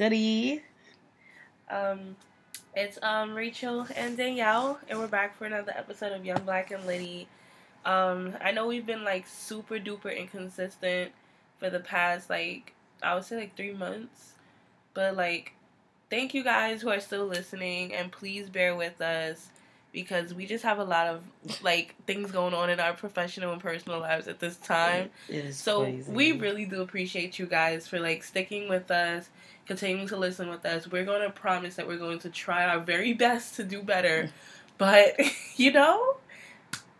Good. 0.00 0.12
What's 0.12 0.18
goody? 0.18 0.62
Um, 1.70 2.16
it's 2.74 2.98
um 3.02 3.34
Rachel 3.34 3.86
and 3.94 4.16
Danielle, 4.16 4.78
and 4.88 4.98
we're 4.98 5.08
back 5.08 5.36
for 5.36 5.44
another 5.44 5.74
episode 5.76 6.12
of 6.12 6.24
Young 6.24 6.42
Black 6.44 6.70
and 6.70 6.86
Liddy. 6.86 7.28
Um, 7.84 8.34
I 8.40 8.50
know 8.52 8.66
we've 8.66 8.86
been 8.86 9.04
like 9.04 9.26
super 9.26 9.78
duper 9.78 10.16
inconsistent 10.16 11.12
for 11.58 11.68
the 11.68 11.80
past 11.80 12.30
like 12.30 12.72
I 13.02 13.14
would 13.14 13.24
say 13.24 13.36
like 13.36 13.56
three 13.56 13.74
months, 13.74 14.32
but 14.94 15.16
like 15.16 15.52
thank 16.08 16.32
you 16.32 16.44
guys 16.44 16.80
who 16.80 16.88
are 16.88 17.00
still 17.00 17.26
listening, 17.26 17.92
and 17.92 18.10
please 18.10 18.48
bear 18.48 18.74
with 18.74 19.02
us 19.02 19.50
because 19.92 20.32
we 20.32 20.46
just 20.46 20.64
have 20.64 20.78
a 20.78 20.84
lot 20.84 21.08
of 21.08 21.22
like 21.62 21.94
things 22.06 22.30
going 22.30 22.54
on 22.54 22.70
in 22.70 22.80
our 22.80 22.94
professional 22.94 23.52
and 23.52 23.60
personal 23.60 24.00
lives 24.00 24.28
at 24.28 24.38
this 24.38 24.56
time. 24.56 25.10
It 25.28 25.44
is 25.46 25.56
So 25.58 25.82
crazy. 25.82 26.10
we 26.10 26.32
really 26.32 26.64
do 26.64 26.80
appreciate 26.80 27.38
you 27.38 27.46
guys 27.46 27.86
for 27.88 27.98
like 28.00 28.22
sticking 28.22 28.68
with 28.68 28.90
us, 28.90 29.28
continuing 29.66 30.08
to 30.08 30.16
listen 30.16 30.48
with 30.48 30.64
us. 30.64 30.88
We're 30.88 31.04
going 31.04 31.22
to 31.22 31.30
promise 31.30 31.76
that 31.76 31.86
we're 31.86 31.98
going 31.98 32.18
to 32.20 32.30
try 32.30 32.66
our 32.66 32.80
very 32.80 33.12
best 33.12 33.56
to 33.56 33.64
do 33.64 33.82
better. 33.82 34.30
But 34.78 35.18
you 35.56 35.72
know, 35.72 36.16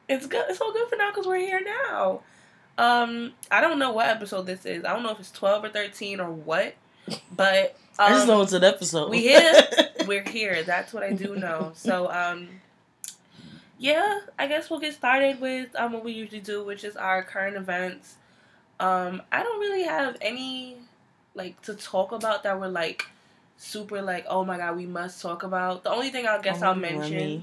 it's 0.09 0.27
good. 0.27 0.45
It's 0.49 0.61
all 0.61 0.73
good 0.73 0.89
for 0.89 0.97
now 0.97 1.11
because 1.11 1.27
we're 1.27 1.39
here 1.39 1.61
now. 1.65 2.23
Um, 2.79 3.33
I 3.51 3.61
don't 3.61 3.79
know 3.79 3.93
what 3.93 4.07
episode 4.07 4.47
this 4.47 4.65
is. 4.65 4.85
I 4.85 4.93
don't 4.93 5.03
know 5.03 5.11
if 5.11 5.21
it's 5.21 5.31
twelve 5.31 5.65
or 5.65 5.69
thirteen 5.69 6.21
or 6.21 6.31
what, 6.31 6.75
but 7.35 7.77
um, 7.99 8.07
I 8.07 8.09
just 8.11 8.27
know 8.27 8.41
it's 8.43 8.53
an 8.53 8.65
episode. 8.65 9.11
we 9.11 9.21
here. 9.21 9.69
we're 10.07 10.29
here. 10.29 10.63
That's 10.63 10.93
what 10.93 11.03
I 11.03 11.13
do 11.13 11.37
know. 11.37 11.73
So, 11.75 12.11
um, 12.11 12.49
yeah, 13.79 14.21
I 14.39 14.47
guess 14.47 14.71
we'll 14.71 14.81
get 14.81 14.95
started 14.95 15.41
with 15.41 15.69
um, 15.77 15.93
what 15.93 16.05
we 16.05 16.13
usually 16.13 16.41
do, 16.41 16.65
which 16.65 16.85
is 16.85 16.97
our 16.97 17.23
current 17.23 17.57
events. 17.57 18.17
Um, 18.79 19.23
I 19.31 19.43
don't 19.43 19.61
really 19.61 19.83
have 19.83 20.17
any 20.23 20.79
like 21.41 21.63
to 21.63 21.75
talk 21.75 22.13
about 22.13 22.43
that 22.43 22.59
were 22.61 22.69
like 22.69 23.07
super 23.57 24.01
like 24.03 24.25
oh 24.29 24.45
my 24.45 24.57
god 24.57 24.77
we 24.77 24.87
must 24.87 25.21
talk 25.23 25.43
about. 25.43 25.85
The 25.85 25.91
only 25.91 26.11
thing 26.11 26.27
I 26.27 26.41
guess 26.41 26.63
I'll 26.63 26.73
Oh, 26.73 26.75
mention. 26.75 27.13
Remy. 27.13 27.43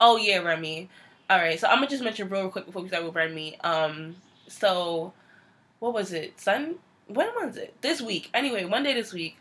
Oh 0.00 0.16
yeah, 0.16 0.38
Remy. 0.38 0.88
All 1.28 1.38
right, 1.38 1.58
so 1.58 1.66
I'm 1.68 1.76
gonna 1.78 1.88
just 1.88 2.04
mention 2.04 2.28
real 2.28 2.48
quick 2.50 2.66
before 2.66 2.82
we 2.82 2.88
start 2.88 3.04
with 3.04 3.14
Remy. 3.14 3.60
Um, 3.60 4.16
so 4.48 5.12
what 5.80 5.92
was 5.92 6.12
it? 6.12 6.38
Sun? 6.40 6.76
When 7.08 7.28
was 7.36 7.56
it? 7.56 7.74
This 7.82 8.00
week. 8.00 8.30
Anyway, 8.34 8.64
one 8.64 8.82
day 8.82 8.94
this 8.94 9.12
week, 9.12 9.36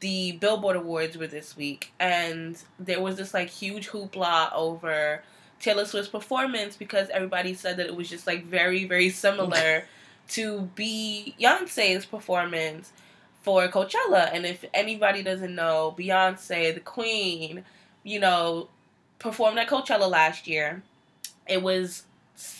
the 0.00 0.32
Billboard 0.32 0.76
Awards 0.76 1.16
were 1.16 1.26
this 1.26 1.56
week, 1.56 1.92
and 1.98 2.56
there 2.78 3.00
was 3.00 3.16
this 3.16 3.32
like 3.34 3.48
huge 3.48 3.88
hoopla 3.88 4.52
over 4.54 5.22
Taylor 5.60 5.84
Swift's 5.84 6.10
performance 6.10 6.76
because 6.76 7.08
everybody 7.10 7.54
said 7.54 7.76
that 7.78 7.86
it 7.86 7.94
was 7.96 8.08
just 8.08 8.26
like 8.26 8.44
very, 8.44 8.84
very 8.84 9.10
similar 9.10 9.84
to 10.28 10.68
Beyonce's 10.76 12.06
performance 12.06 12.92
for 13.42 13.66
Coachella. 13.68 14.30
And 14.32 14.44
if 14.44 14.64
anybody 14.74 15.22
doesn't 15.22 15.54
know, 15.54 15.94
Beyonce, 15.98 16.74
the 16.74 16.80
Queen, 16.80 17.64
you 18.02 18.20
know, 18.20 18.68
performed 19.18 19.58
at 19.58 19.68
Coachella 19.68 20.10
last 20.10 20.46
year. 20.46 20.82
It 21.46 21.62
was 21.62 22.04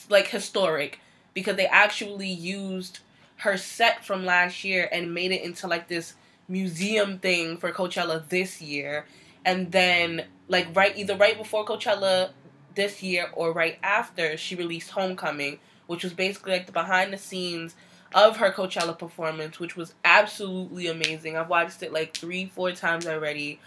like 0.09 0.29
historic 0.29 1.01
because 1.35 1.57
they 1.57 1.67
actually 1.67 2.29
used 2.29 3.01
her 3.37 3.57
set 3.57 4.05
from 4.05 4.25
last 4.25 4.65
year 4.65 4.89
and 4.93 5.15
made 5.15 5.33
it 5.33 5.43
into 5.43 5.67
like 5.67 5.89
this 5.89 6.15
museum 6.49 7.19
thing 7.19 7.57
for 7.57 7.73
Coachella 7.73 8.29
this 8.29 8.61
year. 8.61 9.07
And 9.45 9.73
then 9.73 10.25
like 10.49 10.69
right 10.75 10.97
either 10.97 11.17
right 11.17 11.39
before 11.39 11.65
Coachella 11.65 12.31
this 12.75 13.03
year 13.03 13.31
or 13.33 13.53
right 13.53 13.79
after 13.83 14.37
she 14.37 14.55
released 14.55 14.91
Homecoming, 14.91 15.59
which 15.87 16.05
was 16.05 16.13
basically 16.13 16.53
like 16.53 16.67
the 16.67 16.73
behind 16.73 17.13
the 17.13 17.19
scenes 17.19 17.75
of 18.15 18.39
her 18.39 18.51
Coachella 18.51 18.99
performance, 18.99 19.61
which 19.61 19.77
was 19.77 19.95
absolutely 20.05 20.89
amazing. 20.89 21.37
I've 21.37 21.49
watched 21.49 21.83
it 21.83 21.93
like 21.93 22.17
three, 22.17 22.47
four 22.47 22.73
times 22.73 23.07
already. 23.07 23.61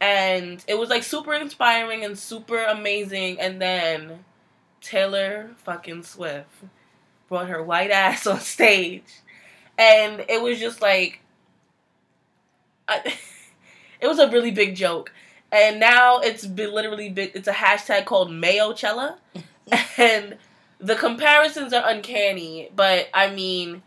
And 0.00 0.64
it 0.66 0.78
was 0.78 0.90
like 0.90 1.02
super 1.02 1.34
inspiring 1.34 2.04
and 2.04 2.18
super 2.18 2.62
amazing. 2.62 3.40
And 3.40 3.60
then 3.60 4.24
Taylor 4.80 5.50
fucking 5.58 6.02
Swift 6.04 6.48
brought 7.28 7.48
her 7.48 7.62
white 7.62 7.90
ass 7.90 8.26
on 8.26 8.40
stage. 8.40 9.20
And 9.78 10.24
it 10.28 10.42
was 10.42 10.60
just 10.60 10.80
like, 10.80 11.20
I, 12.88 13.14
it 14.00 14.06
was 14.06 14.18
a 14.18 14.30
really 14.30 14.50
big 14.50 14.76
joke. 14.76 15.12
And 15.50 15.80
now 15.80 16.18
it's 16.20 16.46
been 16.46 16.72
literally 16.72 17.12
it's 17.16 17.48
a 17.48 17.52
hashtag 17.52 18.06
called 18.06 18.30
Mayochella. 18.30 19.16
and 19.98 20.36
the 20.82 20.96
comparisons 20.96 21.72
are 21.72 21.88
uncanny, 21.88 22.68
but 22.74 23.08
I 23.14 23.30
mean, 23.30 23.82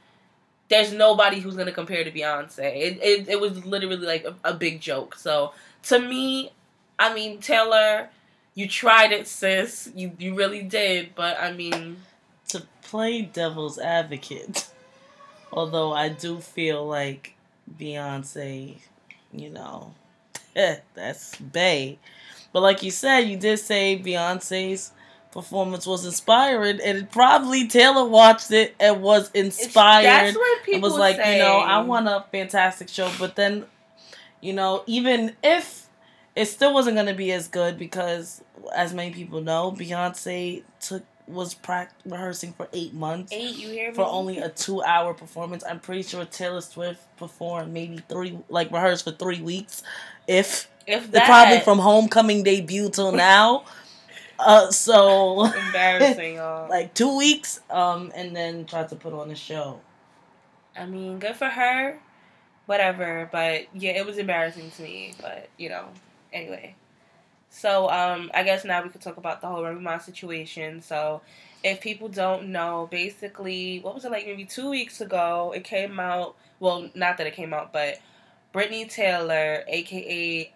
there's 0.70 0.94
nobody 0.94 1.40
who's 1.40 1.56
gonna 1.56 1.74
compare 1.74 2.04
to 2.04 2.12
Beyonce. 2.12 2.60
It 2.60 3.00
it, 3.02 3.30
it 3.30 3.42
was 3.42 3.66
literally 3.66 3.98
like 3.98 4.24
a, 4.26 4.36
a 4.44 4.54
big 4.54 4.80
joke. 4.80 5.16
So 5.16 5.52
to 5.84 6.00
me, 6.00 6.52
I 6.98 7.14
mean 7.14 7.40
Taylor, 7.40 8.10
you 8.56 8.68
tried 8.68 9.12
it, 9.12 9.28
sis. 9.28 9.92
You 9.94 10.14
you 10.18 10.36
really 10.36 10.64
did. 10.64 11.14
But 11.16 11.40
I 11.40 11.52
mean, 11.52 11.98
to 12.50 12.64
play 12.82 13.22
devil's 13.22 13.78
advocate, 13.78 14.70
although 15.52 15.92
I 15.94 16.10
do 16.10 16.40
feel 16.40 16.88
like 16.88 17.36
Beyonce, 17.78 18.78
you 19.34 19.50
know, 19.50 19.94
that's 20.94 21.36
Bay. 21.36 22.00
But 22.54 22.62
like 22.62 22.84
you 22.84 22.92
said, 22.92 23.22
you 23.22 23.36
did 23.36 23.60
say 23.60 24.02
Beyonce's 24.02 24.94
performance 25.36 25.86
was 25.86 26.06
inspiring, 26.06 26.80
and 26.82 27.12
probably 27.12 27.68
Taylor 27.68 28.08
watched 28.08 28.52
it 28.52 28.74
and 28.80 29.04
was 29.04 29.30
it's, 29.34 29.60
inspired. 29.60 30.06
that's 30.06 30.36
what 30.36 30.64
people 30.64 30.76
and 30.76 30.84
was 30.84 30.96
like, 30.98 31.18
say. 31.18 31.34
you 31.34 31.44
know, 31.44 31.58
I 31.58 31.82
want 31.82 32.08
a 32.08 32.24
fantastic 32.32 32.88
show, 32.88 33.12
but 33.20 33.36
then, 33.36 33.66
you 34.40 34.54
know, 34.54 34.84
even 34.88 35.36
if 35.44 35.90
it 36.38 36.46
still 36.46 36.74
wasn't 36.74 36.96
gonna 36.96 37.14
be 37.14 37.34
as 37.34 37.50
good 37.50 37.78
because, 37.78 38.42
as 38.74 38.94
many 38.94 39.14
people 39.14 39.42
know, 39.42 39.74
Beyonce 39.78 40.64
took 40.80 41.04
was 41.28 41.54
prac- 41.54 41.92
rehearsing 42.06 42.54
for 42.54 42.70
eight 42.72 42.94
months 42.94 43.34
eight. 43.34 43.58
You 43.58 43.70
hear 43.70 43.90
me? 43.90 43.96
for 43.96 44.06
only 44.06 44.38
a 44.38 44.48
two-hour 44.48 45.16
performance. 45.16 45.66
I'm 45.68 45.82
pretty 45.82 46.04
sure 46.04 46.24
Taylor 46.24 46.62
Swift 46.62 47.02
performed 47.18 47.74
maybe 47.74 48.00
three, 48.08 48.38
like 48.48 48.72
rehearsed 48.72 49.04
for 49.04 49.12
three 49.12 49.42
weeks, 49.42 49.84
if 50.28 50.70
if 50.88 51.12
that 51.12 51.26
probably 51.26 51.60
from 51.60 51.80
homecoming 51.80 52.44
debut 52.44 52.90
till 52.90 53.12
now. 53.12 53.66
Uh, 54.40 54.72
so 54.72 55.46
embarrassing, 55.68 56.36
y'all. 56.36 56.70
like 56.70 56.94
two 56.94 57.18
weeks, 57.18 57.62
um, 57.70 58.12
and 58.16 58.36
then 58.36 58.66
tried 58.66 58.90
to 58.90 58.96
put 58.96 59.14
on 59.14 59.32
a 59.32 59.36
show. 59.36 59.80
I 60.78 60.86
mean, 60.86 61.20
good 61.20 61.36
for 61.36 61.48
her. 61.48 62.00
Whatever, 62.66 63.30
but 63.32 63.68
yeah, 63.74 63.92
it 63.92 64.06
was 64.06 64.18
embarrassing 64.18 64.72
to 64.72 64.82
me. 64.82 65.14
But 65.22 65.50
you 65.58 65.70
know, 65.70 65.86
anyway. 66.34 66.76
So 67.50 67.90
um, 67.90 68.32
I 68.34 68.44
guess 68.44 68.66
now 68.66 68.84
we 68.84 68.90
could 68.90 69.02
talk 69.02 69.18
about 69.18 69.40
the 69.40 69.48
whole 69.48 69.64
Remy 69.64 69.80
Ma 69.80 69.98
situation. 70.00 70.82
So 70.82 71.22
if 71.64 71.80
people 71.80 72.10
don't 72.10 72.50
know, 72.50 72.88
basically, 72.92 73.80
what 73.80 73.96
was 73.96 74.04
it 74.04 74.12
like? 74.12 74.26
Maybe 74.26 74.46
two 74.46 74.70
weeks 74.70 75.00
ago, 75.00 75.54
it 75.56 75.64
came 75.64 76.00
out. 76.00 76.36
Well, 76.60 76.90
not 76.96 77.18
that 77.18 77.28
it 77.28 77.34
came 77.36 77.54
out, 77.54 77.72
but 77.72 78.00
Brittany 78.52 78.86
Taylor, 78.86 79.64
aka 79.68 80.52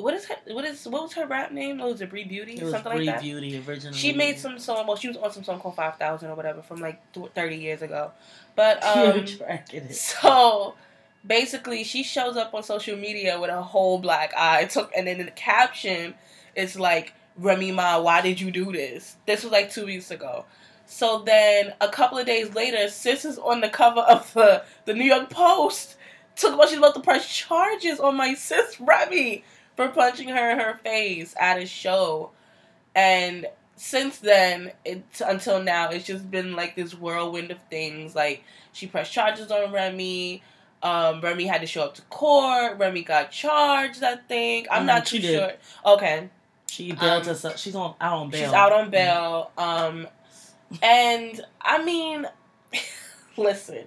what 0.00 0.14
is 0.14 0.26
her, 0.26 0.34
what 0.48 0.64
is 0.64 0.86
what 0.86 1.02
was 1.02 1.12
her 1.14 1.26
rap 1.26 1.52
name? 1.52 1.78
Was 1.78 2.00
it 2.00 2.10
Bree 2.10 2.24
Beauty? 2.24 2.54
It 2.54 2.70
Something 2.70 2.92
Bree 2.92 3.06
like 3.06 3.16
that. 3.16 3.22
Beauty 3.22 3.62
originally. 3.66 3.96
She 3.96 4.12
made 4.12 4.38
some 4.38 4.58
song. 4.58 4.86
Well, 4.86 4.96
she 4.96 5.08
was 5.08 5.16
on 5.16 5.32
some 5.32 5.44
song 5.44 5.60
called 5.60 5.76
Five 5.76 5.96
Thousand 5.96 6.30
or 6.30 6.34
whatever 6.34 6.62
from 6.62 6.80
like 6.80 7.00
thirty 7.34 7.56
years 7.56 7.82
ago. 7.82 8.12
But 8.56 8.84
um, 8.96 9.26
so 9.90 10.74
basically, 11.26 11.84
she 11.84 12.02
shows 12.02 12.36
up 12.36 12.54
on 12.54 12.62
social 12.62 12.96
media 12.96 13.40
with 13.40 13.50
a 13.50 13.62
whole 13.62 13.98
black 13.98 14.32
eye. 14.36 14.62
It 14.62 14.70
took 14.70 14.90
and 14.96 15.06
then 15.06 15.18
the 15.18 15.30
caption 15.30 16.14
is 16.54 16.78
like, 16.78 17.12
"Remy 17.36 17.72
Ma, 17.72 18.00
why 18.00 18.20
did 18.20 18.40
you 18.40 18.50
do 18.50 18.72
this?" 18.72 19.16
This 19.26 19.42
was 19.42 19.52
like 19.52 19.72
two 19.72 19.86
weeks 19.86 20.10
ago. 20.10 20.44
So 20.86 21.22
then 21.24 21.72
a 21.80 21.88
couple 21.88 22.18
of 22.18 22.26
days 22.26 22.54
later, 22.54 22.88
Sis 22.88 23.24
is 23.24 23.38
on 23.38 23.60
the 23.60 23.68
cover 23.68 24.00
of 24.00 24.32
the 24.34 24.64
the 24.86 24.94
New 24.94 25.04
York 25.04 25.30
Post. 25.30 25.96
Took 26.36 26.54
about 26.54 26.68
she's 26.68 26.78
about 26.78 26.94
to 26.94 27.00
press 27.00 27.28
charges 27.28 28.00
on 28.00 28.16
my 28.16 28.34
sis 28.34 28.80
Remy 28.80 29.44
for 29.80 29.88
punching 29.88 30.28
her 30.28 30.50
in 30.50 30.58
her 30.58 30.74
face 30.74 31.34
at 31.40 31.58
a 31.58 31.66
show, 31.66 32.30
and 32.94 33.46
since 33.76 34.18
then, 34.18 34.72
it's 34.84 35.22
until 35.22 35.62
now, 35.62 35.88
it's 35.90 36.04
just 36.06 36.30
been 36.30 36.54
like 36.54 36.76
this 36.76 36.94
whirlwind 36.94 37.50
of 37.50 37.58
things. 37.70 38.14
Like 38.14 38.44
she 38.72 38.86
pressed 38.86 39.12
charges 39.12 39.50
on 39.50 39.72
Remy. 39.72 40.42
Um, 40.82 41.20
Remy 41.22 41.46
had 41.46 41.60
to 41.62 41.66
show 41.66 41.82
up 41.84 41.94
to 41.94 42.02
court. 42.02 42.78
Remy 42.78 43.02
got 43.04 43.30
charged. 43.30 44.02
I 44.02 44.16
think 44.16 44.66
I'm 44.70 44.82
Mhm, 44.82 44.86
not 44.86 45.06
too 45.06 45.18
did. 45.18 45.34
sure. 45.38 45.52
Okay, 45.94 46.28
She 46.68 46.92
bailed 46.92 47.22
Um, 47.22 47.28
herself. 47.28 47.58
She's 47.58 47.74
on 47.74 47.94
out 48.00 48.12
on 48.18 48.30
bail. 48.30 48.44
she's 48.44 48.52
out 48.52 48.72
on 48.72 48.90
bail. 48.90 49.50
Um, 49.58 50.06
and 50.82 51.44
I 51.60 51.82
mean, 51.82 52.26
listen, 53.36 53.84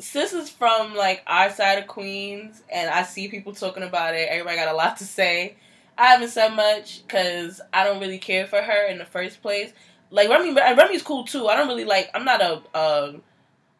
sis 0.00 0.32
is 0.32 0.50
from 0.50 0.94
like 0.94 1.22
our 1.26 1.50
side 1.50 1.78
of 1.78 1.86
Queens, 1.86 2.62
and 2.72 2.90
I 2.90 3.02
see 3.04 3.28
people 3.28 3.52
talking 3.54 3.82
about 3.82 4.14
it. 4.14 4.28
Everybody 4.30 4.56
got 4.56 4.68
a 4.68 4.76
lot 4.76 4.96
to 4.98 5.04
say. 5.04 5.56
I 5.98 6.06
haven't 6.06 6.28
said 6.30 6.54
much 6.54 7.02
because 7.06 7.60
I 7.72 7.84
don't 7.84 8.00
really 8.00 8.18
care 8.18 8.46
for 8.46 8.60
her 8.60 8.86
in 8.86 8.98
the 8.98 9.04
first 9.04 9.42
place. 9.42 9.72
Like 10.10 10.28
Remy, 10.28 10.54
Remy's 10.54 11.02
cool 11.02 11.24
too. 11.24 11.46
I 11.48 11.56
don't 11.56 11.68
really 11.68 11.84
like. 11.84 12.10
I'm 12.14 12.24
not 12.24 12.40
a. 12.40 12.62
Uh, 12.74 13.12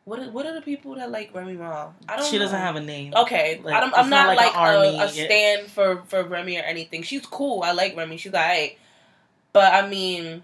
What 0.05 0.19
are, 0.20 0.31
what 0.31 0.46
are 0.46 0.55
the 0.55 0.62
people 0.62 0.94
that 0.96 1.11
like 1.11 1.34
Remy 1.34 1.55
Ma? 1.55 1.90
I 2.08 2.17
don't. 2.17 2.26
She 2.26 2.38
doesn't 2.38 2.58
have 2.58 2.76
a 2.76 2.81
name. 2.81 3.12
Okay, 3.14 3.61
Like, 3.62 3.75
I 3.75 3.81
don't. 3.81 3.94
I'm 3.96 4.11
not 4.11 4.26
not, 4.26 4.37
like 4.37 4.55
like, 4.55 4.56
army. 4.56 4.99
a, 4.99 5.05
a 5.05 5.08
stand 5.08 5.70
for 5.70 6.02
for 6.06 6.22
Remy 6.25 6.58
or 6.58 6.62
anything. 6.62 7.02
She's 7.02 7.25
cool. 7.26 7.62
I 7.62 7.72
like 7.72 7.96
Remy. 7.96 8.17
She's 8.17 8.34
alright. 8.34 8.78
But 9.52 9.72
I 9.72 9.88
mean, 9.88 10.43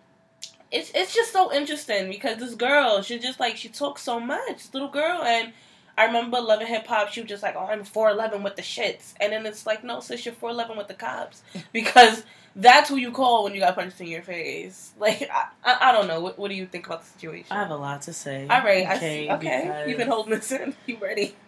it's 0.71 0.91
it's 0.95 1.15
just 1.15 1.33
so 1.33 1.53
interesting 1.53 2.11
because 2.11 2.39
this 2.39 2.55
girl, 2.55 3.03
she 3.03 3.19
just 3.19 3.41
like 3.41 3.57
she 3.57 3.69
talks 3.69 4.03
so 4.03 4.19
much. 4.21 4.57
This 4.57 4.75
little 4.75 4.89
girl, 4.89 5.23
and 5.23 5.53
I 5.99 6.05
remember 6.07 6.41
loving 6.41 6.67
hip 6.67 6.87
hop. 6.87 7.11
She 7.11 7.21
was 7.21 7.29
just 7.29 7.43
like, 7.43 7.55
"Oh, 7.57 7.67
I'm 7.67 7.85
four 7.85 8.11
eleven 8.11 8.43
with 8.43 8.57
the 8.57 8.63
shits," 8.63 9.15
and 9.21 9.33
then 9.33 9.47
it's 9.47 9.67
like, 9.67 9.85
"No, 9.85 10.01
sis, 10.01 10.25
you're 10.27 10.35
four 10.35 10.51
eleven 10.51 10.77
with 10.77 10.89
the 10.89 10.95
cops," 10.95 11.43
because 11.73 12.25
that's 12.55 12.89
who 12.89 12.97
you 12.97 13.13
call 13.13 13.45
when 13.45 13.55
you 13.55 13.61
got 13.61 13.75
punched 13.75 14.01
in 14.01 14.09
your 14.09 14.23
face. 14.23 14.93
Like, 14.99 15.29
I 15.31 15.47
I, 15.65 15.89
I 15.89 15.93
don't 15.93 16.09
know. 16.09 16.21
What 16.21 16.39
what 16.39 16.49
do 16.49 16.55
you 16.55 16.67
think 16.67 16.87
about 16.87 17.03
the 17.03 17.09
situation? 17.09 17.49
I 17.57 17.61
have 17.61 17.71
a 17.71 17.77
lot 17.77 18.03
to 18.03 18.13
say. 18.13 18.47
All 18.49 18.63
right, 18.63 18.87
I 18.87 18.97
Okay, 18.97 19.27
see. 19.27 19.31
Okay, 19.31 19.61
because- 19.63 19.89
you've 19.89 19.99
been 19.99 20.09
holding 20.09 20.33
this 20.35 20.51
in. 20.53 20.75
You 20.87 20.99
ready? 20.99 21.35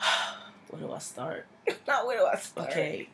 Where 0.68 0.80
do 0.80 0.92
I 0.92 0.98
start? 0.98 1.46
Not 1.86 2.06
where 2.06 2.18
do 2.18 2.26
I 2.26 2.36
start? 2.36 2.70
Okay. 2.70 3.08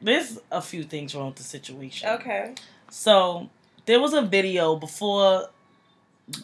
There's 0.00 0.38
a 0.50 0.62
few 0.62 0.84
things 0.84 1.14
wrong 1.14 1.26
with 1.26 1.36
the 1.36 1.42
situation. 1.42 2.08
Okay. 2.08 2.54
So 2.88 3.50
there 3.90 4.00
was 4.00 4.12
a 4.14 4.22
video 4.22 4.76
before 4.76 5.48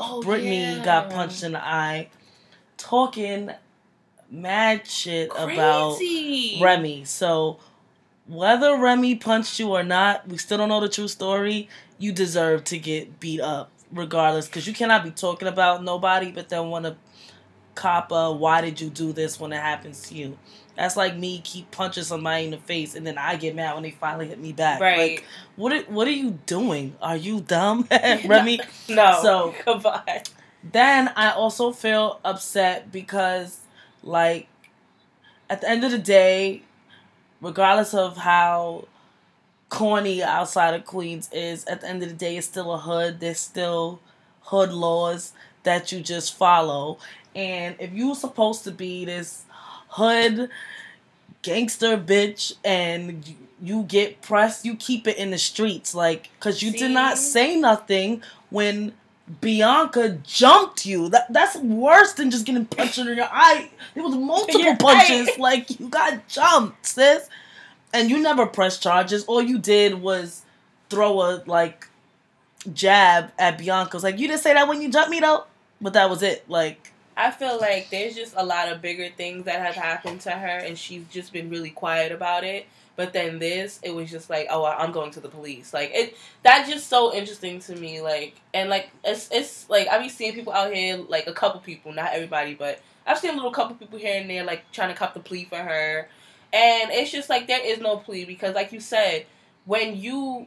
Oh, 0.00 0.20
Brittany 0.20 0.62
yeah. 0.62 0.84
got 0.84 1.10
punched 1.10 1.44
in 1.44 1.52
the 1.52 1.64
eye, 1.64 2.08
talking 2.76 3.50
mad 4.28 4.84
shit 4.84 5.30
about 5.30 5.98
Remy. 6.60 7.04
So 7.04 7.58
whether 8.26 8.76
Remy 8.76 9.14
punched 9.16 9.60
you 9.60 9.70
or 9.70 9.84
not, 9.84 10.26
we 10.26 10.38
still 10.38 10.58
don't 10.58 10.68
know 10.68 10.80
the 10.80 10.88
true 10.88 11.06
story. 11.06 11.68
You 11.98 12.10
deserve 12.10 12.64
to 12.64 12.78
get 12.78 13.20
beat 13.20 13.40
up 13.40 13.70
regardless, 13.92 14.46
because 14.46 14.66
you 14.66 14.74
cannot 14.74 15.04
be 15.04 15.12
talking 15.12 15.46
about 15.46 15.84
nobody, 15.84 16.32
but 16.32 16.48
then 16.48 16.68
want 16.68 16.84
to 16.86 16.96
cop 17.76 18.10
a 18.10 18.32
why 18.32 18.60
did 18.60 18.80
you 18.80 18.90
do 18.90 19.12
this 19.12 19.38
when 19.38 19.52
it 19.52 19.60
happens 19.60 20.08
to 20.08 20.14
you. 20.16 20.36
That's 20.76 20.96
like 20.96 21.16
me 21.16 21.40
keep 21.42 21.70
punching 21.70 22.04
somebody 22.04 22.44
in 22.44 22.50
the 22.50 22.58
face 22.58 22.94
and 22.94 23.06
then 23.06 23.16
I 23.18 23.36
get 23.36 23.54
mad 23.56 23.74
when 23.74 23.82
they 23.82 23.90
finally 23.92 24.28
hit 24.28 24.38
me 24.38 24.52
back. 24.52 24.80
Right. 24.80 24.98
Like, 24.98 25.24
what 25.56 25.72
are, 25.72 25.80
what 25.84 26.06
are 26.06 26.12
you 26.12 26.38
doing? 26.46 26.94
Are 27.00 27.16
you 27.16 27.40
dumb, 27.40 27.88
Remy? 27.90 28.60
No. 28.88 29.18
So- 29.22 29.54
goodbye. 29.64 30.22
then 30.62 31.08
I 31.16 31.30
also 31.32 31.72
feel 31.72 32.20
upset 32.24 32.92
because, 32.92 33.60
like, 34.02 34.48
at 35.48 35.60
the 35.62 35.68
end 35.70 35.82
of 35.84 35.90
the 35.92 35.98
day, 35.98 36.62
regardless 37.40 37.94
of 37.94 38.18
how 38.18 38.86
corny 39.68 40.22
outside 40.22 40.74
of 40.74 40.84
Queens 40.84 41.28
is, 41.32 41.64
at 41.64 41.80
the 41.80 41.88
end 41.88 42.02
of 42.02 42.08
the 42.08 42.14
day, 42.14 42.36
it's 42.36 42.46
still 42.46 42.72
a 42.72 42.78
hood. 42.78 43.20
There's 43.20 43.40
still 43.40 44.00
hood 44.42 44.72
laws 44.72 45.32
that 45.62 45.90
you 45.90 46.00
just 46.00 46.34
follow. 46.36 46.98
And 47.34 47.76
if 47.78 47.92
you're 47.92 48.14
supposed 48.14 48.64
to 48.64 48.70
be 48.70 49.04
this 49.04 49.44
hood 49.96 50.50
gangster 51.42 51.96
bitch 51.96 52.52
and 52.64 53.26
you- 53.62 53.84
get 53.88 54.20
pressed, 54.20 54.64
you 54.64 54.76
keep 54.76 55.06
it 55.08 55.16
in 55.16 55.30
the 55.30 55.38
streets. 55.38 55.94
Like, 55.94 56.28
because 56.38 56.62
you 56.62 56.70
did 56.72 56.90
not 56.90 57.16
say 57.18 57.56
nothing 57.56 58.22
when 58.50 58.92
Bianca 59.40 60.18
jumped 60.24 60.84
you. 60.86 61.08
That 61.08 61.32
that's 61.32 61.56
worse 61.56 62.12
than 62.12 62.30
just 62.30 62.44
getting 62.46 62.66
punched 62.66 62.98
in 62.98 63.06
your 63.06 63.28
eye. 63.30 63.70
It 63.94 64.02
was 64.02 64.14
multiple 64.14 64.76
punches. 64.78 65.26
right. 65.28 65.38
Like 65.38 65.80
you 65.80 65.88
got 65.88 66.28
jumped, 66.28 66.86
sis. 66.86 67.28
And 67.92 68.10
you 68.10 68.18
never 68.18 68.44
pressed 68.46 68.82
charges. 68.82 69.24
All 69.24 69.40
you 69.42 69.58
did 69.58 70.00
was 70.02 70.42
throw 70.90 71.20
a 71.22 71.42
like 71.46 71.88
jab 72.72 73.32
at 73.38 73.58
Bianca. 73.58 73.96
Was 73.96 74.04
like 74.04 74.18
you 74.18 74.28
didn't 74.28 74.42
say 74.42 74.52
that 74.54 74.68
when 74.68 74.80
you 74.82 74.90
jumped 74.90 75.10
me 75.10 75.20
though. 75.20 75.44
But 75.80 75.94
that 75.94 76.10
was 76.10 76.22
it. 76.22 76.44
Like 76.48 76.92
I 77.16 77.30
feel 77.30 77.58
like 77.58 77.88
there's 77.90 78.14
just 78.14 78.34
a 78.36 78.44
lot 78.44 78.68
of 78.70 78.82
bigger 78.82 79.08
things 79.08 79.44
that 79.46 79.60
have 79.60 79.74
happened 79.74 80.20
to 80.22 80.30
her, 80.30 80.58
and 80.58 80.76
she's 80.76 81.04
just 81.08 81.32
been 81.32 81.48
really 81.48 81.70
quiet 81.70 82.12
about 82.12 82.44
it. 82.44 82.66
But 82.94 83.12
then 83.12 83.38
this, 83.38 83.78
it 83.82 83.94
was 83.94 84.10
just 84.10 84.30
like, 84.30 84.46
oh, 84.50 84.64
I'm 84.64 84.90
going 84.90 85.10
to 85.12 85.20
the 85.20 85.28
police. 85.28 85.74
Like 85.74 85.90
it, 85.94 86.16
that's 86.42 86.68
just 86.68 86.88
so 86.88 87.14
interesting 87.14 87.60
to 87.60 87.76
me. 87.76 88.00
Like 88.00 88.40
and 88.54 88.68
like 88.70 88.90
it's 89.04 89.30
it's 89.30 89.68
like 89.68 89.88
I 89.88 89.98
be 89.98 90.08
seeing 90.08 90.34
people 90.34 90.52
out 90.52 90.72
here, 90.72 90.96
like 91.08 91.26
a 91.26 91.32
couple 91.32 91.60
people, 91.60 91.92
not 91.92 92.12
everybody, 92.12 92.54
but 92.54 92.80
I've 93.06 93.18
seen 93.18 93.32
a 93.32 93.36
little 93.36 93.50
couple 93.52 93.76
people 93.76 93.98
here 93.98 94.20
and 94.20 94.28
there, 94.28 94.44
like 94.44 94.70
trying 94.72 94.88
to 94.88 94.94
cop 94.94 95.14
the 95.14 95.20
plea 95.20 95.44
for 95.44 95.58
her, 95.58 96.08
and 96.52 96.90
it's 96.90 97.12
just 97.12 97.28
like 97.28 97.46
there 97.46 97.64
is 97.64 97.80
no 97.80 97.98
plea 97.98 98.24
because, 98.24 98.54
like 98.54 98.72
you 98.72 98.80
said, 98.80 99.26
when 99.64 99.96
you, 99.96 100.46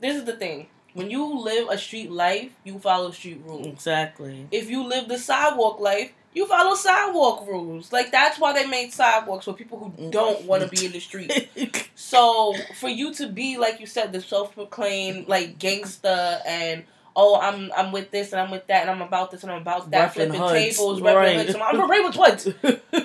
this 0.00 0.16
is 0.16 0.24
the 0.24 0.36
thing, 0.36 0.68
when 0.98 1.10
you 1.10 1.38
live 1.40 1.68
a 1.70 1.78
street 1.78 2.10
life, 2.10 2.50
you 2.64 2.78
follow 2.78 3.10
street 3.12 3.40
rules 3.46 3.66
exactly. 3.66 4.46
if 4.50 4.68
you 4.68 4.84
live 4.86 5.08
the 5.08 5.18
sidewalk 5.18 5.80
life, 5.80 6.12
you 6.34 6.46
follow 6.46 6.74
sidewalk 6.74 7.46
rules. 7.46 7.92
Like 7.92 8.12
that's 8.12 8.38
why 8.38 8.52
they 8.52 8.66
made 8.66 8.92
sidewalks 8.92 9.46
for 9.46 9.54
people 9.54 9.78
who 9.78 10.10
don't 10.10 10.44
want 10.44 10.62
to 10.62 10.68
be 10.68 10.84
in 10.86 10.92
the 10.92 11.00
street. 11.00 11.32
So 12.00 12.54
for 12.78 12.88
you 12.88 13.12
to 13.14 13.26
be 13.28 13.58
like 13.58 13.80
you 13.80 13.86
said, 13.86 14.12
the 14.12 14.20
self-proclaimed 14.20 15.26
like 15.26 15.58
gangster 15.58 16.38
and 16.46 16.84
oh 17.16 17.40
I'm 17.40 17.72
I'm 17.76 17.90
with 17.90 18.12
this 18.12 18.32
and 18.32 18.40
I'm 18.40 18.50
with 18.52 18.66
that 18.68 18.82
and 18.82 18.90
I'm 18.90 19.02
about 19.02 19.32
this 19.32 19.42
and 19.42 19.50
I'm 19.50 19.62
about 19.62 19.90
that, 19.90 20.10
Repping 20.10 20.14
flipping 20.14 20.40
hoods. 20.40 20.52
tables, 20.76 21.00
Right. 21.00 21.36
hoods. 21.46 21.58
I'm 21.60 21.76
from 21.76 21.90
Raven's 21.90 22.16
Woods. 22.16 22.48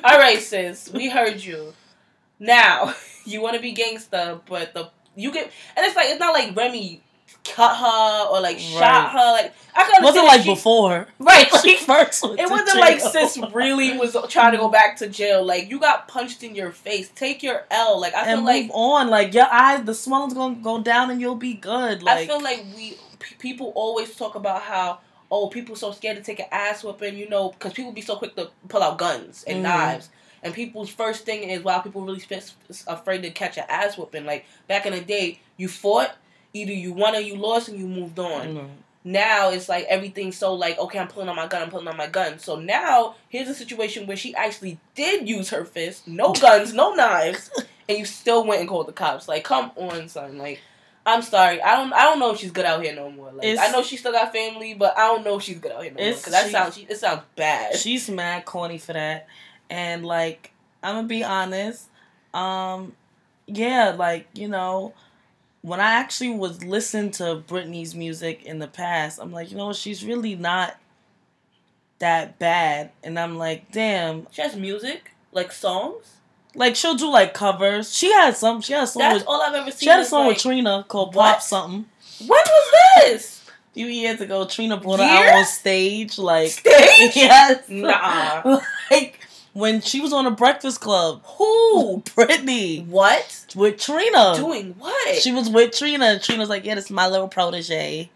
All 0.03 0.17
right, 0.19 0.39
sis, 0.39 0.91
we 0.93 1.09
heard 1.09 1.43
you. 1.43 1.73
Now 2.39 2.93
you 3.25 3.41
want 3.41 3.55
to 3.55 3.61
be 3.61 3.71
gangster, 3.71 4.39
but 4.47 4.73
the 4.75 4.89
you 5.15 5.31
get 5.31 5.51
and 5.75 5.85
it's 5.85 5.95
like 5.95 6.09
it's 6.09 6.19
not 6.19 6.33
like 6.33 6.55
Remy 6.55 7.01
cut 7.43 7.75
her 7.75 8.27
or 8.29 8.39
like 8.41 8.59
shot 8.59 8.81
Right. 8.81 9.09
her. 9.11 9.31
Like 9.33 9.53
I 9.75 9.97
It 9.97 10.03
wasn't 10.03 10.25
like 10.33 10.41
she- 10.43 10.49
before. 10.53 11.07
Right, 11.19 11.47
She 11.61 11.77
first 11.77 12.23
it 12.23 12.49
wasn't 12.49 12.79
like 12.79 12.99
jail. 12.99 13.09
sis 13.09 13.37
really 13.53 13.97
was 13.97 14.15
trying 14.29 14.51
to 14.53 14.57
go 14.57 14.69
back 14.69 14.97
to 14.97 15.07
jail. 15.07 15.43
Like 15.43 15.69
you 15.69 15.79
got 15.79 16.07
punched 16.07 16.43
in 16.43 16.55
your 16.55 16.71
face. 16.71 17.09
Take 17.15 17.43
your 17.43 17.65
L. 17.71 17.99
Like 17.99 18.13
I 18.13 18.25
feel 18.25 18.37
and 18.37 18.45
like 18.45 18.63
move 18.63 18.71
on. 18.75 19.09
Like 19.09 19.33
your 19.33 19.47
eyes, 19.51 19.83
the 19.85 19.93
swelling's 19.95 20.33
gonna 20.33 20.55
go 20.55 20.81
down, 20.81 21.09
and 21.11 21.19
you'll 21.19 21.35
be 21.35 21.53
good. 21.53 22.03
Like 22.03 22.19
I 22.19 22.25
feel 22.27 22.41
like 22.41 22.63
we 22.75 22.97
p- 23.19 23.35
people 23.39 23.71
always 23.75 24.15
talk 24.15 24.35
about 24.35 24.61
how 24.61 24.99
oh 25.31 25.47
people 25.47 25.75
so 25.75 25.91
scared 25.91 26.17
to 26.17 26.23
take 26.23 26.39
an 26.39 26.45
ass 26.51 26.83
whooping. 26.83 27.17
You 27.17 27.29
know 27.29 27.49
because 27.51 27.73
people 27.73 27.91
be 27.91 28.01
so 28.01 28.15
quick 28.15 28.35
to 28.35 28.49
pull 28.69 28.83
out 28.83 28.97
guns 28.97 29.43
and 29.47 29.59
Mhm. 29.59 29.63
knives. 29.63 30.09
And 30.45 30.53
people's 30.53 30.89
first 30.89 31.23
thing 31.25 31.49
is 31.49 31.63
why 31.63 31.79
people 31.79 32.01
really 32.01 32.19
sp- 32.19 32.59
afraid 32.87 33.21
to 33.23 33.29
catch 33.31 33.57
an 33.57 33.63
ass 33.69 33.97
whooping. 33.97 34.25
Like 34.25 34.45
back 34.67 34.85
in 34.85 34.91
the 34.91 34.99
day, 34.99 35.39
you 35.55 35.69
fought, 35.69 36.13
either 36.53 36.71
you 36.73 36.93
won 36.93 37.15
or 37.15 37.19
you 37.19 37.35
lost, 37.35 37.67
and 37.69 37.77
you 37.79 37.87
moved 37.87 38.17
on. 38.19 38.47
Mm. 38.55 38.69
now 39.03 39.49
it's 39.51 39.67
like 39.67 39.83
everything's 39.85 40.37
so 40.37 40.53
like 40.53 40.77
okay 40.79 40.97
i'm 40.97 41.09
pulling 41.09 41.27
on 41.27 41.35
my 41.35 41.45
gun 41.47 41.61
i'm 41.61 41.69
pulling 41.69 41.87
on 41.89 41.97
my 41.97 42.07
gun 42.07 42.39
so 42.39 42.55
now 42.57 43.15
here's 43.27 43.49
a 43.49 43.53
situation 43.53 44.07
where 44.07 44.15
she 44.15 44.33
actually 44.35 44.77
did 44.95 45.27
use 45.27 45.49
her 45.49 45.65
fist 45.65 46.07
no 46.07 46.31
guns 46.41 46.73
no 46.73 46.93
knives 46.93 47.49
and 47.89 47.97
you 47.97 48.05
still 48.05 48.45
went 48.47 48.61
and 48.61 48.69
called 48.69 48.87
the 48.87 48.93
cops 48.93 49.27
like 49.27 49.43
come 49.43 49.71
on 49.75 50.07
son 50.07 50.37
like 50.37 50.61
i'm 51.05 51.21
sorry 51.21 51.61
i 51.61 51.75
don't 51.75 51.91
i 51.91 52.03
don't 52.03 52.17
know 52.17 52.31
if 52.31 52.39
she's 52.39 52.51
good 52.51 52.63
out 52.63 52.81
here 52.81 52.95
no 52.95 53.11
more 53.11 53.29
like 53.33 53.45
It's- 53.45 53.59
i 53.67 53.73
know 53.73 53.83
she 53.83 53.97
still 53.97 54.13
got 54.13 54.31
family 54.31 54.73
but 54.73 54.97
i 54.97 55.01
don't 55.07 55.25
know 55.25 55.35
if 55.35 55.43
she's 55.43 55.59
good 55.59 55.73
out 55.73 55.83
here 55.83 55.91
no 55.91 56.01
more 56.01 56.13
because 56.13 56.31
that 56.31 56.45
she- 56.45 56.51
sounds 56.53 56.77
it 56.77 56.97
sounds 56.97 57.23
bad 57.35 57.75
she's 57.75 58.09
mad 58.09 58.45
corny 58.45 58.77
for 58.77 58.93
that. 58.93 59.27
And 59.69 60.05
like, 60.05 60.51
I'm 60.83 60.95
gonna 60.95 61.07
be 61.07 61.23
honest. 61.23 61.87
Um, 62.33 62.93
yeah, 63.47 63.95
like 63.97 64.27
you 64.33 64.47
know, 64.47 64.93
when 65.63 65.79
I 65.79 65.93
actually 65.93 66.35
was 66.35 66.63
listening 66.63 67.09
to 67.11 67.41
Britney's 67.47 67.95
music 67.95 68.43
in 68.43 68.59
the 68.59 68.67
past, 68.67 69.19
I'm 69.19 69.31
like, 69.31 69.49
you 69.49 69.57
know, 69.57 69.73
she's 69.73 70.05
really 70.05 70.35
not 70.35 70.77
that 71.99 72.37
bad. 72.37 72.91
And 73.03 73.17
I'm 73.17 73.37
like, 73.37 73.71
damn, 73.71 74.27
she 74.31 74.41
has 74.43 74.55
music 74.55 75.11
like 75.31 75.51
songs 75.51 76.17
like 76.55 76.75
she'll 76.75 76.95
do 76.95 77.09
like 77.11 77.33
covers. 77.33 77.95
She 77.95 78.11
had 78.11 78.37
some. 78.37 78.61
She 78.61 78.73
had 78.73 78.83
a 78.83 78.87
song 78.87 79.01
that's 79.01 79.19
with. 79.19 79.27
all 79.27 79.41
i've 79.41 79.53
ever 79.55 79.71
seen 79.71 79.79
She 79.79 79.89
had 79.89 80.01
a 80.01 80.05
song 80.05 80.27
like, 80.27 80.35
with 80.35 80.43
Trina 80.43 80.85
called 80.87 81.15
What? 81.15 81.33
Pop 81.33 81.41
Something. 81.41 81.85
when 82.19 82.29
was 82.29 82.73
this 82.97 83.49
A 83.49 83.73
few 83.73 83.87
years 83.87 84.21
ago, 84.21 84.45
Trina 84.45 84.77
brought 84.77 84.99
her 84.99 85.05
out 85.05 85.33
on 85.39 85.45
stage. 85.45 86.17
Like, 86.19 86.51
Stage? 86.51 87.15
yes, 87.15 87.67
Nah. 87.69 88.59
like 88.91 89.19
when 89.53 89.81
she 89.81 89.99
was 90.01 90.11
on 90.13 90.25
the 90.25 90.31
Breakfast 90.31 90.81
Club. 90.81 91.21
who 91.25 92.01
Britney 92.05 92.85
what 92.87 93.47
with 93.55 93.79
Trina. 93.79 94.33
doing 94.35 94.75
what 94.77 95.15
She 95.15 95.31
was 95.31 95.49
with 95.49 95.77
Trina, 95.77 96.05
and 96.05 96.21
Trina's 96.21 96.49
like, 96.49 96.65
"Yeah, 96.65 96.75
this 96.75 96.85
is 96.85 96.91
my 96.91 97.07
little 97.07 97.27
protege." 97.27 98.09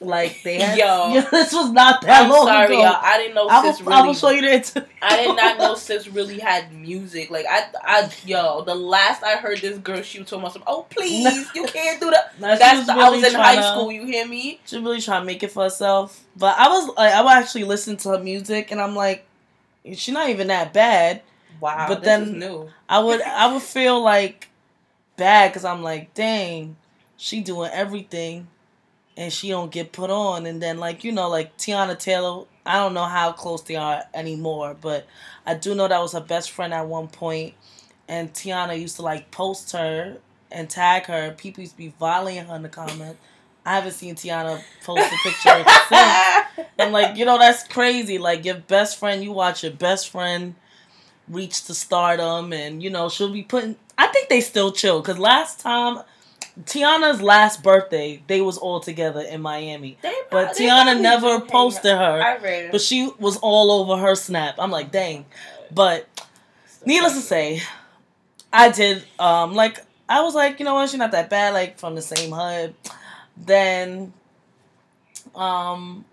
Like 0.00 0.42
they 0.42 0.58
had, 0.58 0.76
Yo. 0.76 0.84
yeah, 1.14 1.28
this 1.30 1.52
was 1.52 1.70
not 1.70 2.02
that 2.02 2.24
I'm 2.24 2.30
long 2.30 2.46
sorry, 2.48 2.66
ago. 2.74 2.82
y'all. 2.82 2.98
I 3.00 3.18
didn't 3.18 3.36
know 3.36 3.46
I 3.46 3.62
will, 3.62 3.72
sis 3.72 3.86
I 3.86 4.02
will 4.04 4.14
show 4.14 4.30
you 4.30 4.42
interview. 4.48 4.82
I 5.00 5.16
did 5.24 5.36
not 5.36 5.58
know 5.58 5.74
sis 5.76 6.08
really 6.08 6.40
had 6.40 6.72
music. 6.72 7.30
Like 7.30 7.46
I, 7.48 7.66
I, 7.84 8.10
yo, 8.26 8.62
the 8.64 8.74
last 8.74 9.22
I 9.22 9.36
heard 9.36 9.58
this 9.60 9.78
girl, 9.78 10.02
she 10.02 10.18
was 10.18 10.28
talking 10.28 10.42
about 10.42 10.54
some. 10.54 10.64
Oh 10.66 10.86
please, 10.90 11.48
you 11.54 11.66
can't 11.66 12.00
do 12.00 12.10
that. 12.10 12.32
She 12.34 12.40
That's 12.40 12.78
was 12.78 12.86
the, 12.88 12.94
I 12.94 13.10
was 13.10 13.22
in 13.22 13.32
high 13.34 13.56
tryna- 13.58 13.72
school. 13.74 13.92
You 13.92 14.04
hear 14.04 14.26
me? 14.26 14.58
She 14.66 14.76
really 14.78 15.00
trying 15.00 15.20
to 15.22 15.24
make 15.26 15.44
it 15.44 15.52
for 15.52 15.62
herself. 15.62 16.24
But 16.36 16.58
I 16.58 16.66
was 16.68 16.88
like, 16.96 17.12
I 17.12 17.22
would 17.22 17.30
actually 17.30 17.62
listen 17.64 17.96
to 17.98 18.08
her 18.08 18.18
music, 18.18 18.72
and 18.72 18.80
I'm 18.80 18.96
like, 18.96 19.24
she's 19.84 20.08
not 20.14 20.28
even 20.28 20.48
that 20.48 20.72
bad. 20.72 21.22
Wow, 21.60 21.86
But 21.88 22.02
then-. 22.02 22.68
I 22.88 22.98
would, 22.98 23.20
I 23.26 23.52
would 23.52 23.62
feel 23.62 24.02
like 24.02 24.48
bad 25.16 25.50
because 25.50 25.64
I'm 25.64 25.82
like, 25.82 26.14
dang, 26.14 26.76
she 27.16 27.40
doing 27.40 27.70
everything 27.72 28.48
and 29.16 29.32
she 29.32 29.50
don't 29.50 29.70
get 29.70 29.92
put 29.92 30.10
on, 30.10 30.46
and 30.46 30.62
then 30.62 30.78
like 30.78 31.04
you 31.04 31.12
know 31.12 31.28
like 31.28 31.56
Teyana 31.56 31.98
Taylor. 31.98 32.44
I 32.64 32.78
don't 32.78 32.94
know 32.94 33.04
how 33.04 33.32
close 33.32 33.62
they 33.62 33.74
are 33.76 34.04
anymore, 34.14 34.76
but 34.80 35.06
I 35.44 35.54
do 35.54 35.74
know 35.74 35.88
that 35.88 36.00
was 36.00 36.12
her 36.12 36.20
best 36.20 36.50
friend 36.52 36.72
at 36.72 36.86
one 36.86 37.08
point, 37.08 37.54
and 38.08 38.32
Teyana 38.32 38.78
used 38.80 38.96
to 38.96 39.02
like 39.02 39.30
post 39.30 39.72
her 39.72 40.18
and 40.50 40.70
tag 40.70 41.06
her. 41.06 41.32
People 41.36 41.62
used 41.62 41.72
to 41.74 41.78
be 41.78 41.92
violating 41.98 42.46
her 42.46 42.56
in 42.56 42.62
the 42.62 42.68
comments. 42.68 43.18
I 43.64 43.76
haven't 43.76 43.92
seen 43.92 44.14
Teyana 44.14 44.60
post 44.84 45.00
a 45.00 45.16
picture 45.22 45.64
since. 45.88 46.68
I'm 46.78 46.92
like, 46.92 47.16
you 47.16 47.24
know, 47.24 47.38
that's 47.38 47.66
crazy. 47.68 48.18
Like 48.18 48.44
your 48.44 48.56
best 48.56 48.98
friend, 48.98 49.22
you 49.22 49.32
watch 49.32 49.62
your 49.62 49.72
best 49.72 50.10
friend 50.10 50.54
reach 51.28 51.64
to 51.64 51.74
stardom, 51.74 52.52
and 52.52 52.82
you 52.82 52.90
know 52.90 53.08
she'll 53.08 53.32
be 53.32 53.42
putting. 53.42 53.76
I 53.96 54.08
think 54.08 54.28
they 54.28 54.40
still 54.40 54.72
chill 54.72 55.00
because 55.00 55.18
last 55.18 55.60
time. 55.60 56.00
Teyana's 56.64 57.22
last 57.22 57.62
birthday, 57.62 58.22
they 58.26 58.42
was 58.42 58.58
all 58.58 58.78
together 58.78 59.22
in 59.22 59.40
Miami, 59.40 59.96
They 60.02 60.14
but 60.30 60.54
they 60.54 60.66
Teyana 60.66 61.00
never 61.00 61.40
posted 61.40 61.92
her. 61.96 62.22
I 62.22 62.36
read. 62.36 62.70
But 62.70 62.82
she 62.82 63.10
was 63.18 63.38
all 63.38 63.70
over 63.72 63.96
her 63.96 64.14
snap. 64.14 64.56
I'm 64.58 64.70
like, 64.70 64.92
dang. 64.92 65.24
But 65.74 66.06
needless 66.84 67.14
to 67.14 67.20
say, 67.20 67.62
I 68.52 68.70
did 68.70 69.02
um 69.18 69.54
like 69.54 69.80
I 70.10 70.20
was 70.20 70.34
like, 70.34 70.58
you 70.58 70.66
know 70.66 70.74
what, 70.74 70.90
she's 70.90 70.98
not 70.98 71.12
that 71.12 71.30
bad, 71.30 71.54
like 71.54 71.78
from 71.78 71.94
the 71.94 72.02
same 72.02 72.32
hood. 72.32 72.74
Then 73.36 74.12
um 75.34 76.04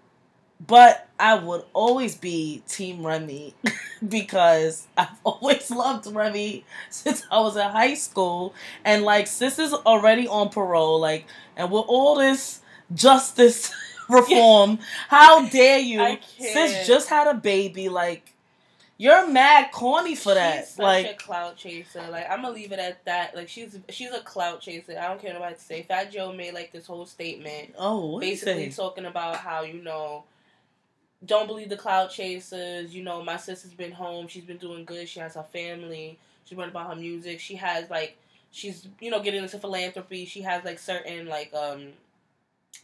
but 0.65 1.07
I 1.17 1.35
would 1.35 1.63
always 1.73 2.15
be 2.15 2.63
Team 2.67 3.05
Remy 3.05 3.55
because 4.07 4.87
I've 4.97 5.09
always 5.23 5.71
loved 5.71 6.07
Remy 6.07 6.65
since 6.89 7.25
I 7.31 7.39
was 7.39 7.55
in 7.55 7.67
high 7.67 7.93
school. 7.93 8.53
And 8.83 9.03
like 9.03 9.27
sis 9.27 9.59
is 9.59 9.73
already 9.73 10.27
on 10.27 10.49
parole, 10.49 10.99
like 10.99 11.25
and 11.55 11.71
with 11.71 11.85
all 11.87 12.15
this 12.15 12.61
justice 12.93 13.73
reform, 14.09 14.79
how 15.07 15.47
dare 15.47 15.79
you? 15.79 16.17
Sis 16.37 16.87
just 16.87 17.09
had 17.09 17.27
a 17.27 17.33
baby, 17.33 17.89
like 17.89 18.33
you're 18.99 19.27
mad 19.27 19.71
corny 19.71 20.13
for 20.13 20.33
that. 20.33 20.65
She's 20.65 20.75
such 20.75 20.83
like 20.83 21.05
a 21.05 21.13
clout 21.13 21.55
chaser. 21.55 22.03
Like 22.11 22.29
I'm 22.29 22.41
gonna 22.41 22.53
leave 22.53 22.73
it 22.73 22.79
at 22.79 23.03
that. 23.05 23.33
Like 23.33 23.47
she's 23.47 23.79
she's 23.87 24.11
a 24.11 24.19
clout 24.19 24.59
chaser. 24.59 24.99
I 24.99 25.07
don't 25.07 25.21
care 25.21 25.31
what 25.31 25.39
nobody 25.39 25.55
to 25.55 25.61
say. 25.61 25.83
Fat 25.83 26.11
Joe 26.11 26.33
made 26.33 26.53
like 26.53 26.73
this 26.73 26.85
whole 26.85 27.05
statement, 27.05 27.73
oh, 27.79 28.19
basically 28.19 28.69
talking 28.69 29.05
about 29.05 29.37
how 29.37 29.63
you 29.63 29.81
know. 29.81 30.25
Don't 31.25 31.47
believe 31.47 31.69
the 31.69 31.77
clout 31.77 32.11
chasers. 32.11 32.93
You 32.93 33.03
know, 33.03 33.23
my 33.23 33.37
sister's 33.37 33.73
been 33.73 33.91
home. 33.93 34.27
She's 34.27 34.43
been 34.43 34.57
doing 34.57 34.83
good. 34.83 35.07
She 35.07 35.21
has 35.21 35.35
her 35.35 35.45
family. 35.51 36.17
She's 36.43 36.57
running 36.57 36.71
about 36.71 36.89
her 36.89 36.95
music. 36.95 37.39
She 37.39 37.55
has 37.55 37.89
like, 37.89 38.17
she's 38.51 38.85
you 38.99 39.11
know 39.11 39.23
getting 39.23 39.43
into 39.43 39.59
philanthropy. 39.59 40.25
She 40.25 40.41
has 40.41 40.65
like 40.65 40.77
certain 40.77 41.25
like 41.27 41.53
um, 41.53 41.87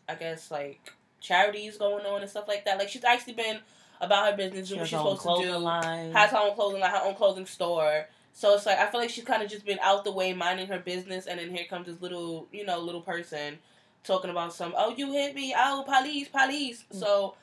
I 0.07 0.15
guess 0.15 0.49
like 0.49 0.93
charities 1.19 1.77
going 1.77 2.05
on 2.05 2.21
and 2.21 2.29
stuff 2.29 2.47
like 2.47 2.63
that. 2.63 2.77
Like 2.77 2.87
she's 2.87 3.03
actually 3.03 3.33
been 3.33 3.59
about 4.01 4.31
her 4.31 4.37
business, 4.37 4.67
She 4.67 4.75
what 4.75 4.87
she's 4.87 4.97
supposed 4.97 5.21
to 5.23 5.41
do 5.41 5.57
line. 5.57 6.11
has 6.11 6.31
her 6.31 6.37
own 6.37 6.55
clothing 6.55 6.81
line, 6.81 6.91
her 6.91 7.03
own 7.03 7.15
clothing 7.15 7.45
store. 7.45 8.07
So 8.33 8.53
it's 8.55 8.65
like 8.65 8.77
I 8.77 8.87
feel 8.87 8.99
like 8.99 9.09
she's 9.09 9.23
kind 9.23 9.41
of 9.41 9.49
just 9.49 9.65
been 9.65 9.79
out 9.81 10.03
the 10.03 10.11
way, 10.11 10.33
minding 10.33 10.67
her 10.67 10.79
business, 10.79 11.25
and 11.25 11.39
then 11.39 11.49
here 11.49 11.65
comes 11.69 11.87
this 11.87 12.01
little, 12.01 12.47
you 12.51 12.65
know, 12.65 12.79
little 12.79 13.01
person 13.01 13.59
talking 14.03 14.29
about 14.29 14.53
some. 14.53 14.73
Oh, 14.77 14.93
you 14.95 15.11
hit 15.11 15.35
me! 15.35 15.55
Oh, 15.57 15.85
police, 15.87 16.27
police. 16.27 16.83
Mm. 16.93 16.99
So 16.99 17.35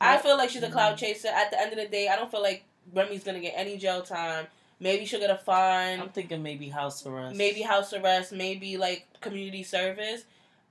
I 0.00 0.18
feel 0.18 0.36
like 0.36 0.50
she's 0.50 0.62
a 0.62 0.70
cloud 0.70 0.96
mm-hmm. 0.96 1.04
chaser. 1.04 1.28
At 1.28 1.50
the 1.50 1.60
end 1.60 1.72
of 1.72 1.78
the 1.78 1.86
day, 1.86 2.08
I 2.08 2.16
don't 2.16 2.30
feel 2.30 2.42
like 2.42 2.64
Remy's 2.92 3.24
gonna 3.24 3.40
get 3.40 3.54
any 3.56 3.76
jail 3.76 4.02
time. 4.02 4.46
Maybe 4.80 5.04
she'll 5.04 5.20
get 5.20 5.30
a 5.30 5.36
fine 5.36 6.00
I'm 6.00 6.08
thinking 6.08 6.42
maybe 6.42 6.70
house 6.70 7.04
arrest. 7.06 7.36
maybe 7.36 7.60
house 7.60 7.92
arrest, 7.92 8.32
maybe 8.32 8.78
like 8.78 9.06
community 9.20 9.62
service. 9.62 10.24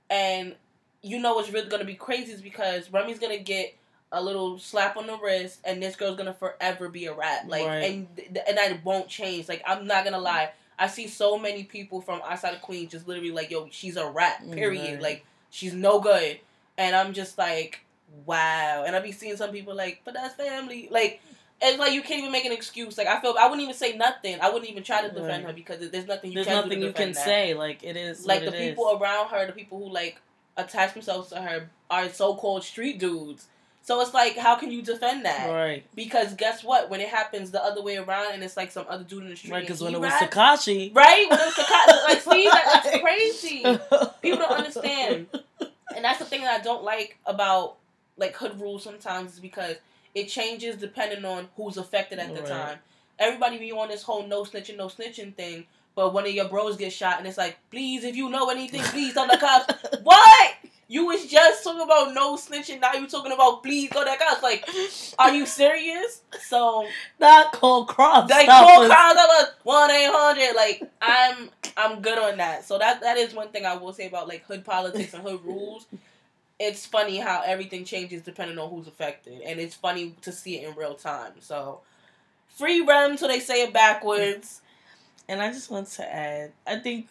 And 0.08 0.56
you 1.02 1.20
know 1.20 1.34
what's 1.34 1.50
really 1.50 1.68
gonna 1.68 1.84
be 1.84 1.94
crazy 1.94 2.32
is 2.32 2.42
because 2.42 2.92
Remy's 2.92 3.20
gonna 3.20 3.38
get 3.38 3.74
a 4.12 4.22
little 4.22 4.58
slap 4.58 4.96
on 4.96 5.06
the 5.06 5.16
wrist, 5.18 5.60
and 5.64 5.82
this 5.82 5.96
girl's 5.96 6.16
gonna 6.16 6.34
forever 6.34 6.88
be 6.88 7.06
a 7.06 7.14
rat. 7.14 7.48
Like, 7.48 7.66
Right. 7.66 7.76
and 7.84 8.08
and 8.48 8.58
that 8.58 8.84
won't 8.84 9.08
change. 9.08 9.48
Like, 9.48 9.62
I'm 9.66 9.86
not 9.86 10.04
gonna 10.04 10.18
lie. 10.18 10.50
I 10.78 10.86
see 10.88 11.06
so 11.08 11.38
many 11.38 11.64
people 11.64 12.00
from 12.00 12.20
outside 12.24 12.54
of 12.54 12.62
Queens 12.62 12.90
just 12.90 13.06
literally 13.06 13.30
like, 13.32 13.50
yo, 13.50 13.68
she's 13.70 13.96
a 13.96 14.06
rat. 14.10 14.42
Mm, 14.42 14.54
period. 14.54 14.92
Right. 14.94 15.02
Like, 15.02 15.24
she's 15.50 15.74
no 15.74 16.00
good. 16.00 16.40
And 16.78 16.96
I'm 16.96 17.12
just 17.12 17.36
like, 17.38 17.80
wow. 18.24 18.84
And 18.86 18.96
I 18.96 19.00
be 19.00 19.12
seeing 19.12 19.36
some 19.36 19.50
people 19.52 19.74
like, 19.74 20.00
but 20.04 20.14
that's 20.14 20.34
family. 20.34 20.88
Like. 20.90 21.20
It's 21.62 21.78
like 21.78 21.92
you 21.92 22.00
can't 22.00 22.20
even 22.20 22.32
make 22.32 22.46
an 22.46 22.52
excuse. 22.52 22.96
Like 22.96 23.06
I 23.06 23.20
feel, 23.20 23.34
I 23.38 23.44
wouldn't 23.44 23.60
even 23.60 23.74
say 23.74 23.94
nothing. 23.94 24.38
I 24.40 24.48
wouldn't 24.48 24.70
even 24.70 24.82
try 24.82 25.02
to 25.02 25.08
defend 25.08 25.44
Right. 25.44 25.44
her 25.48 25.52
because 25.52 25.90
there's 25.90 26.06
nothing 26.06 26.30
you 26.30 26.36
There's 26.36 26.46
can 26.46 26.56
do 26.56 26.62
nothing 26.70 26.82
you 26.82 26.92
can 26.94 27.12
that 27.12 27.22
say. 27.22 27.52
Like 27.52 27.84
it 27.84 27.98
is. 27.98 28.24
like 28.24 28.46
the 28.46 28.50
people 28.52 28.88
is. 28.88 28.98
around 28.98 29.28
her, 29.28 29.46
the 29.46 29.52
people 29.52 29.76
who 29.78 29.92
like 29.92 30.22
attach 30.56 30.94
themselves 30.94 31.28
to 31.32 31.36
her 31.42 31.68
are 31.90 32.08
so 32.08 32.34
called 32.34 32.64
street 32.64 32.98
dudes. 32.98 33.46
So 33.90 34.00
it's 34.00 34.14
like, 34.14 34.36
how 34.36 34.54
can 34.54 34.70
you 34.70 34.82
defend 34.82 35.24
that? 35.24 35.50
Right. 35.50 35.82
Because 35.96 36.34
guess 36.34 36.62
what? 36.62 36.88
When 36.90 37.00
it 37.00 37.08
happens 37.08 37.50
the 37.50 37.60
other 37.60 37.82
way 37.82 37.96
around, 37.96 38.34
and 38.34 38.44
it's 38.44 38.56
like 38.56 38.70
some 38.70 38.86
other 38.88 39.02
dude 39.02 39.24
in 39.24 39.30
the 39.30 39.34
street, 39.34 39.50
Right. 39.50 39.62
Because 39.62 39.82
when 39.82 39.92
it 39.94 40.00
was 40.00 40.12
rats- 40.12 40.32
Tekashi. 40.32 40.94
right? 40.94 41.28
When 41.28 41.40
it 41.40 41.44
was 41.44 41.54
Tekashi, 41.54 42.04
like, 42.08 42.20
see, 42.22 42.44
that, 42.44 42.82
that's 42.84 43.00
crazy. 43.00 43.62
People 44.22 44.38
don't 44.38 44.52
understand, 44.52 45.26
and 45.96 46.04
that's 46.04 46.20
the 46.20 46.24
thing 46.24 46.42
that 46.42 46.60
I 46.60 46.62
don't 46.62 46.84
like 46.84 47.18
about 47.26 47.78
like 48.16 48.36
hood 48.36 48.60
rules 48.60 48.84
sometimes 48.84 49.32
is 49.32 49.40
because 49.40 49.74
it 50.14 50.28
changes 50.28 50.76
depending 50.76 51.24
on 51.24 51.48
who's 51.56 51.76
affected 51.76 52.20
at 52.20 52.32
the 52.32 52.42
Right. 52.42 52.48
time. 52.48 52.78
Everybody 53.18 53.58
be 53.58 53.72
on 53.72 53.88
this 53.88 54.04
whole 54.04 54.24
no 54.24 54.44
snitching, 54.44 54.76
no 54.76 54.86
snitching 54.86 55.34
thing, 55.34 55.66
but 55.96 56.14
one 56.14 56.24
of 56.26 56.30
your 56.30 56.48
bros 56.48 56.76
gets 56.76 56.94
shot, 56.94 57.18
and 57.18 57.26
it's 57.26 57.36
like, 57.38 57.58
please, 57.72 58.04
if 58.04 58.14
you 58.14 58.28
know 58.30 58.50
anything, 58.50 58.82
please 58.82 59.14
tell 59.14 59.26
the 59.26 59.36
cops. 59.36 59.74
what? 60.04 60.54
You 60.90 61.06
was 61.06 61.24
just 61.26 61.62
talking 61.62 61.82
about 61.82 62.14
no 62.14 62.34
snitching. 62.34 62.80
Now 62.80 62.94
you 62.94 63.06
talking 63.06 63.30
about 63.30 63.62
please 63.62 63.88
go 63.90 64.02
to 64.02 64.10
the 64.10 64.16
cops. 64.16 64.42
Like, 64.42 64.68
are 65.20 65.32
you 65.32 65.46
serious? 65.46 66.22
So 66.48 66.84
Not 67.20 67.52
called 67.52 67.86
crops. 67.86 68.28
like 68.28 68.48
call 68.48 68.88
crowds 68.88 69.20
of 69.20 69.48
one 69.62 69.88
eight 69.92 70.10
hundred. 70.10 70.56
Like 70.56 70.82
I'm 71.00 71.48
I'm 71.76 72.02
good 72.02 72.18
on 72.18 72.38
that. 72.38 72.64
So 72.64 72.76
that 72.78 73.02
that 73.02 73.16
is 73.18 73.32
one 73.32 73.50
thing 73.50 73.64
I 73.64 73.76
will 73.76 73.92
say 73.92 74.08
about 74.08 74.26
like 74.26 74.44
hood 74.46 74.64
politics 74.64 75.14
and 75.14 75.22
hood 75.22 75.44
rules. 75.44 75.86
It's 76.58 76.84
funny 76.86 77.18
how 77.18 77.42
everything 77.46 77.84
changes 77.84 78.22
depending 78.22 78.58
on 78.58 78.68
who's 78.68 78.88
affected, 78.88 79.42
and 79.42 79.60
it's 79.60 79.76
funny 79.76 80.16
to 80.22 80.32
see 80.32 80.58
it 80.58 80.68
in 80.68 80.74
real 80.74 80.94
time. 80.94 81.34
So 81.38 81.82
free 82.48 82.80
rem 82.80 83.16
till 83.16 83.28
they 83.28 83.38
say 83.38 83.62
it 83.62 83.72
backwards. 83.72 84.60
And 85.28 85.40
I 85.40 85.52
just 85.52 85.70
want 85.70 85.86
to 85.92 86.12
add, 86.12 86.50
I 86.66 86.80
think 86.80 87.06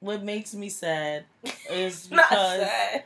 what 0.00 0.22
makes 0.22 0.54
me 0.54 0.68
sad 0.68 1.24
is 1.70 2.06
because, 2.08 2.60
sad. 2.60 3.04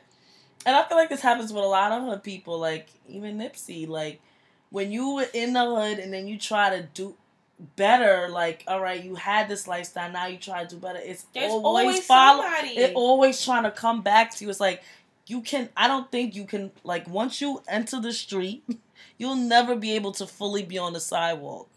and 0.64 0.76
I 0.76 0.84
feel 0.84 0.96
like 0.96 1.10
this 1.10 1.20
happens 1.20 1.52
with 1.52 1.62
a 1.62 1.66
lot 1.66 1.92
of 1.92 2.04
hood 2.04 2.22
people, 2.22 2.58
like 2.58 2.88
even 3.08 3.38
Nipsey, 3.38 3.86
like 3.86 4.20
when 4.70 4.90
you 4.90 5.14
were 5.14 5.26
in 5.34 5.52
the 5.52 5.64
hood 5.64 5.98
and 5.98 6.12
then 6.12 6.26
you 6.26 6.38
try 6.38 6.70
to 6.76 6.88
do 6.94 7.14
better, 7.76 8.28
like 8.28 8.64
all 8.66 8.80
right, 8.80 9.02
you 9.02 9.16
had 9.16 9.48
this 9.48 9.66
lifestyle, 9.68 10.10
now 10.10 10.26
you 10.26 10.38
try 10.38 10.64
to 10.64 10.68
do 10.74 10.80
better. 10.80 11.00
It's 11.02 11.24
There's 11.34 11.52
always, 11.52 11.84
always 11.86 12.06
follow. 12.06 12.42
somebody. 12.42 12.78
It 12.78 12.94
always 12.94 13.44
trying 13.44 13.64
to 13.64 13.70
come 13.70 14.02
back 14.02 14.34
to 14.36 14.44
you. 14.44 14.50
It's 14.50 14.60
like 14.60 14.82
you 15.26 15.40
can. 15.40 15.68
I 15.76 15.88
don't 15.88 16.10
think 16.10 16.34
you 16.34 16.44
can. 16.44 16.70
Like 16.84 17.08
once 17.08 17.40
you 17.40 17.62
enter 17.68 18.00
the 18.00 18.12
street, 18.12 18.64
you'll 19.18 19.36
never 19.36 19.76
be 19.76 19.92
able 19.92 20.12
to 20.12 20.26
fully 20.26 20.62
be 20.62 20.78
on 20.78 20.92
the 20.92 21.00
sidewalk. 21.00 21.68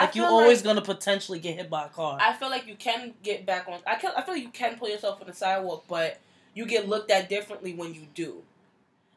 Like 0.00 0.14
you're 0.14 0.26
always 0.26 0.58
like- 0.58 0.64
gonna 0.64 0.82
potentially 0.82 1.38
get 1.38 1.56
hit 1.56 1.68
by 1.70 1.86
a 1.86 1.88
car. 1.88 2.18
I 2.20 2.32
feel 2.34 2.50
like 2.50 2.66
you 2.66 2.74
can 2.76 3.14
get 3.22 3.44
back 3.46 3.68
on. 3.68 3.80
I 3.86 3.96
can. 3.96 4.12
I 4.16 4.22
feel 4.22 4.34
like 4.34 4.42
you 4.42 4.50
can 4.50 4.76
pull 4.78 4.88
yourself 4.88 5.20
on 5.20 5.26
the 5.26 5.32
sidewalk, 5.32 5.84
but 5.88 6.18
you 6.54 6.66
get 6.66 6.88
looked 6.88 7.10
at 7.10 7.28
differently 7.28 7.74
when 7.74 7.94
you 7.94 8.02
do. 8.14 8.42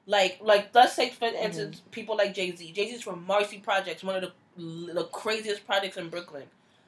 Like, 0.08 0.40
like 0.42 0.70
let's 0.74 0.94
say 0.94 1.10
for 1.10 1.26
instance, 1.26 1.78
Mm-hmm. 1.78 1.90
people 1.92 2.18
like 2.18 2.34
Jay 2.34 2.56
Z. 2.56 2.72
Jay 2.72 2.90
Z's 2.90 3.02
from 3.04 3.26
Marcy 3.26 3.60
Projects, 3.60 4.04
one 4.04 4.16
of 4.16 4.22
the 4.22 4.32
the 4.94 5.06
craziest 5.12 5.66
projects 5.66 5.98
in 5.98 6.10
Brooklyn. 6.10 6.44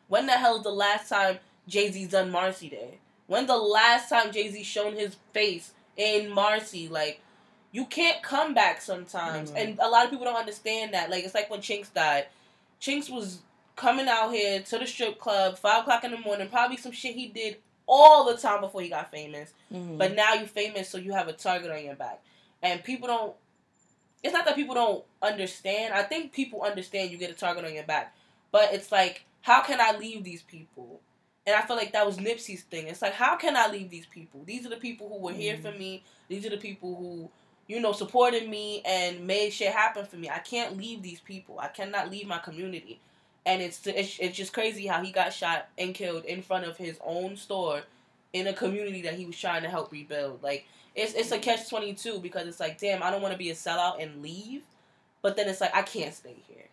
When 0.07 0.25
the 0.25 0.33
hell 0.33 0.57
is 0.57 0.63
the 0.63 0.69
last 0.71 1.07
time 1.09 1.39
Jay 1.67 1.91
Z's 1.91 2.09
done 2.09 2.29
Marcy 2.31 2.69
Day? 2.69 2.99
When 3.27 3.45
the 3.47 3.55
last 3.57 4.09
time 4.09 4.31
Jay 4.31 4.49
Z 4.51 4.63
shown 4.63 4.95
his 4.95 5.15
face 5.33 5.71
in 5.95 6.29
Marcy? 6.29 6.89
Like, 6.89 7.21
you 7.71 7.85
can't 7.85 8.21
come 8.21 8.53
back 8.53 8.81
sometimes, 8.81 9.51
Mhm. 9.51 9.55
and 9.57 9.79
a 9.79 9.87
lot 9.87 10.03
of 10.05 10.11
people 10.11 10.25
don't 10.25 10.35
understand 10.35 10.93
that. 10.93 11.09
Like, 11.09 11.23
it's 11.23 11.33
like 11.33 11.49
when 11.49 11.61
Chinx 11.61 11.93
died. 11.93 12.25
Chinx 12.81 13.09
was 13.09 13.39
coming 13.75 14.07
out 14.07 14.31
here 14.31 14.61
to 14.61 14.77
the 14.77 14.87
strip 14.87 15.19
club 15.19 15.57
five 15.57 15.81
o'clock 15.81 16.03
in 16.03 16.11
the 16.11 16.17
morning, 16.19 16.49
probably 16.49 16.77
some 16.77 16.91
shit 16.91 17.15
he 17.15 17.27
did 17.27 17.57
all 17.85 18.25
the 18.25 18.37
time 18.37 18.61
before 18.61 18.81
he 18.81 18.89
got 18.89 19.11
famous. 19.11 19.51
Mhm. 19.71 19.97
But 19.97 20.15
now 20.15 20.33
you're 20.33 20.47
famous, 20.47 20.89
so 20.89 20.97
you 20.97 21.11
have 21.13 21.27
a 21.27 21.33
target 21.33 21.71
on 21.71 21.83
your 21.83 21.95
back, 21.95 22.21
and 22.61 22.83
people 22.83 23.07
don't. 23.07 23.35
It's 24.23 24.33
not 24.33 24.45
that 24.45 24.55
people 24.55 24.75
don't 24.75 25.03
understand. 25.21 25.93
I 25.93 26.03
think 26.03 26.31
people 26.31 26.61
understand 26.61 27.11
you 27.11 27.17
get 27.17 27.29
a 27.29 27.33
target 27.33 27.65
on 27.65 27.73
your 27.73 27.83
back, 27.83 28.15
but 28.51 28.73
it's 28.73 28.91
like, 28.91 29.25
how 29.41 29.61
can 29.61 29.81
I 29.81 29.97
leave 29.97 30.23
these 30.23 30.41
people? 30.43 31.01
And 31.45 31.53
I 31.53 31.61
feel 31.63 31.75
like 31.75 31.91
that 31.91 32.05
was 32.05 32.17
Nipsey's 32.17 32.63
thing. 32.63 32.87
It's 32.87 33.01
like, 33.01 33.11
how 33.13 33.35
can 33.35 33.57
I 33.57 33.67
leave 33.67 33.89
these 33.89 34.05
people? 34.05 34.41
These 34.45 34.65
are 34.65 34.69
the 34.69 34.77
people 34.77 35.09
who 35.09 35.17
were 35.17 35.33
here 35.33 35.57
Mhm. 35.57 35.61
for 35.61 35.71
me. 35.77 36.03
These 36.29 36.45
are 36.45 36.49
the 36.49 36.57
people 36.57 36.95
who, 36.95 37.29
you 37.67 37.81
know, 37.81 37.91
supported 37.91 38.47
me 38.47 38.81
and 38.85 39.27
made 39.27 39.49
shit 39.51 39.73
happen 39.73 40.05
for 40.05 40.15
me. 40.15 40.29
I 40.29 40.39
can't 40.39 40.77
leave 40.77 41.01
these 41.01 41.19
people. 41.19 41.59
I 41.59 41.67
cannot 41.67 42.09
leave 42.09 42.27
my 42.27 42.37
community. 42.37 43.01
And 43.45 43.61
it's 43.61 43.85
it's, 43.85 44.17
it's 44.19 44.37
just 44.37 44.53
crazy 44.53 44.87
how 44.87 45.03
he 45.03 45.11
got 45.11 45.33
shot 45.33 45.67
and 45.77 45.93
killed 45.93 46.25
in 46.25 46.41
front 46.41 46.65
of 46.65 46.77
his 46.77 46.97
own 47.03 47.35
store 47.35 47.81
in 48.31 48.47
a 48.47 48.53
community 48.53 49.01
that 49.03 49.13
he 49.13 49.25
was 49.25 49.39
trying 49.39 49.63
to 49.63 49.69
help 49.69 49.91
rebuild. 49.91 50.41
Like 50.41 50.65
it's 50.95 51.13
it's 51.13 51.31
a 51.31 51.39
catch 51.39 51.69
twenty 51.69 51.93
two 51.93 52.19
because 52.19 52.47
it's 52.47 52.59
like, 52.59 52.79
damn, 52.79 53.03
I 53.03 53.11
don't 53.11 53.21
want 53.21 53.33
to 53.33 53.37
be 53.37 53.49
a 53.49 53.53
sellout 53.53 54.01
and 54.01 54.21
leave, 54.21 54.61
but 55.21 55.35
then 55.35 55.49
it's 55.49 55.61
like 55.61 55.75
I 55.75 55.81
can't 55.81 56.13
stay 56.13 56.35
here. 56.47 56.65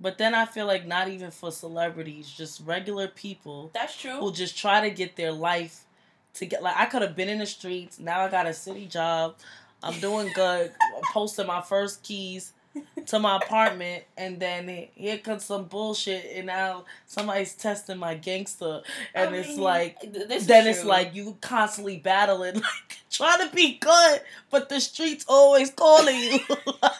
But 0.00 0.18
then 0.18 0.34
I 0.34 0.44
feel 0.44 0.66
like 0.66 0.86
not 0.86 1.08
even 1.08 1.30
for 1.30 1.50
celebrities, 1.50 2.30
just 2.30 2.62
regular 2.64 3.08
people. 3.08 3.70
That's 3.74 3.96
true. 3.96 4.12
Who 4.12 4.32
just 4.32 4.56
try 4.56 4.80
to 4.88 4.94
get 4.94 5.16
their 5.16 5.32
life 5.32 5.84
to 6.34 6.46
get 6.46 6.62
like 6.62 6.76
I 6.76 6.86
could 6.86 7.02
have 7.02 7.16
been 7.16 7.28
in 7.28 7.38
the 7.38 7.46
streets. 7.46 7.98
Now 7.98 8.20
I 8.20 8.30
got 8.30 8.46
a 8.46 8.54
city 8.54 8.86
job. 8.86 9.36
I'm 9.82 9.98
doing 10.00 10.30
good. 10.34 10.72
posting 11.12 11.46
my 11.46 11.62
first 11.62 12.02
keys 12.02 12.52
to 13.06 13.18
my 13.18 13.36
apartment, 13.36 14.04
and 14.16 14.38
then 14.38 14.88
here 14.94 15.18
comes 15.18 15.44
some 15.44 15.64
bullshit, 15.64 16.26
and 16.34 16.46
now 16.46 16.84
somebody's 17.06 17.54
testing 17.54 17.98
my 17.98 18.14
gangster, 18.14 18.82
and 19.14 19.34
I 19.34 19.38
it's 19.38 19.48
mean, 19.48 19.60
like 19.60 20.00
then 20.12 20.66
it's 20.66 20.84
like 20.84 21.14
you 21.14 21.36
constantly 21.40 21.96
battling, 21.96 22.54
like 22.56 22.98
trying 23.10 23.48
to 23.48 23.54
be 23.54 23.78
good, 23.78 24.20
but 24.50 24.68
the 24.68 24.80
streets 24.80 25.24
always 25.28 25.70
calling 25.70 26.16
you. 26.18 26.38
like, 26.82 26.92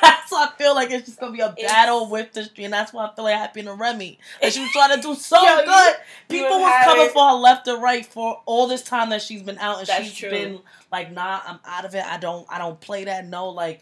that's 0.00 0.32
why 0.32 0.48
I 0.48 0.58
feel 0.58 0.74
like 0.74 0.90
it's 0.90 1.06
just 1.06 1.20
gonna 1.20 1.32
be 1.32 1.40
a 1.40 1.54
battle 1.56 2.02
it's, 2.02 2.10
with 2.10 2.32
the 2.32 2.44
street, 2.44 2.64
and 2.64 2.72
that's 2.74 2.92
why 2.92 3.06
I 3.06 3.14
feel 3.14 3.24
like 3.24 3.36
Happy 3.36 3.60
and 3.60 3.78
Remy, 3.78 4.18
and 4.42 4.52
she 4.52 4.60
was 4.60 4.70
trying 4.72 4.96
to 4.96 5.02
do 5.02 5.14
so 5.14 5.40
yo, 5.42 5.64
good. 5.64 5.94
You, 6.28 6.38
People 6.38 6.58
you 6.58 6.62
was 6.64 6.84
coming 6.84 7.06
it. 7.06 7.12
for 7.12 7.28
her 7.28 7.34
left 7.36 7.68
and 7.68 7.82
right 7.82 8.04
for 8.04 8.42
all 8.46 8.66
this 8.66 8.82
time 8.82 9.10
that 9.10 9.22
she's 9.22 9.42
been 9.42 9.58
out, 9.58 9.78
and 9.78 9.86
that's 9.86 10.04
she's 10.04 10.14
true. 10.14 10.30
been 10.30 10.58
like, 10.90 11.12
"Nah, 11.12 11.40
I'm 11.46 11.60
out 11.64 11.84
of 11.84 11.94
it. 11.94 12.04
I 12.04 12.18
don't, 12.18 12.46
I 12.50 12.58
don't 12.58 12.80
play 12.80 13.04
that. 13.04 13.26
No, 13.26 13.50
like." 13.50 13.80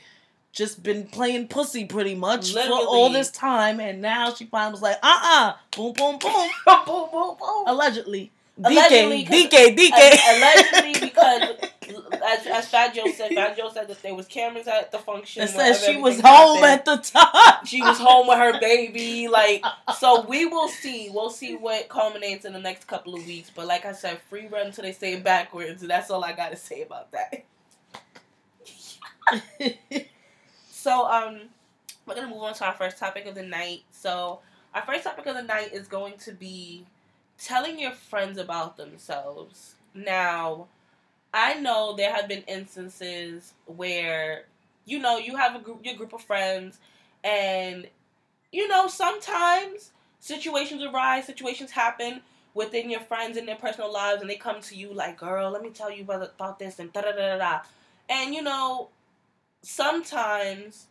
Just 0.59 0.83
been 0.83 1.07
playing 1.07 1.47
pussy 1.47 1.85
pretty 1.85 2.17
much 2.17 2.53
Literally. 2.53 2.83
for 2.83 2.89
all 2.89 3.11
this 3.11 3.31
time, 3.31 3.79
and 3.79 4.03
now 4.03 4.35
she 4.35 4.45
finally 4.45 4.73
was 4.73 4.83
like, 4.83 4.97
uh 5.05 5.07
uh-uh. 5.07 5.51
uh, 5.51 5.55
boom, 5.77 5.93
boom, 5.93 6.19
boom, 6.23 6.49
boom, 6.85 7.09
boom, 7.13 7.37
boom. 7.39 7.65
Allegedly. 7.69 8.33
Allegedly, 8.65 9.25
DK, 9.25 9.49
DK, 9.49 9.77
DK. 9.77 10.19
Allegedly, 10.35 11.01
because 11.09 11.43
as, 12.27 12.47
as 12.49 12.69
Fat 12.69 12.93
Joe 12.93 13.07
said, 13.07 13.33
Fat 13.33 13.57
Joe 13.57 13.71
said 13.73 13.87
that 13.87 14.03
there 14.03 14.17
was 14.17 14.27
cameras 14.27 14.67
at 14.67 14.91
the 14.91 14.99
function. 14.99 15.45
It 15.45 15.51
says 15.51 15.85
she 15.85 15.97
was 15.97 16.21
home 16.21 16.65
at 16.65 16.85
the 16.85 16.97
time. 16.97 17.65
She 17.65 17.81
was 17.81 17.99
home 17.99 18.27
with 18.27 18.39
her 18.39 18.59
baby. 18.61 19.29
Like, 19.39 19.63
so 19.97 20.23
we 20.23 20.47
will 20.47 20.69
see. 20.69 21.11
We'll 21.11 21.31
see 21.31 21.55
what 21.55 21.89
culminates 21.89 22.45
in 22.45 22.53
the 22.53 22.59
next 22.59 22.89
couple 22.89 23.15
of 23.15 23.25
weeks. 23.25 23.53
But 23.55 23.67
like 23.67 23.85
I 23.85 23.93
said, 23.93 24.19
free 24.29 24.49
run 24.49 24.67
until 24.67 24.83
they 24.83 24.93
say 24.93 25.13
it 25.13 25.23
backwards. 25.23 25.83
That's 25.83 26.11
all 26.11 26.25
I 26.25 26.33
got 26.33 26.51
to 26.51 26.57
say 26.57 26.83
about 26.83 27.13
that. 27.13 27.45
So 30.89 31.05
um, 31.05 31.41
we're 32.07 32.15
gonna 32.15 32.29
move 32.29 32.43
on 32.43 32.55
to 32.55 32.65
our 32.65 32.73
first 32.73 32.97
topic 32.97 33.27
of 33.27 33.35
the 33.35 33.43
night. 33.43 33.83
So 33.91 34.39
our 34.75 34.81
first 34.87 35.05
topic 35.05 35.27
of 35.27 35.35
the 35.35 35.43
night 35.43 35.75
is 35.75 35.87
going 35.87 36.17
to 36.21 36.33
be 36.33 36.87
telling 37.39 37.79
your 37.79 37.91
friends 37.91 38.39
about 38.39 38.79
themselves. 38.79 39.75
Now, 39.93 40.69
I 41.35 41.61
know 41.61 41.95
there 41.95 42.11
have 42.11 42.27
been 42.27 42.43
instances 42.45 43.53
where 43.67 44.45
you 44.87 44.99
know 44.99 45.19
you 45.19 45.37
have 45.37 45.55
a 45.55 45.59
group, 45.59 45.85
your 45.85 45.95
group 45.95 46.15
of 46.15 46.23
friends, 46.23 46.79
and 47.23 47.87
you 48.51 48.67
know 48.67 48.87
sometimes 48.89 49.91
situations 50.21 50.83
arise, 50.83 51.27
situations 51.27 51.71
happen 51.71 52.23
within 52.55 52.89
your 52.89 53.01
friends 53.01 53.37
and 53.37 53.47
their 53.47 53.57
personal 53.57 53.93
lives, 53.93 54.23
and 54.23 54.31
they 54.31 54.37
come 54.37 54.63
to 54.63 54.75
you 54.75 54.95
like, 54.95 55.19
"Girl, 55.19 55.51
let 55.51 55.61
me 55.61 55.69
tell 55.69 55.91
you 55.93 56.01
about 56.05 56.23
about 56.23 56.59
this," 56.59 56.79
and 56.79 56.91
da 56.95 57.03
da 57.03 57.13
da 57.13 57.37
da. 57.37 57.61
And 58.09 58.35
you 58.35 58.41
know, 58.41 58.89
sometimes 59.63 60.87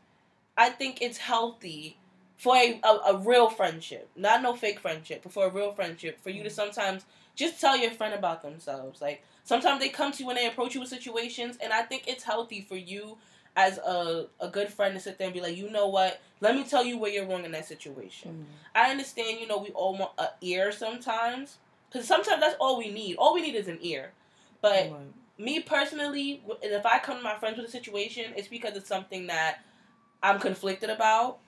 I 0.57 0.69
think 0.69 1.01
it's 1.01 1.17
healthy 1.17 1.97
for 2.37 2.55
a, 2.55 2.79
a, 2.83 3.13
a, 3.13 3.17
real 3.17 3.49
friendship, 3.49 4.09
not 4.15 4.41
no 4.41 4.55
fake 4.55 4.79
friendship, 4.79 5.21
but 5.23 5.31
for 5.31 5.47
a 5.47 5.49
real 5.49 5.73
friendship, 5.73 6.21
for 6.21 6.29
you 6.29 6.43
to 6.43 6.49
mm-hmm. 6.49 6.55
sometimes 6.55 7.05
just 7.35 7.59
tell 7.59 7.75
your 7.75 7.91
friend 7.91 8.13
about 8.13 8.43
themselves. 8.43 9.01
Like 9.01 9.23
sometimes 9.43 9.79
they 9.79 9.89
come 9.89 10.11
to 10.11 10.19
you 10.19 10.27
when 10.27 10.35
they 10.35 10.47
approach 10.47 10.75
you 10.75 10.81
with 10.81 10.89
situations, 10.89 11.57
and 11.61 11.73
I 11.73 11.81
think 11.81 12.03
it's 12.07 12.23
healthy 12.23 12.61
for 12.61 12.75
you 12.75 13.17
as 13.55 13.79
a, 13.79 14.27
a 14.39 14.47
good 14.49 14.69
friend 14.69 14.93
to 14.93 14.99
sit 14.99 15.17
there 15.17 15.27
and 15.27 15.33
be 15.33 15.41
like, 15.41 15.57
you 15.57 15.69
know 15.71 15.87
what, 15.87 16.21
let 16.41 16.53
me 16.53 16.63
tell 16.63 16.85
you 16.85 16.99
where 16.99 17.11
you're 17.11 17.25
wrong 17.25 17.43
in 17.43 17.51
that 17.51 17.65
situation. 17.65 18.31
Mm-hmm. 18.31 18.43
I 18.75 18.91
understand, 18.91 19.39
you 19.39 19.47
know, 19.47 19.57
we 19.57 19.69
all 19.69 19.97
want 19.97 20.11
an 20.19 20.27
ear 20.41 20.71
sometimes, 20.71 21.57
because 21.89 22.07
sometimes 22.07 22.39
that's 22.39 22.55
all 22.59 22.77
we 22.77 22.91
need. 22.91 23.15
All 23.15 23.33
we 23.33 23.41
need 23.41 23.55
is 23.55 23.67
an 23.67 23.79
ear. 23.81 24.11
But 24.61 24.91
me 25.37 25.59
personally, 25.59 26.41
if 26.61 26.85
I 26.85 26.99
come 26.99 27.17
to 27.17 27.23
my 27.23 27.35
friends 27.35 27.57
with 27.57 27.67
a 27.67 27.71
situation, 27.71 28.33
it's 28.35 28.47
because 28.47 28.75
it's 28.75 28.87
something 28.87 29.27
that 29.27 29.59
I'm 30.21 30.39
conflicted 30.39 30.89
about. 30.89 31.39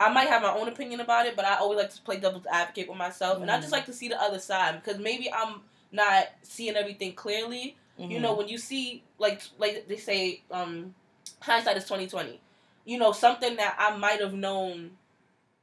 I 0.00 0.10
might 0.10 0.28
have 0.28 0.42
my 0.42 0.52
own 0.52 0.68
opinion 0.68 1.00
about 1.00 1.26
it, 1.26 1.34
but 1.34 1.44
I 1.44 1.56
always 1.56 1.78
like 1.78 1.92
to 1.92 2.00
play 2.02 2.18
devil's 2.18 2.46
advocate 2.46 2.88
with 2.88 2.96
myself, 2.96 3.34
mm-hmm. 3.34 3.42
and 3.42 3.50
I 3.50 3.56
just 3.56 3.66
mm-hmm. 3.66 3.74
like 3.74 3.86
to 3.86 3.92
see 3.92 4.08
the 4.08 4.20
other 4.20 4.38
side 4.38 4.82
because 4.82 5.00
maybe 5.00 5.32
I'm 5.32 5.60
not 5.90 6.28
seeing 6.42 6.76
everything 6.76 7.14
clearly. 7.14 7.76
Mm-hmm. 7.98 8.12
You 8.12 8.20
know, 8.20 8.34
when 8.34 8.48
you 8.48 8.58
see 8.58 9.02
like 9.18 9.42
like 9.58 9.88
they 9.88 9.96
say, 9.96 10.42
um, 10.50 10.94
hindsight 11.40 11.76
is 11.76 11.84
twenty 11.84 12.06
twenty. 12.06 12.40
You 12.84 12.98
know, 12.98 13.12
something 13.12 13.56
that 13.56 13.76
I 13.78 13.96
might 13.96 14.20
have 14.20 14.34
known, 14.34 14.92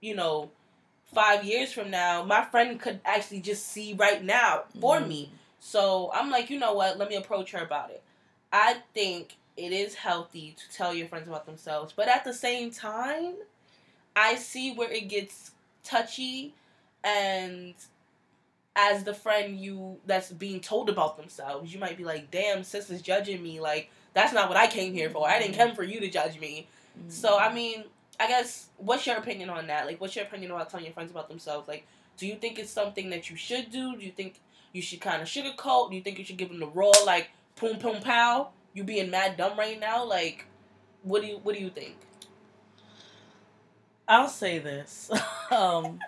you 0.02 0.16
know, 0.16 0.52
five 1.14 1.46
years 1.46 1.72
from 1.72 1.90
now, 1.90 2.24
my 2.24 2.44
friend 2.44 2.80
could 2.80 3.00
actually 3.06 3.40
just 3.40 3.66
see 3.68 3.94
right 3.94 4.24
now 4.24 4.64
for 4.80 4.98
mm-hmm. 4.98 5.10
me. 5.10 5.32
So 5.60 6.12
I'm 6.14 6.30
like, 6.30 6.50
you 6.50 6.60
know 6.60 6.74
what? 6.74 6.98
Let 6.98 7.10
me 7.10 7.16
approach 7.16 7.52
her 7.52 7.64
about 7.64 7.90
it. 7.90 8.04
I 8.52 8.78
think 8.94 9.36
it 9.58 9.72
is 9.72 9.96
healthy 9.96 10.56
to 10.58 10.76
tell 10.76 10.94
your 10.94 11.08
friends 11.08 11.28
about 11.28 11.46
themselves, 11.46 11.94
but 11.96 12.08
at 12.08 12.24
the 12.24 12.34
same 12.34 12.72
time, 12.72 13.36
I 14.16 14.36
see 14.36 14.74
where 14.74 14.92
it 14.92 15.08
gets 15.10 15.52
touchy 15.84 16.54
and 17.04 17.74
as 18.76 19.04
the 19.04 19.14
friend 19.14 19.58
you 19.58 19.98
that's 20.06 20.32
being 20.32 20.60
told 20.60 20.90
about 20.90 21.18
themselves, 21.18 21.74
you 21.74 21.80
might 21.80 21.98
be 21.98 22.04
like, 22.04 22.30
"Damn, 22.30 22.64
sis 22.64 22.90
is 22.90 23.02
judging 23.02 23.42
me. 23.42 23.60
Like 23.60 23.90
that's 24.14 24.34
not 24.34 24.50
what 24.50 24.58
I 24.58 24.68
came 24.68 24.94
here 24.94 25.10
for. 25.10 25.28
I 25.28 25.40
didn't 25.40 25.56
come 25.56 25.74
for 25.74 25.84
you 25.84 26.00
to 26.02 26.10
judge 26.10 26.40
me." 26.40 26.68
Mm-hmm. 26.98 27.10
So 27.10 27.38
I 27.38 27.54
mean, 27.54 27.86
I 28.20 28.28
guess 28.28 28.68
what's 28.78 29.08
your 29.08 29.18
opinion 29.18 29.50
on 29.50 29.68
that? 29.68 29.86
Like, 29.86 30.02
what's 30.02 30.16
your 30.16 30.26
opinion 30.26 30.52
about 30.52 30.70
telling 30.70 30.86
your 30.86 30.94
friends 30.94 31.12
about 31.12 31.30
themselves? 31.30 31.68
Like, 31.68 31.88
do 32.18 32.28
you 32.28 32.36
think 32.36 32.60
it's 32.60 32.72
something 32.72 33.10
that 33.12 33.30
you 33.30 33.38
should 33.38 33.72
do? 33.72 33.96
Do 33.96 34.06
you 34.06 34.12
think 34.12 34.40
you 34.76 34.82
should 34.82 35.00
kind 35.00 35.22
of 35.22 35.28
sugarcoat? 35.28 35.90
Do 35.90 35.96
you 35.96 36.02
think 36.02 36.20
you 36.20 36.26
should 36.26 36.38
give 36.38 36.50
them 36.50 36.60
the 36.60 36.68
raw, 36.68 36.92
like, 37.06 37.30
boom, 37.60 37.80
boom, 37.80 38.02
pow? 38.02 38.50
You 38.74 38.84
being 38.84 39.10
mad 39.10 39.38
dumb 39.38 39.58
right 39.58 39.80
now? 39.80 40.04
Like, 40.04 40.46
what 41.02 41.22
do 41.22 41.28
you 41.30 41.40
what 41.42 41.56
do 41.56 41.62
you 41.62 41.70
think? 41.70 41.96
I'll 44.08 44.28
say 44.28 44.60
this. 44.60 45.10
um, 45.52 46.00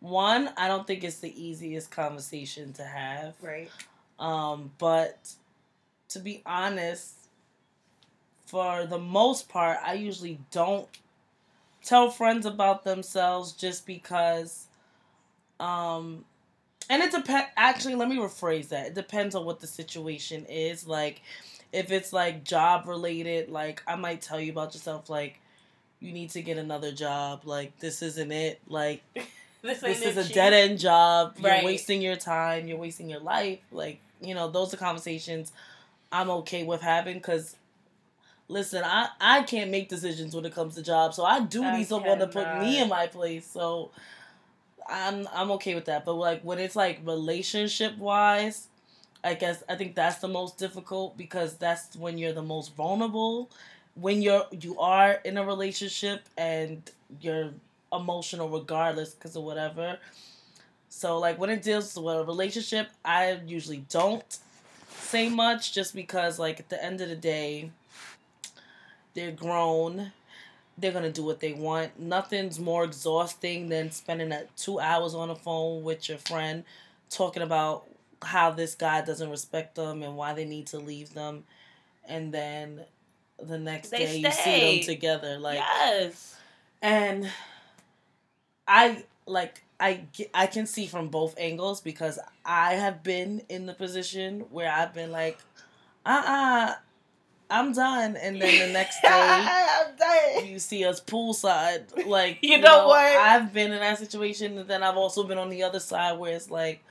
one, 0.00 0.50
I 0.56 0.68
don't 0.68 0.86
think 0.86 1.02
it's 1.02 1.16
the 1.16 1.42
easiest 1.42 1.90
conversation 1.90 2.74
to 2.74 2.84
have. 2.84 3.34
Right. 3.42 3.70
Um, 4.18 4.70
but 4.78 5.30
to 6.10 6.18
be 6.18 6.42
honest, 6.44 7.14
for 8.44 8.84
the 8.84 8.98
most 8.98 9.48
part, 9.48 9.78
I 9.82 9.94
usually 9.94 10.38
don't 10.50 10.88
tell 11.82 12.10
friends 12.10 12.44
about 12.44 12.84
themselves 12.84 13.52
just 13.52 13.86
because 13.86 14.66
um 15.58 16.24
and 16.90 17.02
it 17.04 17.12
depends. 17.12 17.48
Actually, 17.56 17.94
let 17.94 18.08
me 18.08 18.16
rephrase 18.16 18.68
that. 18.68 18.88
It 18.88 18.94
depends 18.94 19.36
on 19.36 19.44
what 19.44 19.60
the 19.60 19.68
situation 19.68 20.44
is. 20.46 20.86
Like, 20.86 21.22
if 21.72 21.92
it's 21.92 22.12
like 22.12 22.42
job 22.42 22.88
related, 22.88 23.48
like 23.48 23.82
I 23.86 23.94
might 23.94 24.20
tell 24.20 24.40
you 24.40 24.50
about 24.50 24.74
yourself. 24.74 25.08
Like, 25.08 25.38
you 26.00 26.12
need 26.12 26.30
to 26.30 26.42
get 26.42 26.58
another 26.58 26.90
job. 26.90 27.42
Like, 27.44 27.78
this 27.78 28.02
isn't 28.02 28.32
it. 28.32 28.60
Like, 28.66 29.02
this, 29.62 29.80
this 29.80 30.02
is 30.02 30.16
a 30.16 30.34
dead 30.34 30.52
end 30.52 30.80
job. 30.80 31.36
You're 31.38 31.50
right. 31.50 31.64
wasting 31.64 32.02
your 32.02 32.16
time. 32.16 32.66
You're 32.66 32.78
wasting 32.78 33.08
your 33.08 33.20
life. 33.20 33.60
Like, 33.70 34.00
you 34.20 34.34
know, 34.34 34.50
those 34.50 34.74
are 34.74 34.76
conversations 34.76 35.52
I'm 36.10 36.28
okay 36.30 36.64
with 36.64 36.80
having 36.80 37.18
because 37.18 37.54
listen, 38.48 38.82
I, 38.84 39.10
I 39.20 39.42
can't 39.44 39.70
make 39.70 39.88
decisions 39.88 40.34
when 40.34 40.44
it 40.44 40.52
comes 40.52 40.74
to 40.74 40.82
jobs, 40.82 41.14
so 41.14 41.24
I 41.24 41.38
do 41.38 41.70
need 41.70 41.86
someone 41.86 42.18
to 42.18 42.26
put 42.26 42.58
me 42.58 42.82
in 42.82 42.88
my 42.88 43.06
place. 43.06 43.46
So 43.46 43.92
I'm 44.90 45.28
I'm 45.32 45.50
okay 45.52 45.74
with 45.74 45.86
that. 45.86 46.04
But 46.04 46.14
like 46.14 46.42
when 46.42 46.58
it's 46.58 46.76
like 46.76 47.00
relationship 47.04 47.96
wise, 47.98 48.68
I 49.22 49.34
guess 49.34 49.62
I 49.68 49.76
think 49.76 49.94
that's 49.94 50.18
the 50.18 50.28
most 50.28 50.58
difficult 50.58 51.16
because 51.16 51.56
that's 51.56 51.96
when 51.96 52.18
you're 52.18 52.32
the 52.32 52.42
most 52.42 52.74
vulnerable. 52.74 53.50
When 53.94 54.22
you're 54.22 54.46
you 54.50 54.78
are 54.78 55.20
in 55.24 55.36
a 55.38 55.44
relationship 55.44 56.22
and 56.36 56.82
you're 57.20 57.50
emotional 57.92 58.48
regardless 58.48 59.14
because 59.14 59.36
of 59.36 59.44
whatever. 59.44 59.98
So 60.88 61.18
like 61.18 61.38
when 61.38 61.50
it 61.50 61.62
deals 61.62 61.96
with 61.96 62.16
a 62.16 62.24
relationship, 62.24 62.88
I 63.04 63.40
usually 63.46 63.84
don't 63.88 64.38
say 64.88 65.28
much 65.28 65.72
just 65.72 65.94
because 65.94 66.38
like 66.38 66.60
at 66.60 66.68
the 66.68 66.82
end 66.82 67.00
of 67.00 67.08
the 67.08 67.16
day, 67.16 67.70
they're 69.14 69.32
grown 69.32 70.12
they're 70.80 70.92
gonna 70.92 71.12
do 71.12 71.24
what 71.24 71.40
they 71.40 71.52
want. 71.52 71.98
Nothing's 71.98 72.58
more 72.58 72.84
exhausting 72.84 73.68
than 73.68 73.90
spending 73.90 74.30
that 74.30 74.56
two 74.56 74.80
hours 74.80 75.14
on 75.14 75.28
the 75.28 75.36
phone 75.36 75.82
with 75.82 76.08
your 76.08 76.18
friend 76.18 76.64
talking 77.10 77.42
about 77.42 77.84
how 78.22 78.50
this 78.50 78.74
guy 78.74 79.02
doesn't 79.02 79.30
respect 79.30 79.74
them 79.74 80.02
and 80.02 80.16
why 80.16 80.32
they 80.32 80.44
need 80.44 80.66
to 80.68 80.78
leave 80.78 81.14
them, 81.14 81.44
and 82.06 82.32
then 82.32 82.82
the 83.42 83.58
next 83.58 83.90
they 83.90 83.98
day 83.98 84.06
stay. 84.06 84.20
you 84.20 84.32
see 84.32 84.60
them 84.86 84.94
together. 84.94 85.38
Like 85.38 85.58
yes, 85.58 86.36
and 86.82 87.30
I 88.66 89.04
like 89.26 89.62
I 89.78 90.02
I 90.34 90.46
can 90.46 90.66
see 90.66 90.86
from 90.86 91.08
both 91.08 91.34
angles 91.38 91.80
because 91.80 92.18
I 92.44 92.74
have 92.74 93.02
been 93.02 93.42
in 93.48 93.66
the 93.66 93.74
position 93.74 94.40
where 94.50 94.70
I've 94.70 94.94
been 94.94 95.10
like, 95.10 95.38
uh 96.04 96.22
uh-uh, 96.26 96.74
i 97.50 97.58
am 97.58 97.72
done, 97.72 98.16
and 98.16 98.40
then 98.40 98.68
the 98.68 98.72
next 98.72 99.00
day 99.02 99.08
I'm 99.10 100.46
you 100.46 100.58
see 100.58 100.84
us 100.84 101.00
poolside. 101.00 102.06
Like 102.06 102.38
You 102.42 102.58
know 102.58 102.86
what? 102.88 102.98
I've 103.16 103.52
been 103.52 103.72
in 103.72 103.80
that 103.80 103.98
situation, 103.98 104.58
and 104.58 104.68
then 104.68 104.82
I've 104.82 104.96
also 104.96 105.24
been 105.24 105.38
on 105.38 105.50
the 105.50 105.62
other 105.64 105.80
side 105.80 106.18
where 106.18 106.34
it's 106.34 106.50
like, 106.50 106.82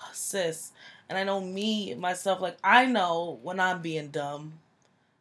oh, 0.00 0.10
sis, 0.12 0.72
and 1.08 1.16
I 1.16 1.24
know 1.24 1.40
me 1.40 1.94
myself. 1.94 2.40
Like 2.40 2.58
I 2.62 2.86
know 2.86 3.38
when 3.42 3.60
I'm 3.60 3.80
being 3.80 4.08
dumb, 4.08 4.54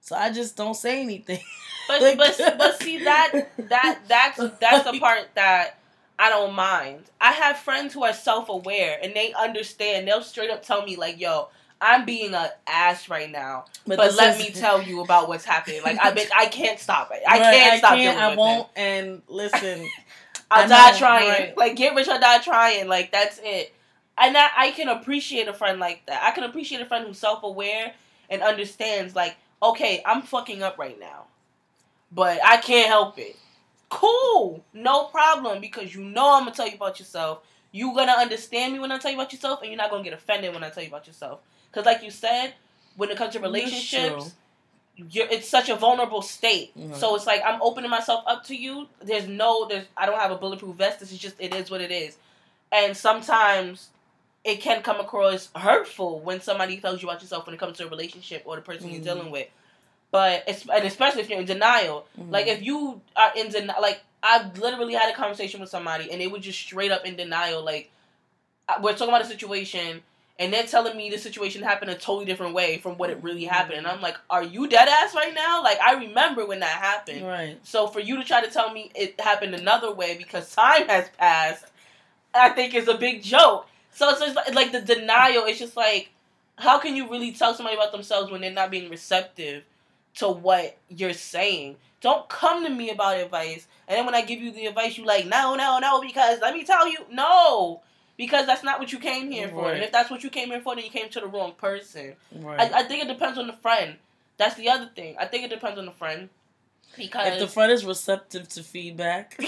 so 0.02 0.16
I 0.16 0.32
just 0.32 0.56
don't 0.56 0.76
say 0.76 1.02
anything. 1.02 1.40
But 1.88 2.02
Like- 2.02 2.18
but 2.18 2.40
but 2.58 2.82
see 2.82 3.04
that 3.04 3.50
that 3.70 4.00
that's 4.08 4.38
that's 4.60 4.92
the 4.92 5.00
part 5.00 5.30
that 5.36 5.80
I 6.20 6.30
don't 6.30 6.56
mind. 6.56 7.04
I 7.22 7.32
have 7.34 7.58
friends 7.58 7.94
who 7.94 8.04
are 8.04 8.14
self 8.14 8.50
aware 8.50 9.00
and 9.02 9.14
they 9.16 9.34
understand. 9.34 10.08
They'll 10.08 10.24
straight 10.24 10.50
up 10.50 10.64
tell 10.64 10.84
me 10.84 10.96
like, 10.96 11.20
"Yo, 11.20 11.50
I'm 11.80 12.06
being 12.06 12.34
an 12.34 12.50
ass 12.66 13.08
right 13.10 13.32
now, 13.32 13.66
but, 13.86 13.98
this 13.98 14.18
let 14.18 14.40
is- 14.40 14.48
me 14.48 14.52
tell 14.60 14.82
you 14.82 15.02
about 15.02 15.28
what's 15.28 15.46
happening. 15.46 15.82
Like 15.84 15.98
I 16.00 16.28
I 16.36 16.46
can't 16.48 16.80
stop 16.80 17.12
it. 17.14 17.22
I 17.28 17.40
Right, 17.40 17.54
can't 17.56 17.80
stop 17.80 17.92
I 17.92 17.96
can't. 17.98 18.18
dealing 18.18 18.32
I 18.32 18.36
won't. 18.36 18.68
it. 18.76 18.80
And 18.80 19.22
listen, 19.28 19.88
I'll 20.52 20.66
I 20.66 20.68
die 20.68 20.92
know, 20.92 20.98
trying. 20.98 21.30
right. 21.30 21.58
Like 21.58 21.76
get 21.76 21.94
rich 21.96 22.08
or 22.08 22.18
die 22.20 22.40
trying. 22.40 22.88
Like 22.88 23.12
that's 23.12 23.40
it. 23.44 23.74
And 24.18 24.36
I, 24.36 24.50
I 24.58 24.72
can 24.72 24.88
appreciate 24.90 25.48
a 25.48 25.54
friend 25.54 25.80
like 25.80 26.04
that. 26.08 26.24
I 26.24 26.32
can 26.32 26.44
appreciate 26.44 26.82
a 26.82 26.86
friend 26.86 27.06
who's 27.06 27.20
self 27.20 27.44
aware 27.44 27.94
and 28.30 28.42
understands. 28.42 29.16
Like, 29.16 29.36
okay, 29.62 30.02
I'm 30.06 30.24
fucking 30.24 30.64
up 30.64 30.80
right 30.80 31.00
now, 31.00 31.26
but 32.12 32.40
I 32.44 32.58
can't 32.58 32.88
help 32.88 33.20
it. 33.20 33.36
Cool, 33.90 34.64
no 34.74 35.06
problem. 35.06 35.62
Because 35.62 35.94
you 35.94 36.04
know 36.04 36.34
I'm 36.36 36.44
gonna 36.46 36.56
tell 36.56 36.68
you 36.68 36.76
about 36.76 37.00
yourself. 37.00 37.40
You're 37.72 37.94
gonna 37.94 38.14
understand 38.14 38.74
me 38.74 38.80
when 38.80 38.92
I 38.92 38.98
tell 38.98 39.12
you 39.12 39.18
about 39.18 39.32
yourself, 39.32 39.62
and 39.62 39.70
you're 39.70 39.78
not 39.78 39.92
gonna 39.92 40.04
get 40.04 40.14
offended 40.14 40.54
when 40.54 40.64
I 40.64 40.70
tell 40.70 40.82
you 40.84 40.90
about 40.90 41.06
yourself. 41.08 41.40
Because, 41.72 41.86
like 41.86 42.04
you 42.04 42.12
said, 42.12 42.54
when 42.96 43.10
it 43.10 43.18
comes 43.18 43.34
to 43.34 43.40
relationships, 43.40 44.34
you're, 45.12 45.28
it's 45.28 45.48
such 45.48 45.70
a 45.70 45.76
vulnerable 45.76 46.22
state. 46.24 46.76
Mhm. 46.78 46.96
So 46.96 47.16
it's 47.16 47.28
like 47.28 47.42
I'm 47.46 47.62
opening 47.62 47.90
myself 47.92 48.24
up 48.26 48.44
to 48.46 48.56
you. 48.56 48.88
There's 49.02 49.28
no, 49.28 49.68
there's 49.68 49.86
I 49.96 50.06
don't 50.08 50.20
have 50.20 50.32
a 50.32 50.36
bulletproof 50.38 50.76
vest. 50.76 51.00
This 51.00 51.12
is 51.12 51.20
just 51.20 51.36
it 51.40 51.54
is 51.54 51.70
what 51.70 51.82
it 51.82 51.92
is. 51.92 52.18
And 52.72 52.98
sometimes 52.98 53.90
it 54.44 54.60
can 54.62 54.82
come 54.82 55.00
across 55.00 55.50
hurtful 55.56 56.20
when 56.22 56.42
somebody 56.42 56.80
tells 56.80 57.02
you 57.04 57.10
about 57.10 57.22
yourself 57.22 57.46
when 57.46 57.54
it 57.54 57.60
comes 57.60 57.78
to 57.78 57.86
a 57.86 57.90
relationship 57.90 58.42
or 58.46 58.56
the 58.56 58.62
person 58.62 58.90
you're 58.90 59.02
Mhm. 59.02 59.04
dealing 59.04 59.32
with. 59.32 59.48
But 60.10 60.46
it's 60.48 60.66
and 60.68 60.84
especially 60.86 61.22
if 61.22 61.30
you're 61.30 61.40
in 61.40 61.46
denial. 61.46 62.08
Mhm. 62.20 62.32
Like 62.32 62.48
if 62.48 62.64
you 62.64 63.02
are 63.16 63.34
in 63.36 63.50
denial, 63.50 63.82
like 63.82 64.02
I've 64.24 64.58
literally 64.58 64.96
had 64.96 65.12
a 65.12 65.16
conversation 65.16 65.60
with 65.62 65.70
somebody 65.70 66.10
and 66.12 66.20
they 66.20 66.28
were 66.28 66.40
just 66.40 66.58
straight 66.60 66.92
up 66.92 67.06
in 67.06 67.16
denial. 67.18 67.62
Like 67.64 67.92
we're 68.82 68.94
talking 68.94 69.10
about 69.10 69.22
a 69.22 69.26
situation 69.28 70.02
and 70.40 70.54
they're 70.54 70.64
telling 70.64 70.96
me 70.96 71.10
the 71.10 71.18
situation 71.18 71.64
happened 71.64 71.90
a 71.90 71.96
totally 71.96 72.26
different 72.26 72.54
way 72.54 72.78
from 72.78 72.98
what 72.98 73.10
it 73.10 73.22
really 73.24 73.44
mm-hmm. 73.44 73.54
happened. 73.54 73.80
And 73.80 73.88
I'm 73.88 74.02
like, 74.02 74.18
are 74.30 74.44
you 74.44 74.68
dead 74.68 74.88
ass 74.88 75.16
right 75.16 75.34
now? 75.34 75.64
Like 75.64 75.80
I 75.80 75.94
remember 75.94 76.46
when 76.46 76.60
that 76.60 76.70
happened. 76.70 77.26
right. 77.26 77.58
So 77.64 77.88
for 77.88 78.00
you 78.00 78.18
to 78.18 78.24
try 78.24 78.46
to 78.46 78.52
tell 78.52 78.72
me 78.72 78.92
it 78.96 79.20
happened 79.20 79.56
another 79.56 79.92
way 79.92 80.16
because 80.18 80.54
time 80.54 80.88
has 80.88 81.10
passed, 81.18 81.66
I 82.34 82.50
think 82.50 82.76
is 82.76 82.88
a 82.88 82.98
big 82.98 83.24
joke. 83.24 83.68
So 83.92 84.10
it's 84.10 84.20
just 84.20 84.36
like, 84.36 84.54
like 84.54 84.72
the 84.72 84.82
denial. 84.82 85.46
It's 85.46 85.60
just 85.60 85.76
like, 85.76 86.12
how 86.58 86.78
can 86.80 86.96
you 86.96 87.10
really 87.10 87.32
tell 87.32 87.54
somebody 87.54 87.76
about 87.76 87.92
themselves 87.92 88.32
when 88.32 88.42
they're 88.42 88.52
not 88.52 88.70
being 88.70 88.90
receptive 88.90 89.64
to 90.16 90.28
what 90.30 90.78
you're 90.90 91.14
saying? 91.14 91.78
Don't 92.00 92.30
come 92.30 92.64
to 92.64 92.70
me 92.70 92.92
about 92.92 93.18
advice, 93.18 93.66
and 93.88 93.98
then 93.98 94.06
when 94.06 94.14
I 94.14 94.22
give 94.22 94.40
you 94.40 94.52
the 94.52 94.68
advice, 94.68 95.00
you 95.00 95.06
like, 95.06 95.26
no, 95.26 95.56
no, 95.56 95.80
no, 95.80 96.00
because 96.00 96.40
let 96.42 96.54
me 96.54 96.64
tell 96.64 96.88
you, 96.88 97.00
no, 97.12 97.82
because 98.18 98.46
that's 98.48 98.64
not 98.64 98.80
what 98.80 98.92
you 98.92 99.00
came 99.00 99.32
here 99.32 99.48
for. 99.48 99.72
And 99.72 99.84
if 99.84 99.92
that's 99.92 100.10
what 100.10 100.24
you 100.24 100.30
came 100.30 100.50
here 100.50 100.60
for, 100.62 100.76
then 100.76 100.84
you 100.84 100.90
came 100.90 101.10
to 101.10 101.20
the 101.20 101.28
wrong 101.28 101.54
person. 101.54 102.16
Right. 102.36 102.60
I, 102.74 102.80
I 102.80 102.84
think 102.84 103.04
it 103.04 103.08
depends 103.08 103.38
on 103.38 103.48
the 103.48 103.54
friend. 103.54 103.96
That's 104.38 104.56
the 104.56 104.70
other 104.70 104.90
thing. 104.96 105.16
I 105.20 105.26
think 105.26 105.46
it 105.46 105.50
depends 105.50 105.80
on 105.80 105.86
the 105.86 105.92
friend. 105.92 106.30
Because 106.96 107.34
if 107.34 107.40
the 107.40 107.48
friend 107.48 107.72
is 107.72 107.86
receptive 107.86 108.48
to 108.50 108.64
feedback, 108.64 109.40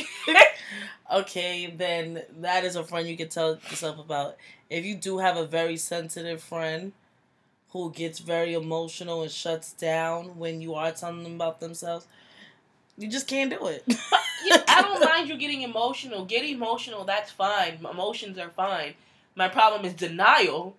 okay, 1.11 1.73
then 1.75 2.21
that 2.41 2.63
is 2.63 2.75
a 2.75 2.83
friend 2.83 3.07
you 3.07 3.17
can 3.17 3.29
tell 3.29 3.55
yourself 3.69 3.97
about. 3.97 4.35
If 4.69 4.85
you 4.85 4.95
do 4.95 5.17
have 5.17 5.35
a 5.35 5.45
very 5.45 5.77
sensitive 5.77 6.43
friend 6.43 6.91
who 7.69 7.91
gets 7.91 8.19
very 8.19 8.53
emotional 8.53 9.23
and 9.23 9.31
shuts 9.31 9.73
down 9.73 10.37
when 10.37 10.61
you 10.61 10.75
are 10.75 10.91
telling 10.91 11.23
them 11.23 11.35
about 11.35 11.59
themselves, 11.59 12.07
you 12.97 13.07
just 13.07 13.27
can't 13.27 13.49
do 13.49 13.67
it. 13.67 13.83
Yeah, 14.45 14.58
I 14.79 14.81
don't 14.81 15.03
mind 15.03 15.29
you 15.29 15.37
getting 15.37 15.61
emotional. 15.61 16.25
Get 16.25 16.43
emotional, 16.45 17.03
that's 17.03 17.31
fine. 17.31 17.79
Emotions 17.89 18.37
are 18.37 18.49
fine. 18.49 18.93
My 19.35 19.47
problem 19.47 19.85
is 19.85 19.93
denial. 19.93 20.75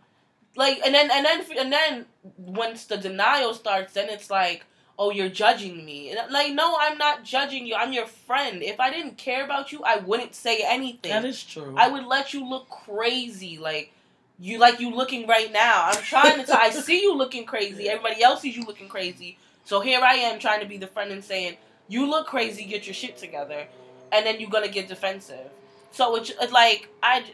Like 0.57 0.81
and 0.85 0.95
then 0.95 1.11
and 1.11 1.25
then 1.25 1.45
and 1.59 1.73
then 1.73 2.07
once 2.37 2.85
the 2.87 2.97
denial 2.97 3.55
starts, 3.55 3.93
then 3.95 4.09
it's 4.09 4.31
like, 4.31 4.65
oh, 4.99 5.11
you're 5.11 5.29
judging 5.29 5.85
me. 5.85 6.11
And 6.11 6.33
like, 6.33 6.53
no, 6.53 6.77
I'm 6.79 6.99
not 6.99 7.23
judging 7.25 7.67
you. 7.67 7.75
I'm 7.77 7.93
your 7.93 8.07
friend. 8.07 8.63
If 8.63 8.81
I 8.81 8.91
didn't 8.91 9.17
care 9.17 9.45
about 9.45 9.73
you, 9.73 9.83
I 9.85 9.99
wouldn't 9.99 10.35
say 10.35 10.63
anything. 10.67 11.13
that 11.13 11.25
is 11.25 11.43
true. 11.43 11.75
I 11.79 11.89
would 11.89 12.05
let 12.05 12.35
you 12.35 12.49
look 12.49 12.69
crazy, 12.69 13.59
like 13.59 13.93
you 14.41 14.59
like 14.59 14.81
you 14.81 14.91
looking 14.95 15.27
right 15.27 15.53
now. 15.53 15.85
I'm 15.87 16.03
trying 16.03 16.39
to. 16.41 16.47
T- 16.47 16.53
I 16.53 16.71
see 16.71 17.01
you 17.03 17.15
looking 17.17 17.45
crazy. 17.47 17.89
Everybody 17.89 18.23
else 18.23 18.41
sees 18.43 18.57
you 18.57 18.65
looking 18.65 18.89
crazy. 18.89 19.39
So 19.65 19.81
here 19.81 20.01
I 20.03 20.15
am 20.15 20.41
trying 20.41 20.61
to 20.61 20.67
be 20.67 20.79
the 20.79 20.87
friend 20.89 21.13
and 21.13 21.23
saying, 21.23 21.57
"You 21.89 22.11
look 22.11 22.27
crazy. 22.27 22.65
Get 22.65 22.87
your 22.87 22.95
shit 22.95 23.17
together," 23.17 23.69
and 24.13 24.27
then 24.27 24.41
you're 24.41 24.51
gonna 24.51 24.69
get 24.69 24.89
defensive. 24.89 25.51
So 25.93 26.17
it's, 26.17 26.31
it's 26.41 26.53
like 26.53 26.89
I, 27.03 27.25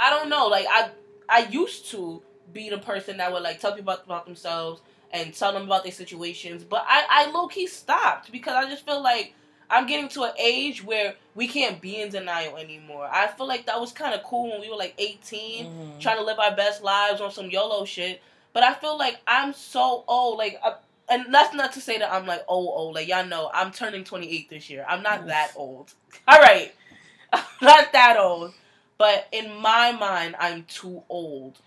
I 0.00 0.10
don't 0.10 0.28
know. 0.28 0.46
Like 0.48 0.66
I, 0.68 0.90
I 1.28 1.40
used 1.48 1.90
to 1.90 2.22
be 2.52 2.70
the 2.70 2.78
person 2.78 3.18
that 3.18 3.32
would 3.32 3.42
like 3.42 3.60
tell 3.60 3.72
people 3.72 3.92
about, 3.92 4.04
about 4.06 4.24
themselves 4.26 4.80
and 5.10 5.34
tell 5.34 5.52
them 5.52 5.62
about 5.64 5.82
their 5.84 5.92
situations, 5.92 6.64
but 6.64 6.84
I, 6.86 7.04
I 7.08 7.30
low 7.30 7.48
key 7.48 7.66
stopped 7.66 8.30
because 8.30 8.54
I 8.54 8.68
just 8.68 8.84
feel 8.84 9.02
like 9.02 9.34
I'm 9.70 9.86
getting 9.86 10.08
to 10.10 10.22
an 10.24 10.32
age 10.38 10.82
where 10.84 11.14
we 11.34 11.46
can't 11.46 11.80
be 11.80 12.00
in 12.00 12.08
denial 12.10 12.56
anymore. 12.56 13.06
I 13.10 13.26
feel 13.26 13.46
like 13.46 13.66
that 13.66 13.78
was 13.80 13.92
kind 13.92 14.14
of 14.14 14.22
cool 14.22 14.50
when 14.50 14.60
we 14.62 14.70
were 14.70 14.76
like 14.76 14.94
18, 14.98 15.66
Mhm. 15.66 15.98
trying 16.00 16.16
to 16.18 16.24
live 16.24 16.38
our 16.38 16.54
best 16.56 16.82
lives 16.82 17.20
on 17.20 17.30
some 17.30 17.50
YOLO 17.50 17.84
shit. 17.84 18.22
But 18.54 18.62
I 18.62 18.72
feel 18.74 18.96
like 18.96 19.18
I'm 19.26 19.52
so 19.52 20.04
old. 20.08 20.38
Like, 20.38 20.58
I, 20.64 20.74
and 21.10 21.32
that's 21.32 21.54
not 21.54 21.72
to 21.72 21.80
say 21.80 21.98
that 21.98 22.12
I'm 22.12 22.26
like 22.26 22.44
old, 22.48 22.72
old. 22.76 22.94
Like, 22.94 23.08
y'all 23.08 23.26
know 23.26 23.50
I'm 23.52 23.72
turning 23.72 24.04
28 24.04 24.50
this 24.50 24.68
year. 24.70 24.84
I'm 24.88 25.02
not 25.02 25.20
Oof. 25.22 25.26
that 25.28 25.52
old. 25.56 25.94
All 26.28 26.40
right. 26.40 26.74
I'm 27.32 27.42
not 27.62 27.92
that 27.92 28.16
old. 28.18 28.52
But 28.98 29.28
in 29.32 29.54
my 29.60 29.92
mind, 29.92 30.34
I'm 30.38 30.64
too 30.64 31.02
old 31.08 31.58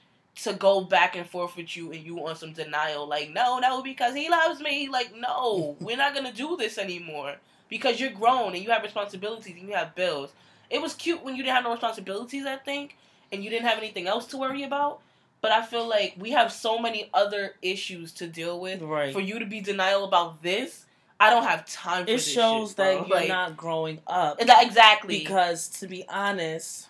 to 0.43 0.53
go 0.53 0.81
back 0.81 1.15
and 1.15 1.27
forth 1.27 1.55
with 1.55 1.75
you 1.75 1.91
and 1.91 2.03
you 2.03 2.25
on 2.25 2.35
some 2.35 2.53
denial. 2.53 3.07
Like, 3.07 3.31
no, 3.31 3.59
no, 3.59 3.81
because 3.81 4.13
he 4.13 4.29
loves 4.29 4.59
me. 4.59 4.89
Like, 4.89 5.13
no, 5.15 5.75
we're 5.81 5.97
not 5.97 6.13
going 6.13 6.29
to 6.29 6.35
do 6.35 6.57
this 6.57 6.77
anymore 6.77 7.35
because 7.69 7.99
you're 7.99 8.11
grown 8.11 8.53
and 8.53 8.63
you 8.63 8.69
have 8.71 8.83
responsibilities 8.83 9.55
and 9.57 9.67
you 9.67 9.75
have 9.75 9.95
bills. 9.95 10.33
It 10.69 10.81
was 10.81 10.93
cute 10.93 11.23
when 11.23 11.35
you 11.35 11.43
didn't 11.43 11.55
have 11.55 11.63
no 11.63 11.71
responsibilities, 11.71 12.45
I 12.45 12.57
think, 12.57 12.97
and 13.31 13.43
you 13.43 13.49
didn't 13.49 13.67
have 13.67 13.77
anything 13.77 14.07
else 14.07 14.25
to 14.27 14.37
worry 14.37 14.63
about. 14.63 14.99
But 15.41 15.51
I 15.51 15.63
feel 15.63 15.87
like 15.87 16.15
we 16.17 16.31
have 16.31 16.51
so 16.51 16.77
many 16.77 17.09
other 17.13 17.55
issues 17.61 18.11
to 18.13 18.27
deal 18.27 18.59
with. 18.59 18.81
Right. 18.81 19.11
For 19.11 19.19
you 19.19 19.39
to 19.39 19.45
be 19.45 19.59
denial 19.59 20.03
about 20.05 20.43
this, 20.43 20.85
I 21.19 21.29
don't 21.29 21.43
have 21.43 21.65
time 21.65 22.05
for 22.05 22.11
it 22.11 22.15
this 22.15 22.31
shows 22.31 22.69
shit, 22.69 22.77
that 22.77 23.07
you're 23.07 23.17
Like, 23.17 23.27
not 23.27 23.57
growing 23.57 23.99
up. 24.07 24.37
exactly. 24.39 25.19
Because 25.19 25.67
to 25.79 25.87
be 25.87 26.05
honest, 26.07 26.87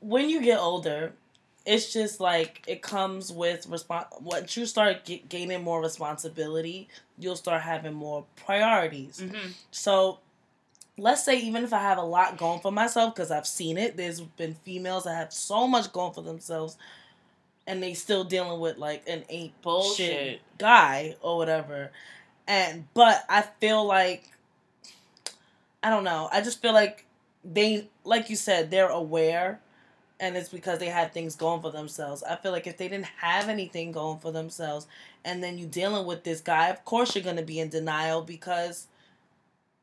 when 0.00 0.28
you 0.28 0.42
get 0.42 0.58
older, 0.58 1.14
it's 1.64 1.92
just 1.92 2.20
like 2.20 2.62
it 2.66 2.82
comes 2.82 3.32
with 3.32 3.66
respons. 3.68 4.20
Once 4.20 4.56
you 4.56 4.66
start 4.66 5.04
get, 5.06 5.28
gaining 5.30 5.62
more 5.62 5.80
responsibility, 5.80 6.88
you'll 7.18 7.36
start 7.36 7.62
having 7.62 7.94
more 7.94 8.24
priorities. 8.36 9.20
hmm 9.20 9.52
So, 9.70 10.18
let's 10.96 11.24
say 11.24 11.38
even 11.40 11.64
if 11.64 11.72
I 11.72 11.80
have 11.80 11.98
a 11.98 12.02
lot 12.02 12.36
going 12.36 12.60
for 12.60 12.70
myself, 12.70 13.14
because 13.14 13.30
I've 13.30 13.46
seen 13.46 13.78
it, 13.78 13.96
there's 13.96 14.20
been 14.20 14.54
females 14.64 15.04
that 15.04 15.16
have 15.16 15.32
so 15.32 15.66
much 15.66 15.92
going 15.92 16.12
for 16.12 16.22
themselves, 16.22 16.76
and 17.66 17.82
they 17.82 17.94
still 17.94 18.24
dealing 18.24 18.60
with 18.60 18.78
like 18.78 19.02
an 19.08 19.24
ain't 19.28 19.60
Bullshit. 19.62 19.96
shit 19.96 20.40
guy 20.58 21.16
or 21.20 21.36
whatever. 21.36 21.90
And 22.46 22.84
but 22.94 23.24
I 23.28 23.42
feel 23.42 23.84
like 23.84 24.28
I 25.82 25.90
don't 25.90 26.04
know. 26.04 26.28
I 26.32 26.40
just 26.42 26.60
feel 26.62 26.72
like 26.72 27.06
they 27.44 27.88
like 28.04 28.30
you 28.30 28.36
said, 28.36 28.70
they're 28.70 28.88
aware 28.88 29.60
and 30.20 30.36
it's 30.36 30.48
because 30.48 30.78
they 30.78 30.86
have 30.86 31.12
things 31.12 31.34
going 31.34 31.60
for 31.60 31.70
themselves. 31.70 32.22
I 32.22 32.36
feel 32.36 32.52
like 32.52 32.66
if 32.66 32.76
they 32.76 32.88
didn't 32.88 33.08
have 33.18 33.48
anything 33.48 33.92
going 33.92 34.18
for 34.18 34.30
themselves 34.30 34.86
and 35.24 35.42
then 35.42 35.58
you 35.58 35.66
dealing 35.66 36.06
with 36.06 36.22
this 36.24 36.40
guy, 36.40 36.68
of 36.68 36.84
course 36.84 37.14
you're 37.14 37.24
gonna 37.24 37.42
be 37.42 37.58
in 37.58 37.70
denial 37.70 38.22
because 38.22 38.86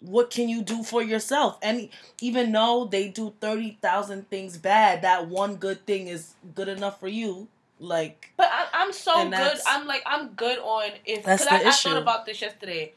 what 0.01 0.29
can 0.31 0.49
you 0.49 0.61
do 0.61 0.83
for 0.83 1.01
yourself? 1.01 1.57
And 1.61 1.89
even 2.19 2.51
though 2.51 2.85
they 2.85 3.07
do 3.07 3.33
thirty 3.39 3.77
thousand 3.81 4.29
things 4.29 4.57
bad, 4.57 5.03
that 5.03 5.27
one 5.27 5.55
good 5.55 5.85
thing 5.85 6.07
is 6.07 6.33
good 6.53 6.67
enough 6.67 6.99
for 6.99 7.07
you. 7.07 7.47
Like 7.79 8.33
But 8.37 8.49
I, 8.51 8.67
I'm 8.73 8.93
so 8.93 9.29
good. 9.29 9.57
I'm 9.65 9.87
like 9.87 10.03
I'm 10.05 10.29
good 10.29 10.59
on 10.59 10.91
if 11.05 11.23
That's 11.23 11.43
because 11.43 11.55
I, 11.55 11.63
the 11.63 11.69
I 11.69 11.71
thought 11.71 12.01
about 12.01 12.25
this 12.25 12.41
yesterday. 12.41 12.93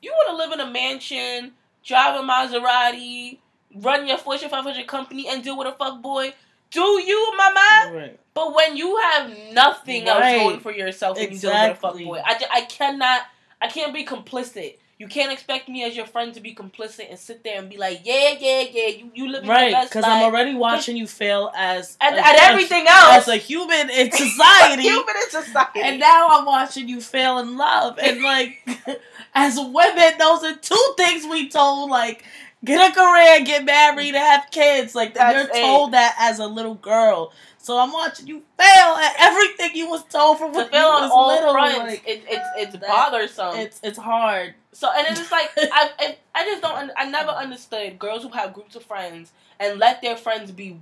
You 0.00 0.12
want 0.12 0.30
to 0.30 0.36
live 0.36 0.52
in 0.52 0.60
a 0.60 0.70
mansion, 0.70 1.52
drive 1.82 2.18
a 2.20 2.22
Maserati, 2.22 3.38
run 3.74 4.06
your 4.06 4.18
Fortune 4.18 4.50
500 4.50 4.86
company 4.86 5.28
and 5.28 5.42
deal 5.42 5.58
with 5.58 5.66
a 5.66 5.72
fuck 5.72 6.00
boy. 6.02 6.34
Do 6.70 6.80
you, 6.80 7.32
mama? 7.36 7.92
Right. 7.96 8.20
But 8.34 8.54
when 8.54 8.76
you 8.76 8.96
have 8.96 9.30
nothing 9.52 10.06
Right. 10.06 10.34
else 10.34 10.42
going 10.42 10.60
for 10.60 10.72
yourself 10.72 11.18
and 11.18 11.32
you 11.32 11.38
deal 11.38 11.50
with 11.52 11.70
a 11.72 11.74
fuck 11.74 11.94
boy, 11.98 12.20
I, 12.24 12.38
I 12.52 12.60
cannot, 12.62 13.22
I 13.62 13.68
can't 13.68 13.94
be 13.94 14.04
complicit. 14.04 14.76
You 15.04 15.08
can't 15.08 15.30
expect 15.30 15.68
me 15.68 15.84
as 15.84 15.94
your 15.94 16.06
friend 16.06 16.32
to 16.32 16.40
be 16.40 16.54
complicit 16.54 17.10
and 17.10 17.18
sit 17.18 17.44
there 17.44 17.58
and 17.58 17.68
be 17.68 17.76
like, 17.76 18.00
yeah, 18.04 18.34
yeah, 18.38 18.60
yeah, 18.72 18.86
you, 18.88 19.10
you 19.14 19.28
living 19.28 19.44
your 19.46 19.54
Right, 19.54 19.72
best 19.72 19.90
because 19.90 20.02
life. 20.02 20.12
I'm 20.12 20.22
already 20.22 20.54
watching 20.54 20.96
you 20.96 21.06
fail 21.06 21.52
as 21.54 21.98
at, 22.00 22.14
a- 22.14 22.26
at 22.26 22.36
everything 22.50 22.86
else. 22.88 23.16
as 23.18 23.28
a 23.28 23.36
human 23.36 23.90
in 23.90 24.10
society. 24.24 24.82
Human 24.84 25.14
in 25.24 25.30
society. 25.30 25.80
And 25.82 26.00
now 26.00 26.28
I'm 26.30 26.46
watching 26.46 26.88
you 26.88 27.02
fail 27.02 27.38
in 27.38 27.58
love. 27.58 27.98
And 27.98 28.22
like 28.22 28.66
as 29.34 29.56
women, 29.58 30.12
those 30.18 30.42
are 30.42 30.56
two 30.56 30.94
things 30.96 31.26
we 31.30 31.50
told 31.50 31.90
like 31.90 32.24
get 32.64 32.90
a 32.90 32.94
career, 32.94 33.44
get 33.44 33.64
married, 33.64 34.08
and 34.14 34.16
have 34.16 34.50
kids. 34.50 34.94
Like 34.94 35.14
That's 35.14 35.34
you're 35.36 35.48
it. 35.56 35.60
told 35.62 35.92
that 35.92 36.14
as 36.18 36.38
a 36.38 36.46
little 36.46 36.74
girl. 36.74 37.32
So 37.58 37.78
I'm 37.78 37.92
watching 37.92 38.26
you 38.26 38.42
fail 38.58 38.66
at 38.96 39.14
everything 39.18 39.70
you 39.74 39.88
was 39.88 40.04
told 40.04 40.38
from 40.38 40.52
to 40.52 40.58
when 40.58 40.68
feel 40.68 40.80
you 40.80 40.86
on 40.86 41.10
all 41.10 41.28
little. 41.28 41.52
fronts, 41.52 41.78
Like, 41.78 42.02
it, 42.06 42.22
it's 42.28 42.46
it's 42.56 42.72
that- 42.72 42.88
bothersome. 42.88 43.56
it's 43.56 43.80
it's 43.82 43.98
hard. 43.98 44.54
So 44.72 44.90
and 44.96 45.06
it's 45.08 45.18
just 45.20 45.32
like 45.32 45.50
I, 45.56 45.90
I 45.98 46.16
I 46.34 46.44
just 46.44 46.60
don't 46.62 46.90
I 46.96 47.08
never 47.08 47.30
understood 47.30 47.98
girls 47.98 48.22
who 48.22 48.28
have 48.30 48.52
groups 48.52 48.76
of 48.76 48.84
friends 48.84 49.32
and 49.60 49.78
let 49.78 50.02
their 50.02 50.16
friends 50.16 50.50
be 50.50 50.78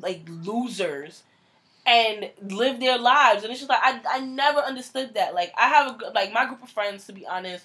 like 0.00 0.22
losers 0.42 1.22
and 1.86 2.30
live 2.42 2.80
their 2.80 2.98
lives 2.98 3.42
and 3.44 3.50
it's 3.50 3.60
just 3.60 3.70
like 3.70 3.80
I 3.82 4.00
I 4.10 4.20
never 4.20 4.58
understood 4.60 5.14
that 5.14 5.34
like 5.34 5.52
I 5.56 5.68
have 5.68 5.94
a 5.94 5.98
gr- 5.98 6.04
like 6.14 6.32
my 6.32 6.46
group 6.46 6.62
of 6.62 6.68
friends 6.70 7.06
to 7.06 7.12
be 7.12 7.26
honest 7.26 7.64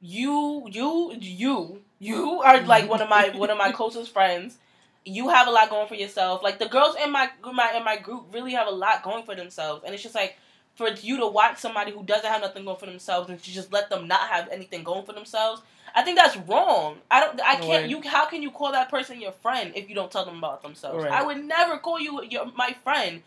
you 0.00 0.68
you 0.70 1.16
you 1.20 1.80
you 1.98 2.40
are 2.42 2.60
like 2.62 2.88
one 2.88 3.02
of 3.02 3.08
my 3.08 3.28
one 3.34 3.50
of 3.50 3.58
my 3.58 3.72
closest 3.72 4.12
friends 4.12 4.58
you 5.04 5.28
have 5.28 5.46
a 5.48 5.50
lot 5.50 5.70
going 5.70 5.88
for 5.88 5.94
yourself 5.94 6.42
like 6.42 6.58
the 6.58 6.68
girls 6.68 6.96
in 7.02 7.10
my 7.10 7.30
my 7.52 7.72
in 7.76 7.84
my 7.84 7.96
group 7.96 8.26
really 8.32 8.52
have 8.52 8.66
a 8.66 8.70
lot 8.70 9.02
going 9.02 9.24
for 9.24 9.34
themselves 9.34 9.82
and 9.84 9.94
it's 9.94 10.02
just 10.02 10.14
like 10.14 10.36
for 10.78 10.88
you 10.90 11.16
to 11.16 11.26
watch 11.26 11.58
somebody 11.58 11.90
who 11.90 12.04
doesn't 12.04 12.30
have 12.30 12.40
nothing 12.40 12.64
going 12.64 12.76
for 12.76 12.86
themselves 12.86 13.28
and 13.28 13.42
to 13.42 13.50
just 13.50 13.72
let 13.72 13.90
them 13.90 14.06
not 14.06 14.28
have 14.28 14.48
anything 14.48 14.84
going 14.84 15.04
for 15.04 15.12
themselves, 15.12 15.60
I 15.92 16.02
think 16.02 16.16
that's 16.16 16.36
wrong. 16.36 16.98
I 17.10 17.18
don't. 17.18 17.40
I 17.40 17.56
can't. 17.56 17.68
Right. 17.68 17.88
You. 17.90 18.00
How 18.02 18.26
can 18.26 18.42
you 18.42 18.52
call 18.52 18.70
that 18.70 18.88
person 18.88 19.20
your 19.20 19.32
friend 19.32 19.72
if 19.74 19.88
you 19.88 19.96
don't 19.96 20.10
tell 20.10 20.24
them 20.24 20.38
about 20.38 20.62
themselves? 20.62 21.02
Right. 21.02 21.12
I 21.12 21.24
would 21.24 21.44
never 21.44 21.78
call 21.78 21.98
you 21.98 22.22
your 22.22 22.52
my 22.56 22.76
friend, 22.84 23.22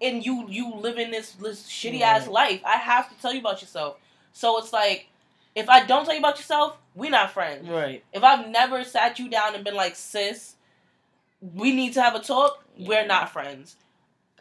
and 0.00 0.24
you 0.24 0.46
you 0.48 0.74
live 0.74 0.96
in 0.96 1.10
this 1.10 1.32
this 1.32 1.68
shitty 1.68 2.00
ass 2.00 2.28
life. 2.28 2.62
I 2.64 2.76
have 2.76 3.10
to 3.10 3.20
tell 3.20 3.34
you 3.34 3.40
about 3.40 3.60
yourself. 3.60 3.98
So 4.32 4.58
it's 4.58 4.72
like, 4.72 5.08
if 5.54 5.68
I 5.68 5.84
don't 5.84 6.06
tell 6.06 6.14
you 6.14 6.20
about 6.20 6.38
yourself, 6.38 6.78
we're 6.96 7.10
not 7.10 7.30
friends. 7.30 7.68
Right. 7.68 8.02
If 8.12 8.24
I've 8.24 8.48
never 8.48 8.82
sat 8.82 9.18
you 9.18 9.28
down 9.28 9.54
and 9.54 9.62
been 9.62 9.74
like, 9.74 9.94
sis, 9.94 10.54
we 11.40 11.72
need 11.72 11.92
to 11.92 12.02
have 12.02 12.14
a 12.14 12.20
talk, 12.20 12.64
we're 12.78 13.06
not 13.06 13.30
friends. 13.30 13.76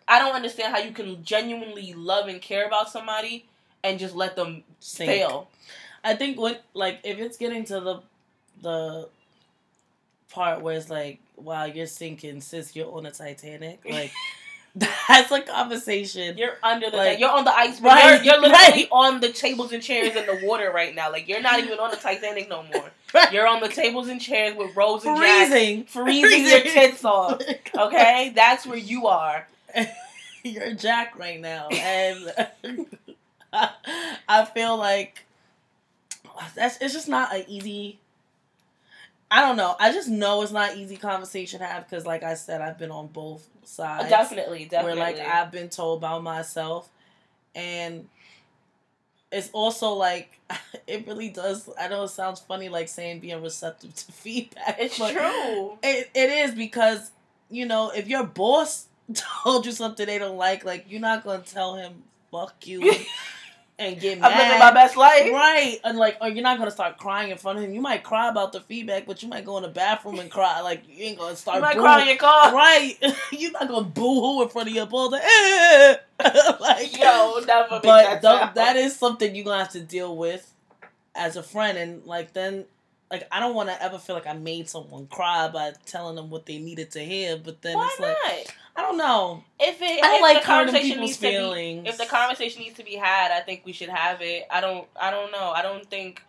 I 0.08 0.20
don't 0.20 0.34
understand 0.34 0.74
how 0.74 0.82
you 0.82 0.92
can 0.92 1.24
genuinely 1.24 1.94
love 1.94 2.28
and 2.28 2.42
care 2.42 2.66
about 2.66 2.90
somebody 2.90 3.46
and 3.84 4.00
just 4.00 4.16
let 4.16 4.36
them 4.36 4.64
Sink. 4.80 5.10
fail. 5.10 5.50
I 6.04 6.16
think 6.16 6.40
when 6.40 6.58
like 6.74 7.00
if 7.04 7.20
it's 7.20 7.38
getting 7.38 7.66
to 7.66 7.80
the 7.80 8.02
the 8.62 9.10
part 10.30 10.62
where 10.62 10.78
it's 10.78 10.90
like, 10.90 11.20
wow, 11.36 11.66
you're 11.66 11.88
sinking, 11.88 12.42
sis, 12.42 12.76
you're 12.76 12.92
on 12.96 13.06
a 13.06 13.12
Titanic. 13.12 13.82
Like 13.90 14.12
that's 15.08 15.32
a 15.32 15.42
conversation. 15.42 16.38
You're 16.38 16.58
under 16.62 16.90
the 16.92 16.98
Like- 16.98 17.20
you're 17.20 17.30
on 17.32 17.46
the 17.46 17.56
ice, 17.56 17.80
Right, 17.80 18.16
you're, 18.16 18.34
you're 18.34 18.42
literally 18.42 18.54
right. 18.84 18.88
on 18.92 19.22
the 19.22 19.32
tables 19.32 19.72
and 19.72 19.82
chairs 19.82 20.16
in 20.16 20.26
the 20.26 20.46
water 20.46 20.70
right 20.72 20.94
now. 20.94 21.12
Like 21.12 21.28
you're 21.30 21.42
not 21.42 21.60
even 21.60 21.80
on 21.80 21.92
the 21.92 21.98
Titanic 21.98 22.50
no 22.50 22.64
more. 22.64 22.92
Right. 23.14 23.32
You're 23.32 23.48
on 23.48 23.62
the 23.62 23.70
tables 23.70 24.10
and 24.10 24.20
chairs 24.20 24.58
with 24.58 24.76
Rose 24.76 25.06
and 25.06 25.18
Jack 25.18 25.48
freezing, 25.48 25.84
freezing 25.86 26.46
your 26.46 26.60
tits 26.60 27.06
off. 27.06 27.42
Oh 27.78 27.88
okay, 27.88 28.34
that's 28.36 28.66
where 28.68 28.78
you 28.78 29.08
are. 29.08 29.48
You're 30.44 30.74
Jack 30.74 31.18
right 31.18 31.40
now, 31.40 31.70
and 31.70 32.48
I 34.28 34.46
feel 34.54 34.78
like 34.78 35.24
that's 36.56 36.78
it's 36.82 36.94
just 36.94 37.08
not 37.08 37.34
an 37.34 37.46
easy. 37.48 38.00
I 39.32 39.42
don't 39.42 39.58
know. 39.58 39.76
I 39.80 39.92
just 39.92 40.08
know 40.08 40.42
it's 40.42 40.52
not 40.52 40.78
easy 40.78 40.98
conversation 40.98 41.60
to 41.60 41.66
have 41.66 41.90
because, 41.90 42.06
like 42.06 42.24
I 42.24 42.36
said, 42.36 42.62
I've 42.62 42.78
been 42.78 42.92
on 42.92 43.08
both 43.08 43.48
sides. 43.64 44.10
definitely, 44.10 44.66
definitely. 44.66 45.00
Where 45.02 45.14
like 45.14 45.20
I've 45.20 45.52
been 45.52 45.70
told 45.70 46.00
about 46.00 46.24
myself, 46.24 46.90
and 47.56 48.08
it's 49.32 49.50
also 49.52 49.94
like 49.94 50.40
it 50.88 51.08
really 51.08 51.30
does. 51.30 51.70
I 51.80 51.88
know 51.88 52.04
it 52.04 52.10
sounds 52.10 52.40
funny, 52.40 52.70
like 52.70 52.88
saying 52.88 53.20
being 53.20 53.42
receptive 53.42 53.96
to 53.96 54.12
feedback. 54.12 54.78
it's 54.80 55.00
but 55.00 55.14
true. 55.14 55.78
It, 55.84 56.10
it 56.14 56.30
is 56.50 56.56
because 56.56 57.12
you 57.50 57.66
know 57.66 57.90
if 57.90 58.08
your 58.08 58.24
boss 58.24 58.88
told 59.44 59.66
you 59.66 59.72
something 59.72 60.06
they 60.06 60.20
don't 60.20 60.38
like, 60.38 60.66
like 60.66 60.86
you're 60.88 61.02
not 61.02 61.24
gonna 61.24 61.44
tell 61.44 61.76
him 61.76 62.04
fuck 62.32 62.68
you 62.68 62.92
and 63.78 64.00
get 64.00 64.20
mad. 64.20 64.32
I'm 64.32 64.38
living 64.38 64.60
my 64.60 64.72
best 64.72 64.96
life. 64.96 65.32
Right, 65.32 65.80
and 65.84 65.98
like, 65.98 66.18
or 66.22 66.30
you're 66.30 66.44
not 66.44 66.58
gonna 66.58 66.72
start 66.72 66.98
crying 66.98 67.32
in 67.32 67.38
front 67.38 67.58
of 67.58 67.66
him. 67.66 67.74
You 67.74 67.82
might 67.82 68.04
cry 68.04 68.30
about 68.30 68.54
the 68.54 68.62
feedback, 68.62 69.06
but 69.06 69.22
you 69.22 69.30
might 69.30 69.46
go 69.46 69.58
in 69.58 69.64
the 69.64 69.70
bathroom 69.70 70.20
and 70.20 70.30
cry. 70.30 70.62
Like 70.62 70.84
you 70.88 71.06
ain't 71.06 71.20
gonna 71.20 71.36
start. 71.36 71.58
You 71.58 71.62
might 71.62 71.76
booing. 71.76 71.86
cry 71.86 72.02
in 72.02 72.08
your 72.08 72.18
car. 72.18 72.54
Right, 72.54 72.98
you're 73.32 73.52
not 73.52 73.68
gonna 73.68 73.86
boo 73.86 74.22
hoo 74.22 74.44
in 74.44 74.50
front 74.50 74.70
of 74.70 74.76
your. 74.76 74.86
Like, 74.86 75.24
eh. 75.26 75.96
like 76.60 76.98
Yo, 76.98 77.40
never 77.46 77.80
but 77.84 78.22
that 78.22 78.56
that 78.56 78.76
is 78.76 78.96
something 78.96 79.36
you're 79.36 79.46
gonna 79.46 79.60
have 79.60 79.72
to 79.74 79.82
deal 79.82 80.16
with 80.16 80.54
as 81.14 81.36
a 81.36 81.44
friend, 81.44 81.78
and 81.78 82.06
like 82.06 82.34
then. 82.34 82.66
Like 83.16 83.28
I 83.32 83.40
don't 83.40 83.56
want 83.56 83.70
to 83.70 83.82
ever 83.82 83.98
feel 83.98 84.16
like 84.16 84.28
I 84.28 84.34
made 84.34 84.68
someone 84.68 85.08
cry 85.08 85.48
by 85.48 85.74
telling 85.86 86.16
them 86.16 86.30
what 86.30 86.46
they 86.46 86.58
needed 86.58 86.92
to 86.92 87.00
hear, 87.00 87.38
but 87.38 87.62
then 87.62 87.78
Why 87.78 87.90
it's 87.90 88.00
like? 88.00 88.56
I 88.76 88.82
don't 88.82 88.98
know. 88.98 89.42
If 89.58 89.82
it, 89.82 90.04
I 90.04 90.16
if 90.16 90.22
like 90.22 90.42
the 90.42 90.46
conversation 90.46 90.90
people's 90.90 91.00
needs 91.00 91.18
to 91.18 91.22
be, 91.22 91.30
feelings. 91.30 91.88
if 91.88 91.98
the 91.98 92.06
conversation 92.06 92.62
needs 92.62 92.76
to 92.76 92.84
be 92.84 92.96
had, 92.96 93.32
I 93.32 93.40
think 93.40 93.62
we 93.64 93.72
should 93.72 93.88
have 93.88 94.22
it. 94.22 94.44
I 94.52 94.60
don't, 94.60 94.86
I 95.00 95.12
don't 95.12 95.32
know. 95.32 95.52
I 95.56 95.62
don't 95.62 95.90
think, 95.90 96.22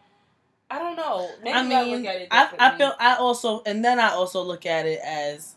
I 0.70 0.78
don't 0.78 0.94
know. 0.94 1.28
Maybe 1.42 1.56
I 1.56 1.60
I 1.60 1.84
mean, 1.84 1.96
look 1.96 2.06
at 2.06 2.20
it 2.20 2.28
I, 2.30 2.50
I 2.58 2.78
feel 2.78 2.92
I 3.00 3.16
also 3.16 3.62
and 3.66 3.84
then 3.84 3.98
I 3.98 4.10
also 4.10 4.42
look 4.42 4.64
at 4.64 4.86
it 4.86 5.00
as 5.04 5.56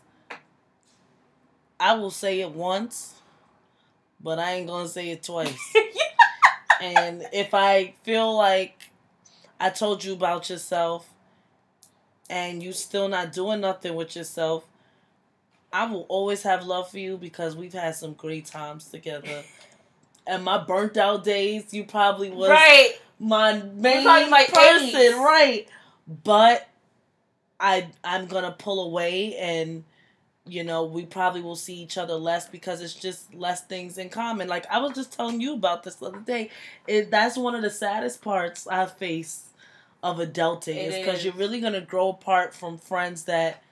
I 1.78 1.94
will 1.94 2.10
say 2.10 2.40
it 2.40 2.50
once, 2.50 3.14
but 4.20 4.40
I 4.40 4.54
ain't 4.54 4.66
gonna 4.66 4.88
say 4.88 5.10
it 5.10 5.22
twice. 5.22 5.56
and 6.82 7.24
if 7.32 7.54
I 7.54 7.94
feel 8.02 8.36
like 8.36 8.90
I 9.60 9.70
told 9.70 10.02
you 10.02 10.12
about 10.12 10.50
yourself 10.50 11.08
and 12.30 12.62
you 12.62 12.72
still 12.72 13.08
not 13.08 13.32
doing 13.32 13.60
nothing 13.60 13.94
with 13.96 14.14
yourself, 14.14 14.64
I 15.72 15.90
will 15.90 16.06
always 16.08 16.44
have 16.44 16.64
love 16.64 16.90
for 16.90 16.98
you 16.98 17.18
because 17.18 17.56
we've 17.56 17.72
had 17.72 17.96
some 17.96 18.14
great 18.14 18.46
times 18.46 18.86
together. 18.86 19.42
And 20.26 20.44
my 20.44 20.62
burnt 20.62 20.96
out 20.96 21.24
days, 21.24 21.74
you 21.74 21.84
probably 21.84 22.30
was 22.30 22.50
right. 22.50 22.92
my 23.18 23.60
main 23.74 24.04
my 24.04 24.46
person, 24.46 25.18
right? 25.18 25.68
But 26.24 26.68
I 27.58 27.88
I'm 28.04 28.26
gonna 28.26 28.54
pull 28.56 28.86
away, 28.86 29.36
and 29.36 29.84
you 30.46 30.62
know 30.62 30.84
we 30.84 31.04
probably 31.06 31.40
will 31.40 31.56
see 31.56 31.74
each 31.76 31.98
other 31.98 32.14
less 32.14 32.48
because 32.48 32.80
it's 32.80 32.94
just 32.94 33.34
less 33.34 33.62
things 33.62 33.98
in 33.98 34.08
common. 34.08 34.46
Like 34.46 34.66
I 34.70 34.78
was 34.78 34.92
just 34.92 35.12
telling 35.12 35.40
you 35.40 35.54
about 35.54 35.82
this 35.82 35.96
the 35.96 36.06
other 36.06 36.20
day. 36.20 36.50
It 36.86 37.10
that's 37.10 37.36
one 37.36 37.56
of 37.56 37.62
the 37.62 37.70
saddest 37.70 38.22
parts 38.22 38.68
I 38.68 38.86
face 38.86 39.49
of 40.02 40.18
adulting 40.18 40.76
It 40.76 40.92
is 40.92 40.96
because 40.96 41.24
you're 41.24 41.34
really 41.34 41.60
gonna 41.60 41.80
grow 41.80 42.08
apart 42.10 42.54
from 42.54 42.78
friends 42.78 43.24
that 43.24 43.62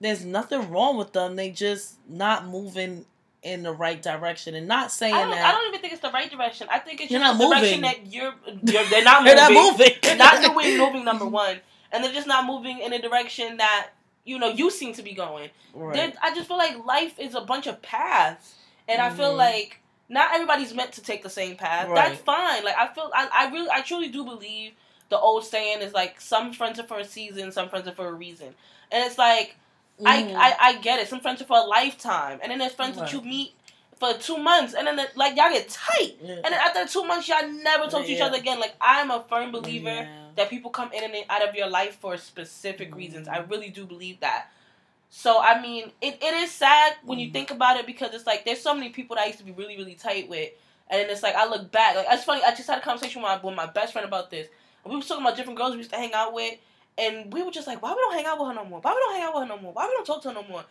there's 0.00 0.24
nothing 0.24 0.70
wrong 0.70 0.96
with 0.96 1.12
them. 1.12 1.36
They 1.36 1.50
just 1.50 1.94
not 2.08 2.46
moving 2.46 3.06
in 3.42 3.62
the 3.62 3.72
right 3.72 4.00
direction, 4.00 4.54
and 4.54 4.66
not 4.66 4.90
saying 4.90 5.14
I 5.14 5.20
don't, 5.22 5.30
that 5.32 5.44
I 5.46 5.52
don't 5.52 5.68
even 5.68 5.80
think 5.80 5.92
it's 5.92 6.02
the 6.02 6.10
right 6.10 6.30
direction. 6.30 6.66
I 6.70 6.78
think 6.78 7.00
it's 7.00 7.10
You're 7.10 7.20
just 7.20 7.38
not 7.38 7.42
the 7.42 7.54
direction 7.54 7.80
moving. 7.82 8.04
that 8.04 8.12
you're, 8.12 8.34
you're 8.72 8.84
they're 8.90 9.04
not 9.04 9.24
they're 9.24 9.36
moving. 9.36 9.54
not 9.54 9.72
moving. 9.78 9.92
They're 10.02 10.16
not 10.16 10.54
moving, 10.54 10.78
moving 10.78 11.04
number 11.04 11.26
one, 11.26 11.60
and 11.92 12.02
they're 12.02 12.12
just 12.12 12.26
not 12.26 12.46
moving 12.46 12.78
in 12.80 12.92
a 12.92 13.00
direction 13.02 13.58
that 13.58 13.90
you 14.24 14.38
know 14.38 14.48
you 14.48 14.70
seem 14.70 14.94
to 14.94 15.02
be 15.02 15.12
going. 15.12 15.50
Right. 15.74 16.14
I 16.22 16.34
just 16.34 16.48
feel 16.48 16.56
like 16.56 16.84
life 16.86 17.18
is 17.18 17.34
a 17.34 17.40
bunch 17.42 17.66
of 17.66 17.82
paths, 17.82 18.54
and 18.88 19.00
I 19.02 19.10
feel 19.10 19.32
Mhm. 19.34 19.38
like 19.38 19.80
not 20.08 20.32
everybody's 20.34 20.72
meant 20.74 20.92
to 20.92 21.02
take 21.02 21.22
the 21.22 21.30
same 21.30 21.56
path. 21.56 21.88
Right. 21.88 22.10
That's 22.10 22.20
fine. 22.22 22.64
Like 22.64 22.76
I 22.78 22.88
feel, 22.94 23.10
I, 23.14 23.28
I 23.32 23.50
really, 23.50 23.68
I 23.70 23.80
truly 23.82 24.08
do 24.08 24.24
believe 24.24 24.72
the 25.10 25.18
old 25.18 25.44
saying 25.44 25.80
is 25.82 25.92
like 25.92 26.20
some 26.20 26.52
friends 26.52 26.78
are 26.78 26.84
for 26.86 26.98
a 26.98 27.04
season, 27.04 27.52
some 27.52 27.68
friends 27.68 27.86
are 27.88 27.92
for 27.94 28.06
a 28.08 28.12
reason, 28.12 28.54
and 28.90 29.04
it's 29.04 29.18
like 29.18 29.56
Mhm. 30.00 30.06
I, 30.06 30.34
I 30.34 30.56
I 30.68 30.76
get 30.78 30.98
it. 30.98 31.08
Some 31.08 31.20
friends 31.20 31.40
are 31.40 31.44
for 31.44 31.56
a 31.56 31.62
lifetime, 31.62 32.40
and 32.42 32.50
then 32.50 32.58
there's 32.58 32.72
friends 32.72 32.96
that 32.96 33.12
you 33.12 33.20
meet 33.22 33.54
for 34.00 34.12
two 34.14 34.36
months, 34.38 34.74
and 34.74 34.86
then 34.88 34.96
the, 34.96 35.08
like 35.14 35.36
y'all 35.36 35.50
get 35.50 35.68
tight, 35.68 36.16
Yeah. 36.20 36.34
and 36.36 36.44
then 36.46 36.54
after 36.54 36.84
two 36.86 37.04
months 37.04 37.28
y'all 37.28 37.46
never 37.48 37.84
talk 37.86 38.04
to 38.04 38.10
each 38.12 38.20
other 38.20 38.36
again. 38.38 38.58
Like 38.58 38.74
I'm 38.80 39.10
a 39.12 39.22
firm 39.28 39.52
believer 39.52 39.88
Yeah. 39.90 40.06
that 40.34 40.50
people 40.50 40.70
come 40.72 40.92
in 40.92 41.04
and 41.04 41.24
out 41.30 41.48
of 41.48 41.54
your 41.54 41.68
life 41.68 41.96
for 42.00 42.16
specific 42.16 42.90
Mhm. 42.90 42.96
reasons. 42.96 43.28
I 43.28 43.38
really 43.38 43.68
do 43.68 43.86
believe 43.86 44.18
that. 44.20 44.48
So 45.10 45.38
I 45.40 45.60
mean, 45.60 45.92
it, 46.00 46.18
it 46.20 46.34
is 46.34 46.50
sad 46.50 46.96
when 47.04 47.20
you 47.20 47.28
Mhm. 47.28 47.32
think 47.32 47.50
about 47.52 47.76
it 47.76 47.86
because 47.86 48.12
it's 48.14 48.26
like 48.26 48.44
there's 48.44 48.60
so 48.60 48.74
many 48.74 48.88
people 48.88 49.14
that 49.14 49.22
I 49.22 49.26
used 49.26 49.38
to 49.38 49.44
be 49.44 49.52
really 49.52 49.76
really 49.76 49.94
tight 49.94 50.28
with, 50.28 50.50
and 50.88 51.00
then 51.00 51.08
it's 51.08 51.22
like 51.22 51.36
I 51.36 51.46
look 51.46 51.70
back. 51.70 51.94
Like 51.94 52.06
it's 52.10 52.24
funny. 52.24 52.42
I 52.42 52.50
just 52.52 52.68
had 52.68 52.78
a 52.78 52.82
conversation 52.82 53.22
with 53.22 53.30
my 53.30 53.36
with 53.40 53.54
my 53.54 53.66
best 53.66 53.92
friend 53.92 54.06
about 54.08 54.32
this. 54.32 54.48
We 54.86 54.96
was 54.96 55.06
talking 55.06 55.24
about 55.24 55.36
different 55.36 55.58
girls 55.58 55.72
we 55.72 55.78
used 55.78 55.90
to 55.90 55.96
hang 55.96 56.12
out 56.14 56.32
with, 56.34 56.54
and 56.98 57.32
we 57.32 57.42
were 57.42 57.50
just 57.50 57.66
like, 57.66 57.82
why 57.82 57.90
we 57.90 57.96
don't 57.96 58.14
hang 58.14 58.26
out 58.26 58.38
with 58.38 58.48
her 58.48 58.54
no 58.54 58.64
more? 58.64 58.80
Why 58.80 58.92
we 58.92 58.98
don't 59.00 59.14
hang 59.14 59.22
out 59.24 59.34
with 59.34 59.42
her 59.48 59.48
no 59.56 59.58
more? 59.62 59.72
Why 59.72 59.86
we 59.86 59.92
don't 59.94 60.06
talk 60.06 60.22
to 60.22 60.28
her 60.28 60.34
no 60.34 60.44
more? 60.44 60.64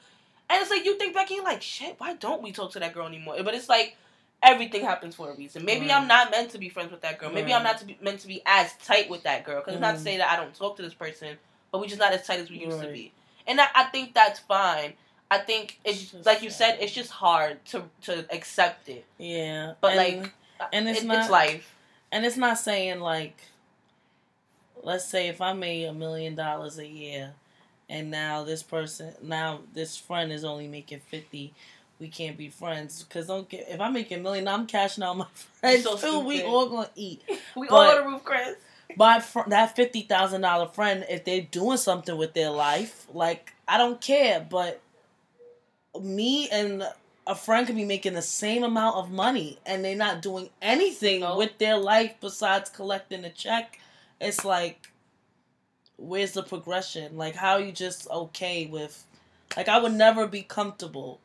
And 0.49 0.61
it's 0.61 0.69
like 0.69 0.85
you 0.85 0.97
think 0.97 1.13
back 1.15 1.29
and 1.29 1.37
you're 1.37 1.45
like, 1.45 1.61
shit, 1.61 1.95
why 1.97 2.13
don't 2.15 2.41
we 2.43 2.51
talk 2.51 2.71
to 2.73 2.79
that 2.79 2.93
girl 2.93 3.07
anymore? 3.07 3.35
But 3.43 3.55
it's 3.55 3.69
like 3.69 3.95
everything 4.43 4.83
happens 4.83 5.15
for 5.15 5.31
a 5.31 5.35
reason. 5.35 5.63
Maybe 5.65 5.87
Right. 5.87 5.95
I'm 5.95 6.07
not 6.07 6.29
meant 6.29 6.51
to 6.51 6.57
be 6.57 6.69
friends 6.69 6.91
with 6.91 7.01
that 7.01 7.17
girl. 7.17 7.31
Maybe 7.31 7.53
I'm 7.53 7.63
not 7.63 7.77
to 7.79 7.85
be 7.85 7.97
meant 8.01 8.19
to 8.19 8.27
be 8.27 8.41
as 8.45 8.73
tight 8.85 9.09
with 9.09 9.23
that 9.23 9.45
girl. 9.45 9.61
Because 9.61 9.75
it's 9.75 9.81
not 9.81 9.93
to 9.93 9.99
Mhm. 10.01 10.03
say 10.03 10.17
that 10.17 10.29
I 10.29 10.35
don't 10.35 10.53
talk 10.53 10.75
to 10.77 10.81
this 10.83 10.93
person, 10.93 11.37
but 11.71 11.79
we 11.79 11.87
just 11.87 11.99
not 11.99 12.11
as 12.11 12.27
tight 12.27 12.39
as 12.39 12.49
we 12.49 12.57
used 12.59 12.81
to 12.81 12.87
be. 12.87 13.13
And 13.47 13.59
I, 13.59 13.67
I 13.73 13.83
think 13.85 14.13
that's 14.13 14.39
fine. 14.41 14.93
I 15.31 15.39
think 15.39 15.79
it's 15.85 16.13
It's 16.13 16.25
like 16.25 16.41
you 16.43 16.49
said, 16.49 16.77
it's 16.81 16.91
just 16.93 17.09
hard 17.09 17.63
to 17.67 17.83
to 18.01 18.25
accept 18.31 18.89
it. 18.89 19.05
Yeah, 19.17 19.73
But 19.81 19.93
and- 19.97 20.21
like, 20.21 20.33
and 20.73 20.89
it's 20.89 21.01
it- 21.01 21.05
not- 21.05 21.17
it's 21.19 21.29
life. 21.29 21.73
and 22.11 22.25
it's 22.25 22.37
not 22.37 22.57
saying 22.59 22.99
like 22.99 23.37
let's 24.83 25.05
say 25.05 25.27
if 25.27 25.41
i 25.41 25.53
made 25.53 25.85
a 25.85 25.93
million 25.93 26.35
dollars 26.35 26.77
a 26.77 26.87
year 26.87 27.33
and 27.89 28.11
now 28.11 28.43
this 28.43 28.61
person 28.63 29.13
now 29.21 29.59
this 29.73 29.97
friend 29.97 30.31
is 30.31 30.43
only 30.43 30.67
making 30.67 30.99
50 30.99 31.53
we 31.99 32.07
can't 32.07 32.37
be 32.37 32.49
friends 32.49 33.03
because 33.03 33.27
don't 33.27 33.47
get 33.49 33.65
if 33.69 33.79
i 33.81 33.89
make 33.89 34.11
a 34.11 34.17
million 34.17 34.47
i'm 34.47 34.65
cashing 34.67 35.03
out 35.03 35.17
my 35.17 35.27
friends 35.33 35.83
so 35.83 35.97
too 35.97 36.19
we 36.19 36.41
all 36.43 36.67
gonna 36.69 36.89
eat 36.95 37.21
We 37.55 37.67
all 37.67 37.77
but- 37.85 37.95
go 37.95 38.03
to 38.03 38.09
roof, 38.09 38.23
Chris. 38.23 38.55
my 38.97 39.19
fr- 39.19 39.47
that 39.47 39.75
$50000 39.75 40.73
friend 40.73 41.05
if 41.09 41.23
they're 41.25 41.41
doing 41.41 41.77
something 41.77 42.15
with 42.17 42.33
their 42.33 42.49
life 42.49 43.07
like 43.13 43.53
i 43.67 43.77
don't 43.77 44.01
care 44.01 44.45
but 44.49 44.81
me 46.01 46.49
and 46.49 46.83
a 47.25 47.35
friend 47.35 47.65
could 47.67 47.75
be 47.75 47.85
making 47.85 48.13
the 48.13 48.21
same 48.21 48.63
amount 48.63 48.97
of 48.97 49.09
money 49.11 49.57
and 49.65 49.85
they're 49.85 49.95
not 49.95 50.21
doing 50.21 50.49
anything 50.61 51.21
Nope. 51.21 51.37
with 51.37 51.57
their 51.57 51.77
life 51.77 52.15
besides 52.19 52.69
collecting 52.69 53.23
a 53.23 53.29
check 53.29 53.79
it's 54.23 54.45
like 54.45 54.89
where's 55.97 56.31
the 56.33 56.43
progression 56.43 57.17
like 57.17 57.35
how 57.35 57.53
are 57.53 57.61
you 57.61 57.71
just 57.71 58.09
okay 58.09 58.65
with 58.65 59.05
like 59.55 59.67
i 59.67 59.77
would 59.79 59.93
never 59.93 60.27
be 60.27 60.41
comfortable 60.41 61.19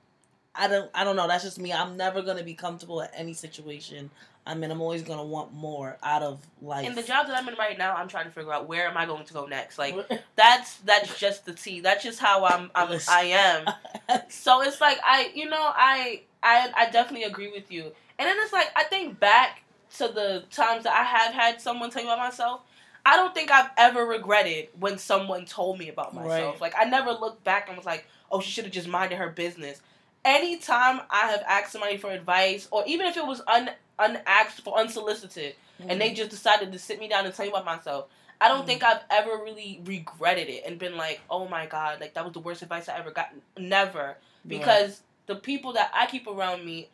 i 0.55 0.69
don't 0.69 0.91
i 0.95 1.05
don't 1.05 1.17
know 1.17 1.27
that's 1.27 1.45
just 1.45 1.59
me 1.59 1.73
i'm 1.73 1.97
never 1.97 2.23
gonna 2.23 2.45
be 2.45 2.55
comfortable 2.55 3.03
at 3.03 3.11
any 3.17 3.33
situation 3.33 4.11
I 4.47 4.55
mean 4.55 4.71
i'm 4.71 4.81
always 4.81 5.03
gonna 5.03 5.25
want 5.25 5.53
more 5.53 5.99
out 6.03 6.23
of 6.23 6.41
life 6.63 6.87
In 6.87 6.95
the 6.95 7.03
job 7.03 7.27
that 7.27 7.37
I'm 7.37 7.47
in 7.49 7.55
right 7.57 7.77
now, 7.77 7.95
I'm 7.95 8.09
trying 8.09 8.25
to 8.25 8.31
figure 8.31 8.51
out 8.53 8.67
where 8.67 8.89
am 8.89 8.97
I 8.97 9.05
going 9.05 9.27
to 9.27 9.35
go 9.35 9.45
next. 9.45 9.77
Like 9.79 9.95
that's 10.37 10.77
that's 10.79 11.19
just 11.21 11.45
the 11.45 11.53
tea. 11.53 11.81
That's 11.81 12.03
just 12.03 12.19
how 12.19 12.47
I'm, 12.47 12.71
I'm 12.75 12.99
I 13.11 13.25
am. 13.25 14.21
So 14.31 14.63
it's 14.63 14.81
like 14.81 14.99
I, 15.05 15.31
you 15.35 15.51
know, 15.51 15.61
I, 15.61 16.23
I, 16.43 16.73
I 16.75 16.91
definitely 16.91 17.25
agree 17.25 17.51
with 17.51 17.71
you. 17.71 17.93
And 18.19 18.27
then 18.27 18.37
it's 18.41 18.55
like 18.55 18.71
I 18.75 18.85
think 18.85 19.21
back 19.21 19.65
to 19.99 20.09
the 20.09 20.45
times 20.51 20.85
that 20.85 20.95
I 20.97 21.05
have 21.05 21.35
had 21.35 21.61
someone 21.61 21.91
tell 21.91 22.03
me 22.03 22.09
about 22.09 22.19
myself. 22.19 22.63
I 23.09 23.17
don't 23.17 23.33
think 23.35 23.51
I've 23.51 23.71
ever 23.79 24.05
regretted 24.05 24.69
when 24.79 24.99
someone 24.99 25.47
told 25.47 25.79
me 25.79 25.89
about 25.89 26.15
myself. 26.15 26.31
Right. 26.31 26.61
Like 26.61 26.75
I 26.79 26.85
never 26.85 27.11
looked 27.13 27.43
back 27.43 27.69
and 27.69 27.77
was 27.77 27.87
like, 27.87 28.07
"Oh, 28.31 28.41
she 28.41 28.51
should 28.51 28.65
have 28.65 28.73
just 28.73 28.87
minded 28.87 29.17
her 29.17 29.31
business." 29.31 29.81
Anytime 30.27 31.01
I 31.09 31.29
have 31.29 31.43
asked 31.49 31.73
somebody 31.73 31.97
for 31.97 32.11
advice, 32.11 32.69
or 32.71 32.85
even 32.87 33.07
if 33.07 33.17
it 33.17 33.27
was 33.27 33.41
un 33.47 33.71
unasked 33.99 34.61
for, 34.61 34.79
unsolicited, 34.79 35.55
and 35.89 35.99
they 35.99 36.13
just 36.13 36.29
decided 36.29 36.71
to 36.73 36.79
sit 36.79 37.01
me 37.01 37.09
down 37.09 37.25
and 37.25 37.35
tell 37.35 37.47
me 37.47 37.51
about 37.51 37.65
myself. 37.65 38.09
I 38.43 38.49
don't 38.49 38.65
Mhm. 38.65 38.67
think 38.67 38.85
I've 38.85 39.03
ever 39.09 39.39
really 39.43 39.81
regretted 39.85 40.51
it 40.51 40.65
and 40.67 40.79
been 40.79 40.99
like, 40.99 41.21
oh 41.31 41.49
my 41.49 41.65
god, 41.65 42.01
like 42.03 42.13
that 42.13 42.25
was 42.25 42.35
the 42.35 42.41
worst 42.41 42.61
advice 42.61 42.91
I 42.91 42.99
ever 42.99 43.11
got. 43.11 43.31
Never. 43.57 44.19
Because 44.47 45.01
the 45.27 45.35
people 45.37 45.73
that 45.73 45.91
I 45.95 46.05
keep 46.07 46.27
around 46.27 46.63
me, 46.65 46.91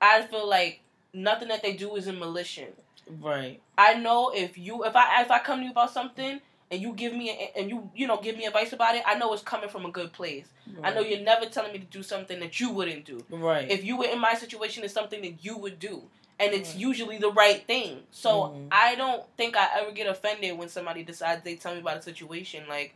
I 0.00 0.22
feel 0.22 0.46
like 0.48 0.80
nothing 1.14 1.48
that 1.48 1.62
they 1.62 1.74
do 1.74 1.94
is 1.94 2.08
in 2.08 2.18
malicious. 2.18 2.74
Right 3.20 3.60
I 3.78 3.94
know 3.94 4.30
if 4.34 4.58
you 4.58 4.84
if 4.84 4.94
I 4.94 5.22
if 5.22 5.30
I 5.30 5.38
come 5.38 5.60
to 5.60 5.64
you 5.64 5.70
about 5.72 5.90
something 5.92 6.40
and 6.70 6.80
you 6.80 6.92
give 6.92 7.14
me 7.14 7.30
a, 7.30 7.58
and 7.58 7.70
you 7.70 7.90
you 7.94 8.06
know 8.06 8.20
give 8.20 8.36
me 8.36 8.44
advice 8.46 8.72
about 8.72 8.94
it, 8.94 9.02
I 9.06 9.14
know 9.14 9.32
it's 9.32 9.42
coming 9.42 9.68
from 9.68 9.86
a 9.86 9.90
good 9.90 10.12
place. 10.12 10.46
I 10.84 10.92
know 10.92 11.00
you're 11.00 11.20
never 11.20 11.46
telling 11.46 11.72
me 11.72 11.78
to 11.78 11.84
do 11.84 12.02
something 12.02 12.38
that 12.40 12.60
you 12.60 12.70
wouldn't 12.70 13.04
do. 13.04 13.24
right 13.30 13.70
If 13.70 13.84
you 13.84 13.96
were 13.96 14.06
in 14.06 14.18
my 14.20 14.34
situation, 14.34 14.84
it's 14.84 14.94
something 14.94 15.22
that 15.22 15.44
you 15.44 15.56
would 15.56 15.78
do, 15.78 16.02
and 16.38 16.52
it's 16.52 16.70
Right. 16.70 16.78
usually 16.80 17.18
the 17.18 17.30
right 17.32 17.66
thing. 17.66 18.02
So 18.10 18.48
Mhm. 18.48 18.68
I 18.70 18.94
don't 18.94 19.24
think 19.36 19.56
I 19.56 19.68
ever 19.80 19.90
get 19.92 20.06
offended 20.06 20.56
when 20.58 20.68
somebody 20.68 21.02
decides 21.02 21.42
they 21.42 21.56
tell 21.56 21.74
me 21.74 21.80
about 21.80 21.96
a 21.98 22.02
situation. 22.02 22.66
Like 22.68 22.94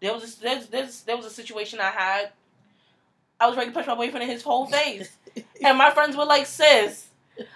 there 0.00 0.12
was 0.14 0.36
a, 0.36 0.40
there's, 0.40 0.66
there's, 0.68 1.00
there 1.02 1.16
was 1.16 1.26
a 1.26 1.30
situation 1.30 1.80
I 1.80 1.90
had. 1.90 2.32
I 3.40 3.46
was 3.48 3.56
ready 3.56 3.70
to 3.70 3.74
punch 3.74 3.86
my 3.86 3.94
boyfriend 3.94 4.22
in 4.24 4.30
his 4.30 4.42
whole 4.42 4.66
face, 4.66 5.10
and 5.62 5.76
my 5.76 5.90
friends 5.90 6.16
were 6.16 6.24
like, 6.24 6.46
"Sis." 6.46 7.08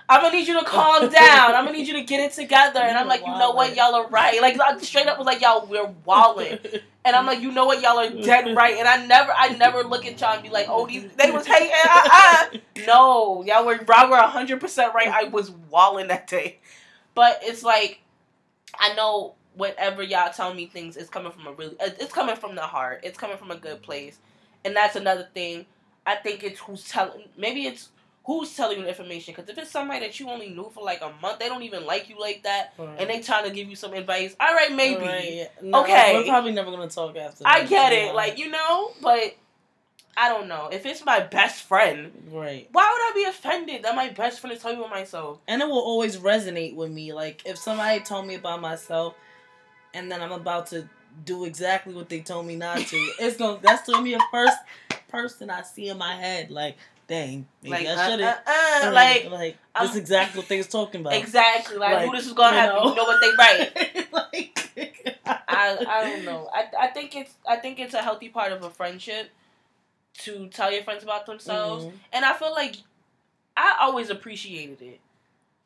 I'm 0.09 0.23
gonna 0.23 0.35
need 0.35 0.49
you 0.49 0.59
to 0.59 0.65
calm 0.65 1.09
down. 1.11 1.55
I'm 1.55 1.65
gonna 1.65 1.77
need 1.77 1.87
you 1.87 1.95
to 1.95 2.03
get 2.03 2.21
it 2.21 2.33
together. 2.33 2.81
And 2.81 2.97
I'm 2.97 3.07
like, 3.07 3.21
you 3.21 3.27
know 3.39 3.53
what, 3.53 3.77
y'all 3.77 3.95
are 3.95 4.09
right. 4.09 4.41
Like 4.41 4.59
I 4.61 4.79
straight 4.79 5.07
up 5.07 5.19
was 5.19 5.27
like, 5.27 5.41
y'all, 5.41 5.67
we're 5.67 5.93
walling. 6.05 6.59
And 7.05 7.17
I'm 7.17 7.25
like, 7.25 7.41
you 7.41 7.51
know 7.53 7.65
what, 7.65 7.81
y'all 7.81 7.99
are 7.99 8.11
dead 8.11 8.55
right. 8.55 8.77
And 8.77 8.87
I 8.87 9.07
never, 9.07 9.33
I 9.35 9.57
never 9.57 9.83
look 9.83 10.05
at 10.05 10.21
y'all 10.21 10.35
and 10.35 10.43
be 10.43 10.51
like, 10.51 10.67
oh, 10.69 10.87
these, 10.87 11.11
they 11.17 11.31
was 11.31 11.47
hating. 11.47 11.73
Uh, 11.73 12.09
uh. 12.13 12.47
No, 12.87 13.43
y'all 13.47 13.65
were, 13.65 13.81
y'all 13.89 14.11
were 14.11 14.19
hundred 14.19 14.61
percent 14.61 14.93
right. 14.95 15.09
I 15.09 15.25
was 15.25 15.51
walling 15.51 16.09
that 16.09 16.27
day. 16.27 16.59
But 17.15 17.39
it's 17.43 17.63
like, 17.63 18.01
I 18.79 18.93
know 18.95 19.37
whatever 19.55 20.03
y'all 20.03 20.33
tell 20.33 20.53
me 20.55 20.67
things 20.67 20.97
is 20.99 21.09
coming 21.09 21.33
from 21.33 21.47
a 21.47 21.53
really, 21.53 21.77
it's 21.81 22.13
coming 22.13 22.37
from 22.37 22.55
the 22.55 22.63
heart. 22.63 23.01
It's 23.03 23.19
coming 23.19 23.39
from 23.39 23.51
a 23.51 23.57
good 23.57 23.83
place, 23.83 24.19
and 24.65 24.77
that's 24.77 24.95
another 24.97 25.29
thing. 25.35 25.67
I 26.07 26.15
think 26.17 26.45
it's 26.45 26.61
who's 26.61 26.89
telling. 26.89 27.25
Maybe 27.37 27.67
it's 27.67 27.89
who's 28.29 28.55
telling 28.55 28.77
you 28.77 28.83
the 28.83 28.91
information. 28.91 29.33
Because 29.35 29.49
if 29.49 29.57
it's 29.57 29.71
somebody 29.71 30.01
that 30.01 30.21
you 30.21 30.29
only 30.29 30.51
knew 30.51 30.71
for 30.75 30.85
like 30.85 31.01
a 31.01 31.11
month, 31.23 31.39
they 31.39 31.49
don't 31.49 31.63
even 31.63 31.87
like 31.87 32.11
you 32.11 32.21
like 32.21 32.43
that, 32.43 32.75
and 32.79 33.09
they 33.09 33.21
trying 33.23 33.45
to 33.45 33.51
give 33.51 33.71
you 33.71 33.75
some 33.75 33.95
advice. 33.95 34.37
All 34.39 34.55
right, 34.55 34.71
maybe. 34.71 35.01
Right, 35.01 35.33
yeah. 35.33 35.49
No, 35.63 35.83
Okay. 35.83 36.13
We're 36.15 36.25
probably 36.25 36.53
never 36.53 36.71
gonna 36.71 36.91
talk 36.91 37.17
after. 37.17 37.45
That. 37.45 37.55
I 37.55 37.65
get 37.65 37.95
it, 37.95 38.15
like 38.15 38.39
you 38.39 38.51
know, 38.51 38.91
but 39.01 39.35
I 40.15 40.29
don't 40.29 40.47
know. 40.47 40.69
If 40.71 40.85
it's 40.85 41.03
my 41.07 41.21
best 41.21 41.63
friend, 41.65 42.13
right. 42.31 42.69
why 42.71 42.83
would 42.83 43.01
I 43.01 43.25
be 43.25 43.31
offended 43.31 43.85
that 43.85 43.97
my 43.97 44.11
best 44.11 44.41
friend 44.41 44.55
is 44.55 44.61
telling 44.61 44.77
me 44.77 44.85
about 44.85 44.95
myself? 44.95 45.39
And 45.49 45.63
it 45.63 45.67
will 45.67 45.79
always 45.79 46.19
resonate 46.19 46.77
with 46.77 46.91
me. 46.91 47.15
Like 47.15 47.43
if 47.47 47.57
somebody 47.57 48.01
told 48.01 48.27
me 48.27 48.35
about 48.35 48.61
myself, 48.61 49.15
and 49.95 50.13
then 50.13 50.21
I'm 50.21 50.33
about 50.33 50.67
to 50.69 50.87
do 51.25 51.47
exactly 51.47 51.95
what 51.95 52.11
they 52.11 52.21
told 52.21 52.45
me 52.45 52.57
not 52.57 52.77
to, 52.77 52.97
it's 53.21 53.39
gonna 53.39 53.59
that's 53.63 53.89
gonna 53.89 54.05
be 54.05 54.13
the 54.13 54.23
first 54.31 54.59
person 55.09 55.49
I 55.49 55.63
see 55.63 55.89
in 55.89 55.97
my 55.97 56.15
head. 56.15 56.51
Like, 56.51 56.77
dang, 57.09 57.49
maybe 57.63 57.71
Like, 57.73 57.87
I 57.87 57.93
uh, 57.95 58.11
should 58.11 58.21
uh, 58.21 58.35
have. 58.47 58.85
uh, 58.91 58.95
like 58.95 59.31
like 59.31 59.57
this 59.81 59.91
is 59.93 59.97
exactly 59.97 60.39
what 60.41 60.49
they 60.49 60.59
was 60.59 60.69
talking 60.69 61.01
about. 61.01 61.15
exactly, 61.15 61.77
like, 61.77 61.95
Like, 61.95 62.07
who 62.11 62.17
this 62.17 62.27
is 62.27 62.33
gonna 62.35 62.57
you 62.57 62.63
happen? 62.63 62.77
know. 62.85 62.89
You 62.91 62.95
know 62.97 63.05
what 63.05 63.21
they 63.21 63.33
write. 63.37 64.13
like, 64.13 65.19
I 65.49 65.85
I 65.89 66.03
don't 66.05 66.25
know. 66.25 66.49
I 66.55 66.67
I 66.79 66.87
think 66.89 67.17
it's 67.17 67.35
I 67.49 67.57
think 67.57 67.81
it's 67.81 67.95
a 67.95 68.03
healthy 68.03 68.29
part 68.29 68.53
of 68.53 68.63
a 68.63 68.71
friendship 68.71 69.31
to 70.25 70.49
tell 70.49 70.71
your 70.73 70.83
friends 70.83 71.03
about 71.03 71.27
themselves, 71.27 71.85
Mhm. 71.85 71.93
and 72.13 72.25
I 72.25 72.33
feel 72.35 72.53
like 72.53 72.77
I 73.57 73.77
always 73.81 74.11
appreciated 74.11 74.83
it, 74.83 75.01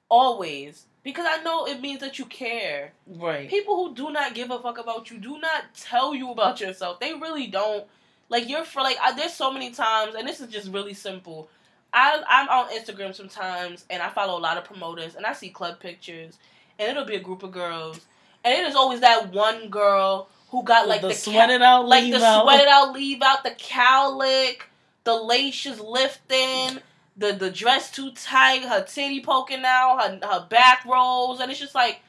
always 0.08 0.86
because 1.02 1.26
I 1.28 1.42
know 1.42 1.66
it 1.66 1.80
means 1.80 2.00
that 2.00 2.18
you 2.18 2.26
care. 2.26 2.92
Right. 3.06 3.48
people 3.50 3.76
who 3.88 3.94
do 3.94 4.10
not 4.10 4.34
give 4.34 4.50
a 4.50 4.58
fuck 4.60 4.78
about 4.78 5.10
you 5.10 5.18
do 5.18 5.38
not 5.38 5.74
tell 5.74 6.14
you 6.14 6.30
about 6.30 6.60
yourself. 6.60 7.00
They 7.00 7.12
really 7.14 7.46
don't. 7.48 7.84
Like 8.32 8.48
you're 8.48 8.64
for 8.64 8.80
like 8.82 8.96
I, 9.00 9.12
there's 9.12 9.34
so 9.34 9.52
many 9.52 9.72
times, 9.72 10.14
and 10.14 10.26
this 10.26 10.40
is 10.40 10.48
just 10.48 10.72
really 10.72 10.94
simple. 10.94 11.50
I 11.92 12.22
I'm 12.26 12.48
on 12.48 12.70
Instagram 12.70 13.14
sometimes, 13.14 13.84
and 13.90 14.02
I 14.02 14.08
follow 14.08 14.38
a 14.38 14.40
lot 14.40 14.56
of 14.56 14.64
promoters, 14.64 15.16
and 15.16 15.26
I 15.26 15.34
see 15.34 15.50
club 15.50 15.78
pictures, 15.80 16.38
and 16.78 16.90
it'll 16.90 17.04
be 17.04 17.16
a 17.16 17.20
group 17.20 17.42
of 17.42 17.52
girls, 17.52 18.00
and 18.42 18.54
it 18.54 18.66
is 18.66 18.74
always 18.74 19.00
that 19.00 19.34
one 19.34 19.68
girl 19.68 20.28
who 20.50 20.62
got 20.64 20.88
like 20.88 21.02
the, 21.02 21.08
the, 21.08 21.14
sweat 21.14 21.50
ca- 21.50 21.56
it 21.56 21.62
out, 21.62 21.86
like 21.86 22.04
leave 22.04 22.14
the 22.18 22.24
out. 22.24 22.44
sweat 22.44 22.62
it 22.62 22.68
out, 22.68 22.94
leave 22.94 23.20
out, 23.20 23.44
the 23.44 23.50
cowlick, 23.50 24.62
the 25.04 25.14
lace 25.14 25.66
is 25.66 25.78
lifting, 25.78 26.78
the 27.18 27.32
the 27.34 27.50
dress 27.50 27.90
too 27.90 28.12
tight, 28.12 28.62
her 28.62 28.82
titty 28.82 29.20
poking 29.20 29.64
out, 29.66 29.98
her 30.00 30.26
her 30.26 30.46
back 30.48 30.86
rolls, 30.86 31.40
and 31.40 31.50
it's 31.50 31.60
just 31.60 31.74
like, 31.74 32.00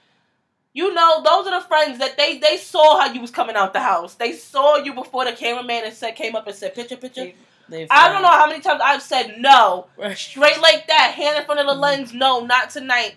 you 0.74 0.94
know, 0.94 1.22
those 1.24 1.48
are 1.48 1.62
the 1.62 1.68
friends 1.68 2.00
that 2.00 2.18
they 2.18 2.38
they 2.40 2.58
saw 2.58 3.00
how 3.00 3.12
you 3.14 3.22
was 3.22 3.32
coming 3.32 3.56
out 3.56 3.74
the 3.74 3.80
house. 3.80 4.16
They 4.16 4.34
saw 4.34 4.78
you 4.78 4.94
before 4.94 5.26
the 5.26 5.34
cameraman 5.34 5.84
and 5.86 5.94
said 5.94 6.16
came 6.16 6.36
up 6.36 6.48
and 6.48 6.56
said 6.56 6.76
picture 6.76 6.98
picture. 6.98 7.26
They- 7.26 7.36
they 7.70 7.88
I 7.90 8.12
don't 8.12 8.22
know 8.22 8.28
how 8.28 8.48
many 8.48 8.60
times 8.60 8.82
I've 8.84 9.02
said 9.02 9.36
no, 9.40 9.88
Right. 9.96 10.18
straight 10.18 10.60
like 10.60 10.86
that, 10.88 11.14
hand 11.16 11.38
in 11.38 11.46
front 11.46 11.62
of 11.62 11.66
the 11.68 11.74
Mhm. 11.74 11.80
lens. 11.80 12.14
No, 12.14 12.42
not 12.42 12.70
tonight. 12.70 13.16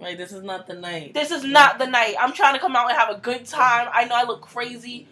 Like 0.00 0.16
this 0.16 0.32
is 0.32 0.42
not 0.42 0.66
the 0.66 0.74
night. 0.74 1.12
This 1.14 1.30
is 1.30 1.44
not 1.44 1.78
the 1.78 1.86
night. 1.86 2.16
I'm 2.18 2.32
trying 2.32 2.54
to 2.54 2.60
come 2.60 2.74
out 2.74 2.88
and 2.88 2.98
have 2.98 3.10
a 3.10 3.18
good 3.20 3.44
time. 3.46 3.88
I 3.92 4.04
know 4.04 4.14
I 4.16 4.24
look 4.24 4.40
crazy. 4.40 5.06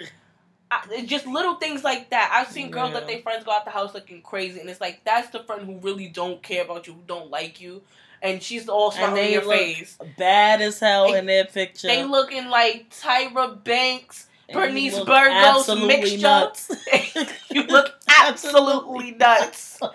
I, 0.71 0.81
it's 0.91 1.09
just 1.09 1.27
little 1.27 1.57
things 1.57 1.85
like 1.85 2.11
that. 2.11 2.31
I've 2.33 2.51
seen 2.51 2.71
girls 2.71 2.95
that 2.95 3.07
their 3.07 3.19
friends 3.21 3.45
go 3.45 3.53
out 3.53 3.67
the 3.67 3.71
house 3.71 3.93
looking 3.93 4.23
crazy, 4.23 4.59
and 4.59 4.71
it's 4.71 4.81
like 4.81 5.05
that's 5.05 5.29
the 5.29 5.41
friend 5.45 5.67
who 5.67 5.77
really 5.79 6.09
don't 6.09 6.43
care 6.43 6.65
about 6.65 6.87
you, 6.87 6.95
who 6.95 7.03
don't 7.07 7.31
like 7.31 7.61
you, 7.61 7.83
and 8.23 8.43
she's 8.43 8.69
all 8.69 8.93
smiling 8.93 9.27
in 9.27 9.33
your 9.33 9.43
face. 9.43 9.99
Bad 10.17 10.63
as 10.63 10.79
hell 10.79 11.11
They- 11.11 11.19
in 11.19 11.27
that 11.27 11.53
picture. 11.53 11.89
They 11.89 12.05
looking 12.05 12.49
like 12.49 12.89
Tyra 12.91 13.63
Banks, 13.63 14.29
And 14.49 14.57
Bernice 14.57 14.99
Burgos 15.01 15.69
mixed 15.87 16.21
nuts. 16.21 16.71
you 17.51 17.63
look 17.69 17.93
absolutely 18.09 19.13
nuts. 19.13 19.79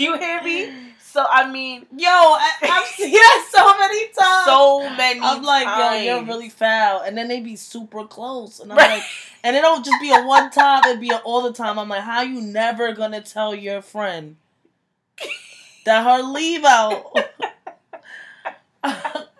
You 0.00 0.16
hear 0.16 0.40
me? 0.44 0.72
So 1.00 1.26
I 1.28 1.50
mean, 1.50 1.84
yo, 1.90 2.08
I, 2.08 2.52
I've 2.62 2.86
seen 2.86 3.10
that 3.10 3.48
so 3.50 3.76
many 3.76 4.06
times. 4.12 4.44
So 4.44 4.96
many. 4.96 5.20
I'm 5.20 5.42
like, 5.42 5.64
times. 5.64 6.04
yo, 6.04 6.16
you're 6.18 6.24
really 6.24 6.50
foul, 6.50 7.00
and 7.00 7.18
then 7.18 7.26
they 7.26 7.40
be 7.40 7.56
super 7.56 8.04
close, 8.04 8.60
and 8.60 8.70
I'm 8.70 8.78
right. 8.78 8.90
like, 8.98 9.02
and 9.42 9.56
it 9.56 9.60
don't 9.62 9.84
just 9.84 10.00
be 10.00 10.12
a 10.12 10.22
one 10.22 10.52
time; 10.52 10.82
it 10.84 11.00
be 11.00 11.10
a 11.10 11.16
all 11.16 11.42
the 11.42 11.52
time. 11.52 11.80
I'm 11.80 11.88
like, 11.88 12.02
how 12.02 12.22
you 12.22 12.40
never 12.40 12.92
gonna 12.92 13.20
tell 13.20 13.56
your 13.56 13.82
friend 13.82 14.36
that 15.84 16.04
her 16.04 16.22
leave 16.22 16.64
out 16.64 17.12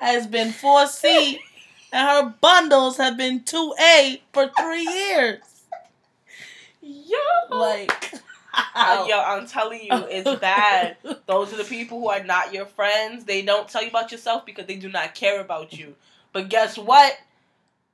has 0.01 0.27
been 0.27 0.53
four 0.53 0.87
C, 0.87 1.41
and 1.93 2.09
her 2.09 2.35
bundles 2.41 2.97
have 2.97 3.17
been 3.17 3.45
two 3.45 3.75
A 3.81 4.23
for 4.33 4.51
three 4.59 4.85
years? 4.85 5.41
Yo, 6.83 7.19
like. 7.51 8.15
Uh, 8.75 9.07
yo, 9.09 9.21
I'm 9.21 9.47
telling 9.47 9.83
you, 9.83 9.91
it's 10.09 10.41
bad. 10.41 10.97
Those 11.27 11.53
are 11.53 11.57
the 11.57 11.65
people 11.65 12.01
who 12.01 12.09
are 12.09 12.25
not 12.25 12.53
your 12.53 12.67
friends. 12.67 13.25
They 13.25 13.43
don't 13.43 13.69
tell 13.69 13.83
you 13.83 13.91
about 13.91 14.11
yourself 14.11 14.45
because 14.47 14.67
they 14.67 14.77
do 14.77 14.89
not 14.89 15.15
care 15.15 15.41
about 15.41 15.73
you. 15.73 15.95
But 16.33 16.49
guess 16.49 16.77
what? 16.77 17.17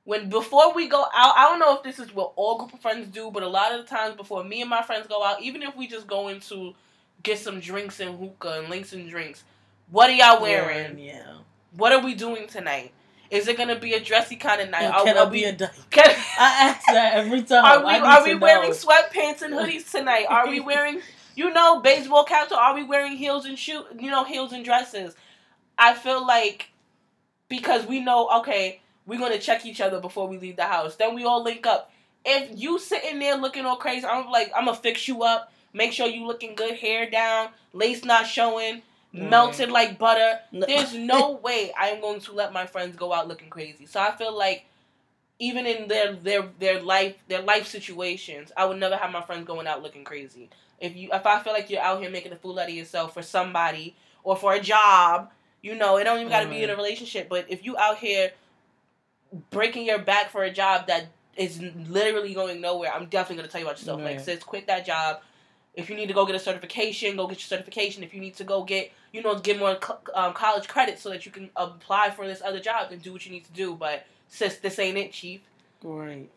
When 0.05 0.29
before 0.29 0.73
we 0.73 0.87
go 0.87 1.03
out, 1.03 1.35
I 1.37 1.49
don't 1.49 1.59
know 1.59 1.75
if 1.77 1.83
this 1.83 1.99
is 1.99 2.13
what 2.13 2.33
all 2.35 2.57
group 2.57 2.73
of 2.73 2.79
friends 2.79 3.07
do, 3.07 3.31
but 3.31 3.43
a 3.43 3.47
lot 3.47 3.73
of 3.73 3.81
the 3.81 3.87
times 3.87 4.15
before 4.15 4.43
me 4.43 4.61
and 4.61 4.69
my 4.69 4.81
friends 4.81 5.07
go 5.07 5.23
out, 5.23 5.41
even 5.41 5.61
if 5.63 5.75
we 5.75 5.87
just 5.87 6.07
go 6.07 6.27
into 6.27 6.73
get 7.23 7.39
some 7.39 7.59
drinks 7.59 7.99
and 7.99 8.17
hookah 8.17 8.59
and 8.59 8.69
links 8.69 8.93
and 8.93 9.09
drinks, 9.09 9.43
what 9.89 10.09
are 10.09 10.13
y'all 10.13 10.41
wearing? 10.41 10.99
Yeah. 10.99 11.37
What 11.77 11.91
are 11.91 12.03
we 12.03 12.15
doing 12.15 12.47
tonight? 12.47 12.91
Is 13.31 13.47
it 13.47 13.57
gonna 13.57 13.77
be 13.77 13.93
a 13.93 13.99
dressy 13.99 14.35
kind 14.35 14.61
of 14.61 14.69
night? 14.69 14.91
Can 15.03 15.17
are, 15.17 15.25
I 15.25 15.25
we, 15.25 15.39
be 15.39 15.43
a 15.45 15.51
dyke? 15.51 15.71
Can, 15.89 16.09
I 16.39 16.69
ask 16.69 16.85
that 16.87 17.15
every 17.15 17.43
time. 17.43 17.65
Are 17.65 17.85
we 17.85 17.93
are 17.93 18.23
we 18.23 18.33
know. 18.33 18.39
wearing 18.39 18.71
sweatpants 18.71 19.41
and 19.41 19.53
hoodies 19.53 19.89
tonight? 19.91 20.25
Are 20.29 20.47
we 20.47 20.59
wearing 20.59 21.01
you 21.35 21.51
know 21.51 21.81
baseball 21.81 22.23
caps 22.23 22.51
or 22.51 22.57
are 22.57 22.75
we 22.75 22.83
wearing 22.83 23.13
heels 23.13 23.45
and 23.45 23.57
shoe 23.57 23.83
you 23.99 24.09
know 24.09 24.23
heels 24.23 24.53
and 24.53 24.63
dresses? 24.63 25.15
I 25.77 25.93
feel 25.95 26.25
like 26.25 26.69
because 27.49 27.85
we 27.85 27.99
know 27.99 28.29
okay 28.39 28.81
we're 29.05 29.19
gonna 29.19 29.39
check 29.39 29.65
each 29.65 29.81
other 29.81 29.99
before 29.99 30.27
we 30.27 30.37
leave 30.37 30.55
the 30.55 30.65
house. 30.65 30.95
Then 30.95 31.15
we 31.15 31.25
all 31.25 31.43
link 31.43 31.65
up. 31.65 31.91
If 32.23 32.57
you 32.59 32.79
sitting 32.79 33.19
there 33.19 33.35
looking 33.37 33.65
all 33.65 33.75
crazy, 33.75 34.05
I'm 34.05 34.29
like 34.29 34.51
I'm 34.55 34.65
gonna 34.65 34.77
fix 34.77 35.07
you 35.07 35.23
up. 35.23 35.51
Make 35.73 35.91
sure 35.91 36.07
you 36.07 36.25
looking 36.25 36.55
good, 36.55 36.75
hair 36.75 37.09
down, 37.09 37.49
lace 37.73 38.05
not 38.05 38.27
showing 38.27 38.81
melted 39.15 39.69
like 39.69 39.97
butter. 39.97 40.39
No. 40.51 40.65
There's 40.65 40.93
no 40.95 41.31
way 41.31 41.71
I'm 41.77 42.01
going 42.01 42.19
to 42.21 42.33
let 42.33 42.53
my 42.53 42.65
friends 42.65 42.95
go 42.95 43.13
out 43.13 43.27
looking 43.27 43.49
crazy. 43.49 43.85
So 43.85 43.99
I 43.99 44.11
feel 44.11 44.35
like 44.35 44.65
even 45.39 45.65
in 45.65 45.87
their 45.87 46.13
their 46.13 46.43
their 46.59 46.81
life 46.81 47.15
their 47.27 47.41
life 47.41 47.67
situations, 47.67 48.51
I 48.55 48.65
would 48.65 48.79
never 48.79 48.95
have 48.95 49.11
my 49.11 49.21
friends 49.21 49.45
going 49.45 49.67
out 49.67 49.81
looking 49.81 50.03
crazy. 50.03 50.49
If 50.79 50.95
you 50.95 51.09
if 51.11 51.25
I 51.25 51.41
feel 51.41 51.53
like 51.53 51.69
you're 51.69 51.81
out 51.81 52.01
here 52.01 52.09
making 52.09 52.31
a 52.31 52.35
fool 52.35 52.59
out 52.59 52.69
of 52.69 52.75
yourself 52.75 53.13
for 53.13 53.21
somebody 53.21 53.95
or 54.23 54.35
for 54.35 54.53
a 54.53 54.59
job, 54.59 55.31
you 55.61 55.75
know, 55.75 55.97
it 55.97 56.03
don't 56.03 56.19
even 56.19 56.29
got 56.29 56.41
to 56.41 56.49
be 56.49 56.63
in 56.63 56.69
a 56.69 56.73
mm-hmm. 56.73 56.81
relationship. 56.81 57.29
But 57.29 57.45
if 57.49 57.65
you 57.65 57.77
out 57.77 57.97
here 57.97 58.31
breaking 59.49 59.85
your 59.85 59.99
back 59.99 60.29
for 60.29 60.43
a 60.43 60.51
job 60.51 60.87
that 60.87 61.07
is 61.35 61.61
literally 61.89 62.33
going 62.33 62.61
nowhere, 62.61 62.91
I'm 62.93 63.07
definitely 63.07 63.37
gonna 63.37 63.47
tell 63.49 63.61
you 63.61 63.67
about 63.67 63.79
yourself. 63.79 64.01
Right. 64.01 64.17
Like, 64.17 64.25
sis, 64.25 64.43
quit 64.43 64.67
that 64.67 64.85
job. 64.85 65.21
If 65.75 65.89
you 65.89 65.95
need 65.95 66.07
to 66.07 66.13
go 66.13 66.25
get 66.25 66.35
a 66.35 66.39
certification, 66.39 67.17
go 67.17 67.27
get 67.27 67.39
your 67.39 67.47
certification. 67.47 68.03
If 68.03 68.13
you 68.13 68.21
need 68.21 68.35
to 68.35 68.43
go 68.43 68.63
get, 68.63 68.91
you 69.11 69.21
know, 69.21 69.37
get 69.37 69.59
more 69.59 69.75
co- 69.75 69.99
um, 70.13 70.33
college 70.33 70.67
credit 70.67 70.99
so 70.99 71.09
that 71.09 71.25
you 71.25 71.31
can 71.31 71.49
apply 71.55 72.11
for 72.11 72.25
this 72.25 72.41
other 72.41 72.59
job 72.59 72.91
and 72.91 73.01
do 73.01 73.11
what 73.11 73.25
you 73.25 73.31
need 73.31 73.45
to 73.45 73.51
do. 73.51 73.75
But 73.75 74.05
sis, 74.29 74.57
this 74.57 74.79
ain't 74.79 74.97
it, 74.97 75.11
chief. 75.11 75.41
Right. 75.83 76.29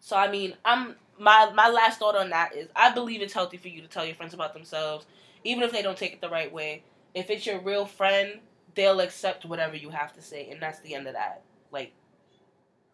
So 0.00 0.16
I 0.16 0.30
mean, 0.30 0.54
I'm 0.64 0.96
my 1.18 1.50
my 1.54 1.68
last 1.68 1.98
thought 1.98 2.16
on 2.16 2.30
that 2.30 2.54
is 2.54 2.68
I 2.74 2.92
believe 2.92 3.22
it's 3.22 3.32
healthy 3.34 3.56
for 3.56 3.68
you 3.68 3.82
to 3.82 3.88
tell 3.88 4.04
your 4.04 4.14
friends 4.14 4.34
about 4.34 4.54
themselves, 4.54 5.06
even 5.44 5.62
if 5.62 5.72
they 5.72 5.82
don't 5.82 5.96
take 5.96 6.12
it 6.12 6.20
the 6.20 6.30
right 6.30 6.52
way. 6.52 6.82
If 7.14 7.30
it's 7.30 7.46
your 7.46 7.60
real 7.60 7.86
friend, 7.86 8.40
they'll 8.74 9.00
accept 9.00 9.44
whatever 9.44 9.76
you 9.76 9.90
have 9.90 10.12
to 10.14 10.22
say, 10.22 10.48
and 10.50 10.60
that's 10.60 10.80
the 10.80 10.94
end 10.94 11.06
of 11.06 11.14
that. 11.14 11.42
Like, 11.72 11.92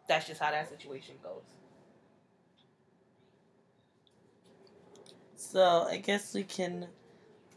that's 0.08 0.26
just 0.26 0.40
how 0.40 0.50
that 0.50 0.68
situation 0.68 1.16
goes. 1.22 1.42
So 5.36 5.86
I 5.88 5.98
guess 5.98 6.34
we 6.34 6.42
can 6.44 6.86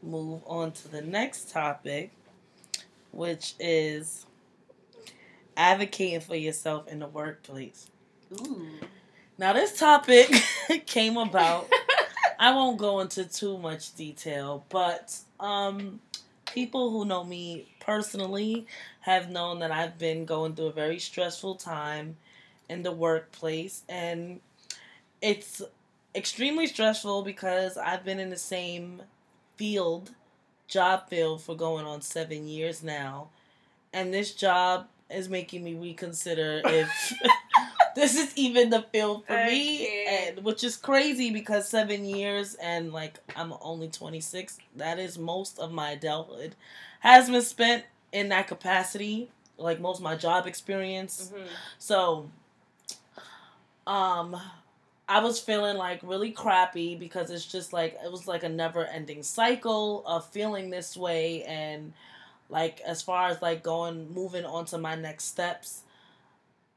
move 0.03 0.41
on 0.45 0.71
to 0.73 0.87
the 0.89 1.01
next 1.01 1.49
topic, 1.49 2.11
which 3.11 3.55
is 3.59 4.25
advocating 5.55 6.21
for 6.21 6.35
yourself 6.35 6.87
in 6.87 6.99
the 6.99 7.07
workplace. 7.07 7.89
Ooh. 8.33 8.67
Now, 9.37 9.53
this 9.53 9.79
topic 9.79 10.29
came 10.85 11.17
about. 11.17 11.69
I 12.37 12.53
won't 12.53 12.77
go 12.77 12.99
into 12.99 13.25
too 13.25 13.57
much 13.57 13.95
detail, 13.95 14.65
but 14.69 15.17
um, 15.39 15.99
people 16.45 16.91
who 16.91 17.05
know 17.05 17.23
me 17.23 17.73
personally 17.79 18.67
have 19.01 19.29
known 19.29 19.59
that 19.59 19.71
I've 19.71 19.97
been 19.97 20.25
going 20.25 20.55
through 20.55 20.67
a 20.67 20.73
very 20.73 20.99
stressful 20.99 21.55
time 21.55 22.17
in 22.69 22.83
the 22.83 22.91
workplace, 22.91 23.83
and 23.89 24.39
it's 25.21 25.61
extremely 26.15 26.67
stressful 26.67 27.23
because 27.23 27.77
I've 27.77 28.03
been 28.03 28.19
in 28.19 28.29
the 28.29 28.37
same 28.37 29.01
field, 29.55 30.11
job 30.67 31.09
field, 31.09 31.41
for 31.41 31.55
going 31.55 31.85
on 31.85 32.01
seven 32.01 32.47
years 32.47 32.83
now, 32.83 33.29
and 33.93 34.13
this 34.13 34.33
job 34.33 34.87
is 35.09 35.27
making 35.29 35.63
me 35.63 35.73
reconsider 35.73 36.61
if 36.65 37.13
this 37.95 38.15
is 38.15 38.31
even 38.37 38.69
the 38.69 38.83
field 38.91 39.25
for 39.25 39.33
me. 39.33 40.05
And 40.07 40.43
which 40.43 40.63
is 40.63 40.77
crazy 40.77 41.31
because 41.31 41.67
seven 41.67 42.05
years 42.05 42.55
and 42.55 42.93
like 42.93 43.19
i'm 43.35 43.53
only 43.61 43.87
26 43.87 44.59
that 44.75 44.99
is 44.99 45.17
most 45.17 45.57
of 45.57 45.71
my 45.71 45.91
adulthood 45.91 46.55
has 46.99 47.29
been 47.29 47.41
spent 47.41 47.83
in 48.11 48.29
that 48.29 48.47
capacity 48.47 49.29
like 49.57 49.79
most 49.79 49.97
of 49.97 50.03
my 50.03 50.15
job 50.15 50.45
experience. 50.45 51.31
Mhm. 51.35 51.47
so 51.79 52.29
um 53.87 54.39
I 55.09 55.21
was 55.21 55.39
feeling 55.39 55.75
like 55.75 56.01
really 56.03 56.31
crappy 56.31 56.95
because 56.95 57.31
it's 57.31 57.45
just 57.45 57.73
like 57.73 57.97
it 58.03 58.11
was 58.11 58.27
like 58.27 58.43
a 58.43 58.49
never 58.49 58.85
ending 58.85 59.23
cycle 59.23 60.03
of 60.05 60.25
feeling 60.29 60.69
this 60.69 60.95
way 60.95 61.43
and 61.43 61.93
like 62.47 62.79
as 62.81 63.01
far 63.01 63.29
as 63.29 63.41
like 63.41 63.63
going 63.63 64.13
moving 64.13 64.45
on 64.45 64.65
to 64.65 64.77
my 64.77 64.93
next 64.95 65.25
steps 65.25 65.81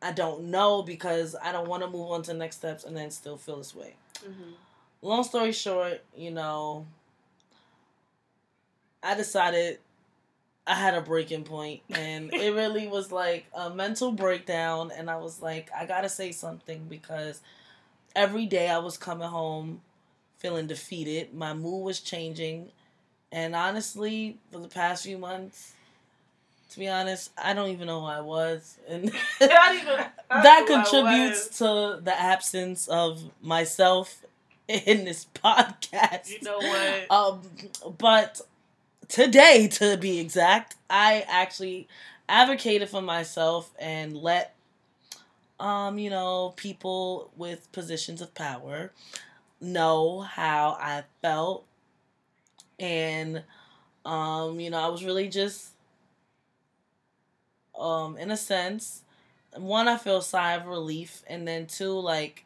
I 0.00 0.12
don't 0.12 0.44
know 0.44 0.82
because 0.82 1.36
I 1.40 1.52
don't 1.52 1.68
want 1.68 1.82
to 1.82 1.88
move 1.90 2.10
on 2.10 2.22
to 2.24 2.34
next 2.34 2.56
steps 2.56 2.84
and 2.84 2.96
then 2.96 3.10
still 3.10 3.36
feel 3.36 3.58
this 3.58 3.74
way. 3.74 3.94
Mhm. 4.24 4.54
Long 5.02 5.22
story 5.22 5.52
short, 5.52 6.02
you 6.16 6.30
know, 6.30 6.86
I 9.02 9.14
decided 9.14 9.78
I 10.66 10.74
had 10.74 10.94
a 10.94 11.00
breaking 11.00 11.44
point 11.44 11.82
and 11.90 12.32
it 12.32 12.50
really 12.54 12.88
was 12.88 13.12
like 13.12 13.46
a 13.54 13.70
mental 13.70 14.12
breakdown 14.12 14.90
and 14.96 15.10
I 15.10 15.16
was 15.16 15.42
like 15.42 15.70
I 15.76 15.86
got 15.86 16.00
to 16.00 16.08
say 16.08 16.32
something 16.32 16.86
because 16.88 17.40
every 18.14 18.46
day 18.46 18.68
I 18.68 18.78
was 18.78 18.96
coming 18.96 19.28
home 19.28 19.80
feeling 20.38 20.66
defeated. 20.66 21.34
My 21.34 21.54
mood 21.54 21.84
was 21.84 22.00
changing 22.00 22.70
and 23.30 23.56
honestly, 23.56 24.38
for 24.50 24.58
the 24.58 24.68
past 24.68 25.04
few 25.04 25.18
months 25.18 25.72
to 26.72 26.78
be 26.78 26.88
honest, 26.88 27.30
I 27.36 27.52
don't 27.52 27.68
even 27.68 27.86
know 27.86 28.00
who 28.00 28.06
I 28.06 28.20
was 28.20 28.78
and 28.88 29.04
even 29.40 30.06
that 30.30 30.64
contributes 30.66 31.58
to 31.58 32.00
the 32.02 32.18
absence 32.18 32.88
of 32.88 33.22
myself 33.42 34.22
in 34.68 35.04
this 35.04 35.26
podcast. 35.34 36.30
You 36.30 36.38
know 36.42 36.58
what? 36.58 37.10
Um, 37.10 37.42
but 37.98 38.40
today, 39.08 39.68
to 39.72 39.96
be 39.96 40.18
exact, 40.18 40.76
I 40.88 41.24
actually 41.28 41.88
advocated 42.28 42.88
for 42.88 43.02
myself 43.02 43.70
and 43.78 44.16
let, 44.16 44.54
um, 45.62 45.98
you 45.98 46.10
know, 46.10 46.54
people 46.56 47.32
with 47.36 47.72
positions 47.72 48.22
of 48.22 48.34
power 48.34 48.92
know 49.60 50.20
how 50.22 50.78
I 50.80 51.04
felt, 51.22 51.66
and, 52.78 53.42
um, 54.04 54.60
you 54.60 54.70
know, 54.70 54.78
I 54.78 54.88
was 54.88 55.04
really 55.04 55.28
just, 55.28 55.72
um, 57.78 58.16
in 58.16 58.30
a 58.30 58.36
sense, 58.36 59.02
one, 59.56 59.88
I 59.88 59.96
feel 59.96 60.18
a 60.18 60.22
sigh 60.22 60.54
of 60.54 60.66
relief, 60.66 61.22
and 61.26 61.46
then 61.46 61.66
two, 61.66 61.98
like. 61.98 62.44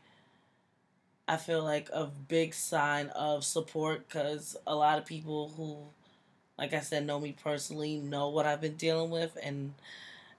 I 1.29 1.37
feel 1.37 1.63
like 1.63 1.89
a 1.93 2.07
big 2.07 2.55
sign 2.55 3.09
of 3.09 3.45
support 3.45 4.09
because 4.09 4.57
a 4.67 4.75
lot 4.77 4.99
of 4.99 5.05
people 5.07 5.49
who, 5.57 5.79
like 6.59 6.75
I 6.75 6.81
said, 6.81 7.07
know 7.07 7.21
me 7.21 7.33
personally 7.43 7.99
know 7.99 8.29
what 8.31 8.47
I've 8.47 8.61
been 8.61 8.77
dealing 8.77 9.11
with, 9.11 9.37
and 9.43 9.75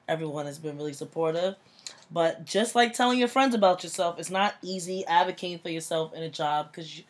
everyone 0.08 0.46
has 0.48 0.60
been 0.60 0.78
really 0.78 0.94
supportive. 0.94 1.56
But 2.12 2.46
just 2.46 2.76
like 2.76 2.94
telling 2.94 3.20
your 3.20 3.28
friends 3.28 3.54
about 3.54 3.84
yourself, 3.84 4.20
it's 4.20 4.32
not 4.32 4.56
easy 4.62 5.06
advocating 5.06 5.60
for 5.60 5.70
yourself 5.70 6.14
in 6.14 6.24
a 6.24 6.30
job 6.30 6.72
because 6.72 7.02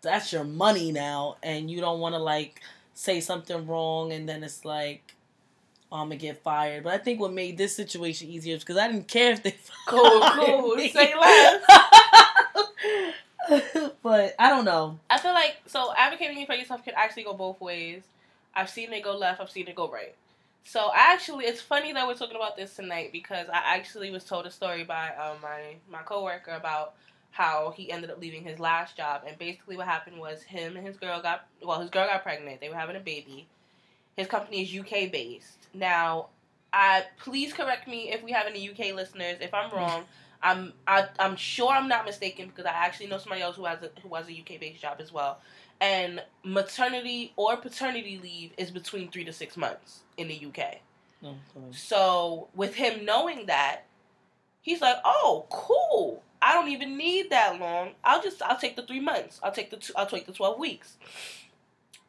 that's 0.00 0.32
your 0.32 0.44
money 0.44 0.90
now, 0.92 1.36
and 1.42 1.70
you 1.70 1.80
don't 1.80 2.00
want 2.00 2.14
to 2.14 2.18
like 2.18 2.60
say 2.94 3.20
something 3.20 3.66
wrong, 3.66 4.12
and 4.12 4.28
then 4.28 4.42
it's 4.44 4.64
like. 4.64 5.14
I'm 5.94 6.06
gonna 6.06 6.16
get 6.16 6.42
fired, 6.42 6.84
but 6.84 6.94
I 6.94 6.96
think 6.96 7.20
what 7.20 7.34
made 7.34 7.58
this 7.58 7.76
situation 7.76 8.30
easier 8.30 8.56
is 8.56 8.62
because 8.62 8.78
I 8.78 8.88
didn't 8.90 9.08
care 9.08 9.32
if 9.32 9.42
they 9.42 9.54
Cool, 9.86 10.22
cool. 10.22 10.74
me. 10.74 10.88
Say 10.88 11.12
less. 11.14 11.62
but 14.02 14.34
I 14.38 14.48
don't 14.48 14.64
know. 14.64 14.98
I 15.10 15.18
feel 15.18 15.34
like 15.34 15.58
so 15.66 15.92
advocating 15.94 16.46
for 16.46 16.54
yourself 16.54 16.82
can 16.82 16.94
actually 16.96 17.24
go 17.24 17.34
both 17.34 17.60
ways. 17.60 18.04
I've 18.54 18.70
seen 18.70 18.92
it 18.92 19.02
go 19.02 19.16
left. 19.16 19.40
I've 19.40 19.50
seen 19.50 19.68
it 19.68 19.74
go 19.74 19.90
right. 19.90 20.14
So 20.64 20.90
I 20.94 21.12
actually, 21.12 21.46
it's 21.46 21.60
funny 21.60 21.92
that 21.92 22.06
we're 22.06 22.14
talking 22.14 22.36
about 22.36 22.56
this 22.56 22.74
tonight 22.74 23.10
because 23.12 23.48
I 23.52 23.76
actually 23.76 24.10
was 24.10 24.24
told 24.24 24.46
a 24.46 24.50
story 24.50 24.84
by 24.84 25.08
um, 25.16 25.38
my 25.42 25.76
my 25.90 26.02
coworker 26.02 26.52
about 26.52 26.94
how 27.32 27.72
he 27.76 27.90
ended 27.90 28.10
up 28.10 28.20
leaving 28.20 28.44
his 28.44 28.60
last 28.60 28.96
job, 28.96 29.22
and 29.26 29.38
basically 29.38 29.76
what 29.76 29.88
happened 29.88 30.18
was 30.18 30.42
him 30.42 30.76
and 30.76 30.86
his 30.86 30.96
girl 30.96 31.20
got 31.20 31.46
well, 31.62 31.80
his 31.80 31.90
girl 31.90 32.06
got 32.06 32.22
pregnant. 32.22 32.60
They 32.60 32.68
were 32.68 32.76
having 32.76 32.96
a 32.96 33.00
baby. 33.00 33.48
His 34.16 34.26
company 34.26 34.62
is 34.62 34.78
UK 34.78 35.10
based. 35.10 35.66
Now, 35.74 36.28
I 36.72 37.04
please 37.18 37.52
correct 37.52 37.88
me 37.88 38.12
if 38.12 38.22
we 38.22 38.30
have 38.32 38.46
any 38.46 38.68
UK 38.70 38.94
listeners. 38.94 39.38
If 39.40 39.52
I'm 39.52 39.70
wrong, 39.74 40.04
I'm 40.42 40.72
I, 40.86 41.08
I'm 41.18 41.36
sure 41.36 41.70
I'm 41.70 41.88
not 41.88 42.04
mistaken 42.04 42.48
because 42.48 42.66
I 42.66 42.72
actually 42.72 43.06
know 43.08 43.18
somebody 43.18 43.42
else 43.42 43.56
who 43.56 43.64
has 43.64 43.82
a 43.82 43.90
who 44.02 44.14
has 44.14 44.28
a 44.28 44.32
UK 44.32 44.60
based 44.60 44.80
job 44.80 44.98
as 45.00 45.12
well. 45.12 45.40
And 45.82 46.22
maternity 46.44 47.32
or 47.34 47.56
paternity 47.56 48.20
leave 48.22 48.52
is 48.56 48.70
between 48.70 49.10
three 49.10 49.24
to 49.24 49.32
six 49.32 49.56
months 49.56 50.02
in 50.16 50.28
the 50.28 50.46
UK. 50.46 50.76
Okay. 51.24 51.36
So 51.72 52.48
with 52.54 52.76
him 52.76 53.04
knowing 53.04 53.46
that, 53.46 53.82
he's 54.60 54.80
like, 54.80 54.98
"Oh, 55.04 55.44
cool. 55.50 56.22
I 56.40 56.54
don't 56.54 56.68
even 56.68 56.96
need 56.96 57.30
that 57.30 57.58
long. 57.58 57.94
I'll 58.04 58.22
just 58.22 58.40
I'll 58.42 58.56
take 58.56 58.76
the 58.76 58.82
three 58.82 59.00
months. 59.00 59.40
I'll 59.42 59.50
take 59.50 59.70
the 59.70 59.76
two, 59.76 59.92
I'll 59.96 60.06
take 60.06 60.26
the 60.26 60.32
twelve 60.32 60.56
weeks." 60.56 60.98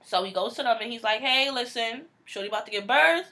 So 0.06 0.24
he 0.24 0.32
goes 0.32 0.54
to 0.56 0.64
them 0.64 0.78
and 0.80 0.92
he's 0.92 1.04
like, 1.04 1.22
"Hey, 1.22 1.50
listen, 1.50 2.04
Shorty 2.26 2.50
about 2.50 2.66
to 2.68 2.72
give 2.72 2.86
birth. 2.86 3.32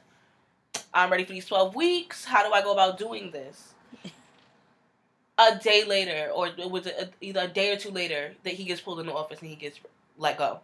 I'm 0.91 1.11
ready 1.11 1.23
for 1.23 1.33
these 1.33 1.45
twelve 1.45 1.75
weeks. 1.75 2.25
How 2.25 2.47
do 2.47 2.51
I 2.51 2.63
go 2.63 2.73
about 2.73 2.97
doing 2.97 3.29
this?" 3.29 3.75
a 5.37 5.55
day 5.59 5.83
later, 5.83 6.31
or 6.33 6.47
it 6.47 6.71
was 6.71 6.87
a, 6.87 7.09
either 7.21 7.41
a 7.41 7.47
day 7.47 7.73
or 7.73 7.77
two 7.77 7.91
later, 7.91 8.33
that 8.41 8.55
he 8.55 8.63
gets 8.63 8.81
pulled 8.81 8.99
in 8.99 9.05
the 9.05 9.13
office 9.13 9.39
and 9.41 9.49
he 9.51 9.55
gets 9.55 9.79
let 10.21 10.37
go. 10.37 10.59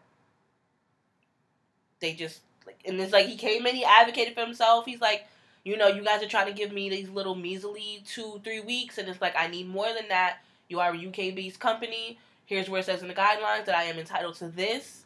They 2.00 2.14
just 2.14 2.42
like, 2.66 2.80
and 2.86 3.00
it's 3.02 3.12
like 3.12 3.26
he 3.26 3.36
came 3.36 3.66
in, 3.66 3.76
he 3.76 3.84
advocated 3.84 4.36
for 4.36 4.42
himself. 4.42 4.86
He's 4.86 5.02
like, 5.02 5.26
you 5.64 5.76
know, 5.76 5.88
you 5.88 6.04
guys 6.04 6.22
are 6.24 6.28
trying 6.28 6.48
to 6.48 6.54
give 6.54 6.72
me 6.72 6.90
these 6.90 7.10
little 7.10 7.36
measly 7.36 8.04
two, 8.08 8.40
three 8.44 8.62
weeks, 8.62 8.98
and 8.98 9.10
it's 9.10 9.20
like 9.20 9.36
I 9.38 9.48
need 9.48 9.68
more 9.68 9.92
than 9.94 10.08
that. 10.10 10.38
You 10.70 10.80
are 10.80 10.94
a 10.94 11.08
UK 11.08 11.36
based 11.36 11.60
company. 11.60 12.20
Here's 12.46 12.70
where 12.70 12.80
it 12.80 12.86
says 12.86 13.02
in 13.02 13.08
the 13.08 13.14
guidelines 13.14 13.66
that 13.66 13.76
I 13.76 13.84
am 13.84 13.98
entitled 13.98 14.36
to 14.36 14.48
this. 14.48 15.04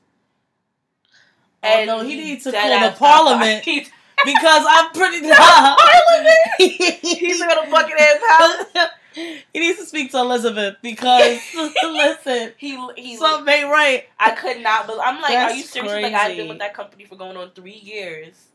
Oh, 1.64 1.86
no, 1.86 2.04
he 2.04 2.16
needs 2.16 2.44
to 2.44 2.52
call 2.52 2.90
the 2.90 2.96
parliament. 3.00 3.64
because 3.64 4.66
I'm 4.68 4.92
pretty 4.92 5.22
Parliament? 5.32 6.38
He's 6.58 7.40
gonna 7.40 7.70
Buckingham 7.72 8.18
Palace. 8.28 8.90
He 9.14 9.44
needs 9.54 9.80
to 9.80 9.86
speak 9.86 10.12
to 10.12 10.18
Elizabeth 10.18 10.78
because 10.82 11.40
listen, 11.84 12.54
He 12.58 12.78
he. 12.96 13.18
something 13.18 13.54
ain't 13.54 13.70
right. 13.70 14.06
I 14.20 14.32
could 14.32 14.62
not 14.62 14.88
believe. 14.88 15.02
I'm 15.04 15.22
like, 15.22 15.32
are 15.32 15.50
That's 15.50 15.58
you 15.58 15.64
serious? 15.64 16.04
Like 16.04 16.14
I've 16.14 16.38
been 16.38 16.50
with 16.50 16.60
that 16.60 16.74
company 16.74 17.06
for 17.06 17.16
going 17.16 17.38
on 17.38 17.52
three 17.52 17.74
years, 17.74 18.50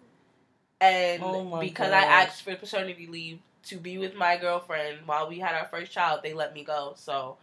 and 0.81 1.23
Oh 1.23 1.61
because 1.61 1.93
I 1.93 2.03
asked 2.03 2.43
for 2.43 2.55
paternity 2.55 3.07
leave 3.07 3.41
to 3.65 3.77
be 3.79 3.99
with 3.99 4.15
my 4.15 4.37
girlfriend 4.37 4.99
while 5.07 5.29
we 5.29 5.39
had 5.41 5.55
our 5.55 5.67
first 5.67 5.93
child, 5.93 6.21
they 6.23 6.33
let 6.33 6.55
me 6.55 6.65
go. 6.65 6.95
So, 6.97 7.37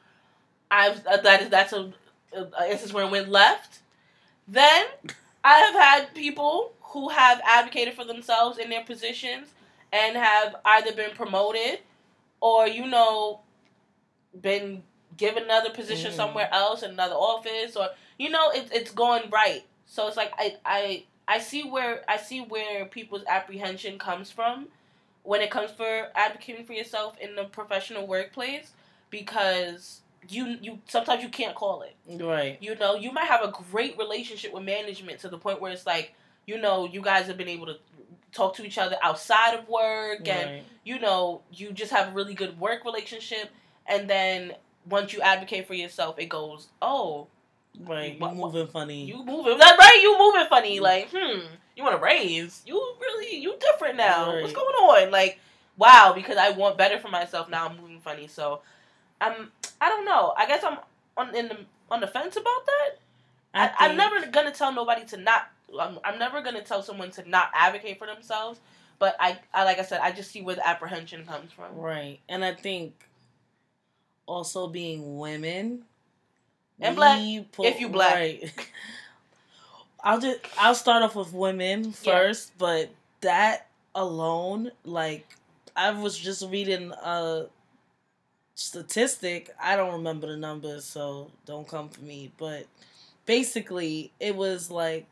I've 0.71 1.05
uh, 1.05 1.17
that 1.17 1.41
is 1.43 1.49
that's 1.49 1.73
a, 1.73 1.91
a 2.35 2.71
instance 2.71 2.93
where 2.93 3.05
it 3.05 3.11
went 3.11 3.29
left. 3.29 3.79
Then 4.47 4.85
I 5.43 5.53
have 5.59 5.75
had 5.75 6.15
people 6.15 6.73
who 6.81 7.09
have 7.09 7.41
advocated 7.45 7.93
for 7.95 8.05
themselves 8.05 8.57
in 8.57 8.69
their 8.69 8.83
positions 8.83 9.47
and 9.91 10.15
have 10.17 10.55
either 10.65 10.93
been 10.93 11.11
promoted 11.11 11.79
or 12.43 12.67
you 12.67 12.85
know 12.85 13.39
been 14.39 14.83
given 15.15 15.43
another 15.43 15.69
position 15.69 16.11
Mm. 16.11 16.15
somewhere 16.15 16.49
else 16.51 16.83
in 16.83 16.91
another 16.91 17.15
office 17.15 17.75
or 17.75 17.89
you 18.17 18.29
know 18.29 18.49
it, 18.51 18.67
it's 18.73 18.91
going 18.91 19.29
right 19.29 19.63
so 19.85 20.07
it's 20.07 20.17
like 20.17 20.31
I, 20.37 20.57
I 20.65 21.03
i 21.27 21.39
see 21.39 21.63
where 21.63 22.03
i 22.07 22.17
see 22.17 22.41
where 22.41 22.85
people's 22.85 23.23
apprehension 23.27 23.97
comes 23.97 24.31
from 24.31 24.67
when 25.23 25.41
it 25.41 25.51
comes 25.51 25.71
for 25.71 26.09
advocating 26.15 26.65
for 26.65 26.73
yourself 26.73 27.15
in 27.19 27.35
the 27.35 27.45
professional 27.45 28.05
workplace 28.07 28.71
because 29.11 30.01
you 30.27 30.57
you 30.61 30.79
sometimes 30.87 31.21
you 31.23 31.29
can't 31.29 31.55
call 31.55 31.83
it 31.83 31.95
Right. 32.21 32.57
you 32.59 32.75
know 32.75 32.95
you 32.95 33.11
might 33.11 33.27
have 33.27 33.43
a 33.43 33.53
great 33.71 33.97
relationship 33.97 34.51
with 34.53 34.63
management 34.63 35.19
to 35.19 35.29
the 35.29 35.37
point 35.37 35.61
where 35.61 35.71
it's 35.71 35.85
like 35.85 36.13
you 36.47 36.57
know 36.59 36.85
you 36.85 37.01
guys 37.01 37.27
have 37.27 37.37
been 37.37 37.47
able 37.49 37.67
to 37.67 37.77
talk 38.33 38.55
to 38.55 38.65
each 38.65 38.77
other 38.77 38.97
outside 39.01 39.53
of 39.55 39.67
work 39.69 40.27
and 40.27 40.49
Right. 40.49 40.63
you 40.83 40.99
know, 40.99 41.41
you 41.51 41.71
just 41.71 41.91
have 41.91 42.09
a 42.09 42.11
really 42.11 42.33
good 42.33 42.59
work 42.59 42.83
relationship, 42.85 43.49
and 43.87 44.09
then 44.09 44.53
once 44.89 45.13
you 45.13 45.21
advocate 45.21 45.67
for 45.67 45.73
yourself, 45.73 46.19
it 46.19 46.25
goes, 46.27 46.67
oh, 46.81 47.27
Right. 47.79 48.19
You 48.19 48.29
moving 48.35 48.67
funny. 48.67 49.03
you 49.05 49.23
moving, 49.25 49.57
that 49.57 49.77
right? 49.79 49.99
You 50.03 50.17
moving 50.19 50.45
funny, 50.47 50.79
like, 50.79 51.09
hmm, 51.11 51.39
you 51.75 51.83
want 51.83 51.95
to 51.95 52.03
raise? 52.03 52.61
You 52.67 52.75
really, 53.01 53.37
you 53.37 53.55
different 53.59 53.97
now. 53.97 54.39
What's 54.41 54.53
going 54.53 54.75
on? 54.75 55.09
Like, 55.11 55.39
wow, 55.77 56.13
because 56.13 56.37
I 56.37 56.51
want 56.51 56.77
better 56.77 56.99
for 56.99 57.07
myself 57.07 57.49
now. 57.49 57.67
I'm 57.67 57.77
moving 57.81 57.99
funny, 57.99 58.27
so 58.27 58.61
I'm, 59.19 59.51
I 59.81 59.89
don't 59.89 60.05
know. 60.05 60.33
I 60.37 60.45
guess 60.45 60.63
I'm 60.63 60.77
on 61.17 61.35
in 61.35 61.47
the 61.47 61.57
on 61.89 61.99
the 61.99 62.07
fence 62.07 62.35
about 62.35 62.65
that. 62.65 62.89
I, 63.55 63.71
I'm 63.79 63.97
never 63.97 64.25
gonna 64.27 64.51
tell 64.51 64.71
nobody 64.71 65.05
to 65.05 65.17
not. 65.17 65.49
I'm, 65.79 65.99
I'm 66.03 66.19
never 66.19 66.41
gonna 66.41 66.61
tell 66.63 66.83
someone 66.83 67.11
to 67.11 67.27
not 67.29 67.49
advocate 67.53 67.97
for 67.99 68.07
themselves. 68.07 68.59
But 68.99 69.15
I, 69.19 69.39
I 69.53 69.63
like 69.65 69.79
I 69.79 69.83
said, 69.83 69.99
I 70.01 70.11
just 70.11 70.31
see 70.31 70.41
where 70.41 70.55
the 70.55 70.67
apprehension 70.67 71.25
comes 71.25 71.51
from. 71.51 71.75
Right. 71.75 72.19
And 72.29 72.45
I 72.45 72.53
think 72.53 73.07
also 74.25 74.67
being 74.67 75.17
women 75.17 75.83
And 76.79 76.95
black, 76.95 77.19
if 77.19 77.79
you 77.79 77.89
black. 77.89 78.13
right. 78.15 78.53
I'll 80.03 80.19
just 80.19 80.39
I'll 80.57 80.75
start 80.75 81.03
off 81.03 81.15
with 81.15 81.33
women 81.33 81.85
Yeah. 81.85 81.93
first, 82.19 82.57
but 82.57 82.89
that 83.21 83.67
alone, 83.95 84.71
like 84.83 85.25
I 85.75 85.91
was 85.91 86.17
just 86.17 86.45
reading 86.49 86.91
a 86.91 87.45
statistic. 88.55 89.49
I 89.61 89.75
don't 89.75 89.93
remember 89.93 90.27
the 90.27 90.37
numbers, 90.37 90.85
so 90.85 91.31
don't 91.45 91.67
come 91.67 91.89
for 91.89 92.01
me. 92.01 92.31
But 92.37 92.67
basically, 93.25 94.11
it 94.19 94.35
was 94.35 94.69
like 94.69 95.07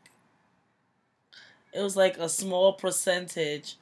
it 1.72 1.80
was 1.80 1.96
like 1.96 2.18
a 2.18 2.28
small 2.28 2.72
percentage 2.74 3.76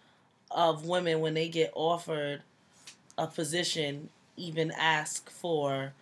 of 0.50 0.86
women 0.86 1.20
when 1.20 1.34
they 1.34 1.48
get 1.48 1.72
offered 1.74 2.42
a 3.18 3.26
position 3.26 4.08
even 4.36 4.72
ask 4.76 5.30
for 5.30 5.92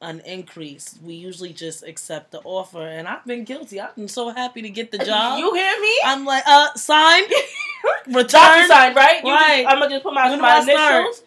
an 0.00 0.20
increase. 0.20 0.98
We 1.04 1.14
usually 1.14 1.52
just 1.52 1.82
accept 1.82 2.30
the 2.30 2.40
offer, 2.40 2.82
and 2.86 3.06
I've 3.06 3.24
been 3.24 3.44
guilty. 3.44 3.80
I'm 3.80 4.08
so 4.08 4.30
happy 4.30 4.62
to 4.62 4.70
get 4.70 4.90
the 4.90 4.98
job. 4.98 5.38
You 5.38 5.52
hear 5.54 5.80
me? 5.80 5.94
I'm 6.04 6.24
like, 6.24 6.44
uh, 6.46 6.72
signed, 6.74 7.26
return. 8.06 8.66
sign, 8.66 8.94
right? 8.94 9.22
You 9.22 9.30
Right. 9.30 9.62
Just, 9.62 9.74
I'm 9.74 9.78
gonna 9.78 9.90
just 9.90 10.02
put 10.02 10.14
my, 10.14 10.30
When 10.30 10.40
my 10.40 10.56
I 10.56 10.62
initials. 10.62 11.22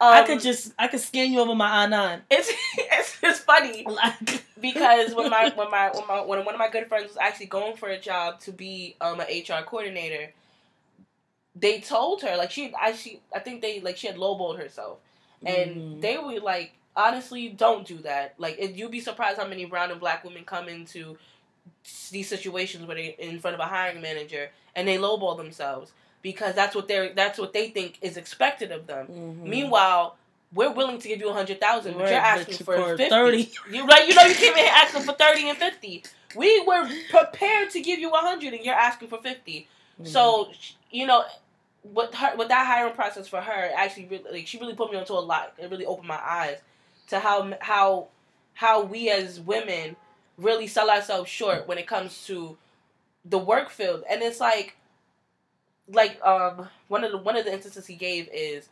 Um, 0.00 0.14
I 0.14 0.22
could 0.22 0.40
just, 0.40 0.72
I 0.78 0.86
could 0.86 1.00
scan 1.00 1.32
you 1.32 1.40
over 1.40 1.54
my 1.54 1.82
I 1.82 1.86
nine. 1.86 2.22
It's, 2.30 2.52
it's 2.78 3.16
it's 3.22 3.40
funny 3.40 3.84
Like, 3.84 4.44
because 4.60 5.14
when 5.14 5.30
my 5.30 5.50
when 5.54 5.70
my 5.70 5.90
when 5.90 6.06
my 6.06 6.20
when 6.20 6.44
one 6.44 6.54
of 6.54 6.58
my 6.58 6.68
good 6.68 6.88
friends 6.88 7.08
was 7.08 7.16
actually 7.16 7.46
going 7.46 7.76
for 7.76 7.88
a 7.88 7.98
job 7.98 8.40
to 8.40 8.52
be 8.52 8.96
um 9.00 9.20
an 9.20 9.26
HR 9.28 9.64
coordinator, 9.64 10.32
they 11.54 11.80
told 11.80 12.22
her 12.22 12.36
like 12.36 12.50
she 12.50 12.72
I 12.80 12.92
she 12.92 13.20
I 13.34 13.40
think 13.40 13.62
they 13.62 13.80
like 13.80 13.96
she 13.96 14.06
had 14.06 14.16
lowballed 14.16 14.58
herself, 14.58 14.98
and 15.44 15.70
Mhm. 15.76 16.00
they 16.00 16.18
were 16.18 16.40
like 16.40 16.72
honestly 16.96 17.48
don't 17.48 17.86
do 17.86 17.98
that. 17.98 18.34
Like 18.38 18.56
it, 18.58 18.72
you'd 18.72 18.90
be 18.90 19.00
surprised 19.00 19.38
how 19.38 19.46
many 19.46 19.64
brown 19.64 19.90
and 19.90 20.00
black 20.00 20.24
women 20.24 20.44
come 20.44 20.68
into 20.68 21.16
these 22.10 22.28
situations 22.28 22.86
where 22.86 22.96
they 22.96 23.16
in 23.18 23.38
front 23.40 23.54
of 23.54 23.60
a 23.60 23.64
hiring 23.66 24.00
manager 24.00 24.50
and 24.74 24.86
they 24.86 24.96
lowball 24.98 25.36
themselves 25.36 25.92
because 26.22 26.54
that's 26.54 26.74
what 26.74 26.88
they're 26.88 27.12
that's 27.14 27.38
what 27.38 27.52
they 27.52 27.70
think 27.70 27.98
is 28.02 28.16
expected 28.16 28.72
of 28.72 28.86
them. 28.86 29.08
mhm. 29.08 29.44
Meanwhile, 29.44 30.16
we're 30.52 30.72
willing 30.72 30.98
to 30.98 31.08
give 31.08 31.20
you 31.20 31.28
a 31.28 31.32
hundred 31.32 31.60
thousand, 31.60 31.94
but 31.94 32.10
you're 32.10 32.18
asking 32.20 32.58
for, 32.58 32.76
for 32.76 32.96
50. 32.96 33.08
30. 33.08 33.50
You 33.70 33.86
like 33.86 34.08
you 34.08 34.14
know 34.14 34.22
you 34.22 34.34
came 34.34 34.52
in 34.52 34.58
here 34.58 34.72
asking 34.74 35.02
for 35.02 35.12
thirty 35.12 35.48
and 35.48 35.58
fifty. 35.58 36.04
We 36.36 36.62
were 36.66 36.88
prepared 37.10 37.70
to 37.70 37.80
give 37.80 37.98
you 37.98 38.10
a 38.10 38.18
hundred, 38.18 38.52
and 38.54 38.64
you're 38.64 38.74
asking 38.74 39.08
for 39.08 39.18
50 39.18 39.68
Mhm. 40.00 40.06
So 40.06 40.50
you 40.90 41.06
know, 41.06 41.24
with 41.82 42.14
her 42.14 42.36
with 42.36 42.48
that 42.48 42.66
hiring 42.66 42.94
process 42.94 43.26
for 43.28 43.40
her, 43.40 43.70
actually 43.76 44.06
really 44.06 44.30
like 44.30 44.46
she 44.46 44.58
really 44.58 44.74
put 44.74 44.90
me 44.92 44.98
onto 44.98 45.12
a 45.12 45.20
lot. 45.20 45.54
It 45.58 45.70
really 45.70 45.86
opened 45.86 46.08
my 46.08 46.20
eyes 46.22 46.58
to 47.08 47.18
how 47.18 47.52
how 47.60 48.08
how 48.54 48.82
we 48.82 49.10
as 49.10 49.40
women 49.40 49.96
really 50.36 50.66
sell 50.68 50.88
ourselves 50.90 51.28
short 51.28 51.66
when 51.66 51.78
it 51.78 51.86
comes 51.86 52.24
to 52.26 52.56
the 53.24 53.38
work 53.38 53.70
field, 53.70 54.04
and 54.08 54.22
it's 54.22 54.40
like 54.40 54.76
like 55.90 56.20
um 56.24 56.68
one 56.88 57.02
of 57.04 57.10
the 57.12 57.18
one 57.18 57.36
of 57.36 57.44
the 57.44 57.52
instances 57.52 57.86
he 57.86 57.94
gave 57.96 58.28
is 58.32 58.68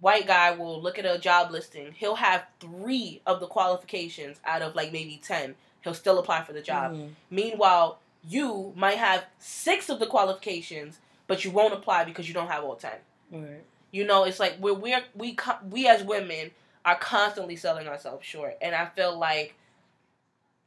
white 0.00 0.26
guy 0.26 0.50
will 0.50 0.80
look 0.80 0.98
at 0.98 1.06
a 1.06 1.18
job 1.18 1.50
listing 1.50 1.92
he'll 1.92 2.16
have 2.16 2.44
three 2.60 3.20
of 3.26 3.40
the 3.40 3.46
qualifications 3.46 4.38
out 4.44 4.62
of 4.62 4.74
like 4.74 4.92
maybe 4.92 5.20
10 5.24 5.54
he'll 5.82 5.94
still 5.94 6.18
apply 6.18 6.42
for 6.42 6.52
the 6.52 6.60
job 6.62 6.92
Mhm. 6.92 7.10
meanwhile 7.30 7.98
you 8.28 8.72
might 8.76 8.98
have 8.98 9.24
six 9.38 9.88
of 9.88 9.98
the 9.98 10.06
qualifications 10.06 10.98
but 11.26 11.44
you 11.44 11.50
won't 11.50 11.72
apply 11.72 12.04
because 12.04 12.28
you 12.28 12.34
don't 12.34 12.48
have 12.48 12.62
all 12.64 12.76
10 12.76 12.92
Right. 13.32 13.62
you 13.90 14.04
know 14.04 14.24
it's 14.24 14.38
like 14.38 14.56
we're, 14.60 14.74
we're 14.74 15.02
we 15.14 15.36
we 15.70 15.86
as 15.88 16.02
women 16.02 16.50
are 16.84 16.96
constantly 16.96 17.56
selling 17.56 17.88
ourselves 17.88 18.24
short 18.26 18.56
and 18.60 18.74
i 18.74 18.86
feel 18.86 19.16
like 19.18 19.54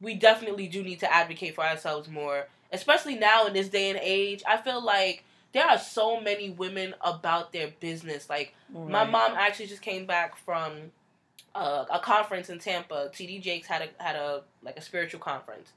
we 0.00 0.14
definitely 0.14 0.66
do 0.66 0.82
need 0.82 1.00
to 1.00 1.12
advocate 1.12 1.54
for 1.54 1.64
ourselves 1.64 2.08
more 2.08 2.46
especially 2.72 3.16
now 3.16 3.46
in 3.46 3.52
this 3.52 3.68
day 3.68 3.90
and 3.90 3.98
age, 4.00 4.44
I 4.46 4.56
feel 4.56 4.80
like 4.80 5.24
there 5.52 5.66
are 5.66 5.78
so 5.78 6.20
many 6.20 6.50
women 6.50 6.94
about 7.00 7.52
their 7.52 7.68
business. 7.80 8.28
Like 8.28 8.54
my 8.72 9.04
mom 9.04 9.32
actually 9.36 9.66
just 9.66 9.82
came 9.82 10.06
back 10.06 10.36
from 10.36 10.92
uh, 11.54 11.84
a 11.90 11.98
conference 11.98 12.48
in 12.50 12.58
Tampa. 12.58 13.10
TD 13.12 13.40
Jakes 13.42 13.66
had 13.66 13.82
a 13.82 14.02
had 14.02 14.16
a 14.16 14.42
like 14.62 14.76
a 14.76 14.80
spiritual 14.80 15.20
conference, 15.20 15.72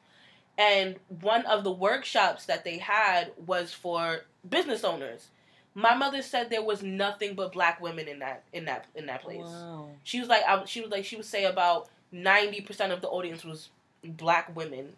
and 0.58 0.98
one 1.22 1.46
of 1.46 1.64
the 1.64 1.72
workshops 1.72 2.46
that 2.46 2.64
they 2.64 2.78
had 2.78 3.32
was 3.46 3.74
for 3.74 4.26
business 4.48 4.84
owners. 4.84 5.28
My 5.76 5.96
mother 5.96 6.22
said 6.22 6.52
there 6.52 6.62
was 6.62 6.84
nothing 6.84 7.34
but 7.34 7.52
black 7.52 7.82
women 7.82 8.08
in 8.08 8.20
that 8.20 8.44
in 8.54 8.66
that 8.66 8.86
in 8.94 9.08
that 9.08 9.24
place. 9.24 9.42
Wow. 9.42 9.88
She 10.04 10.20
was 10.20 10.30
like, 10.30 10.44
I, 10.48 10.64
she 10.66 10.82
was 10.82 10.92
like, 10.92 11.04
she 11.06 11.16
would 11.16 11.26
say 11.26 11.46
about 11.46 11.90
ninety 12.12 12.62
percent 12.62 12.94
of 12.94 13.02
the 13.02 13.08
audience 13.08 13.44
was 13.44 13.70
black 14.04 14.56
women. 14.56 14.94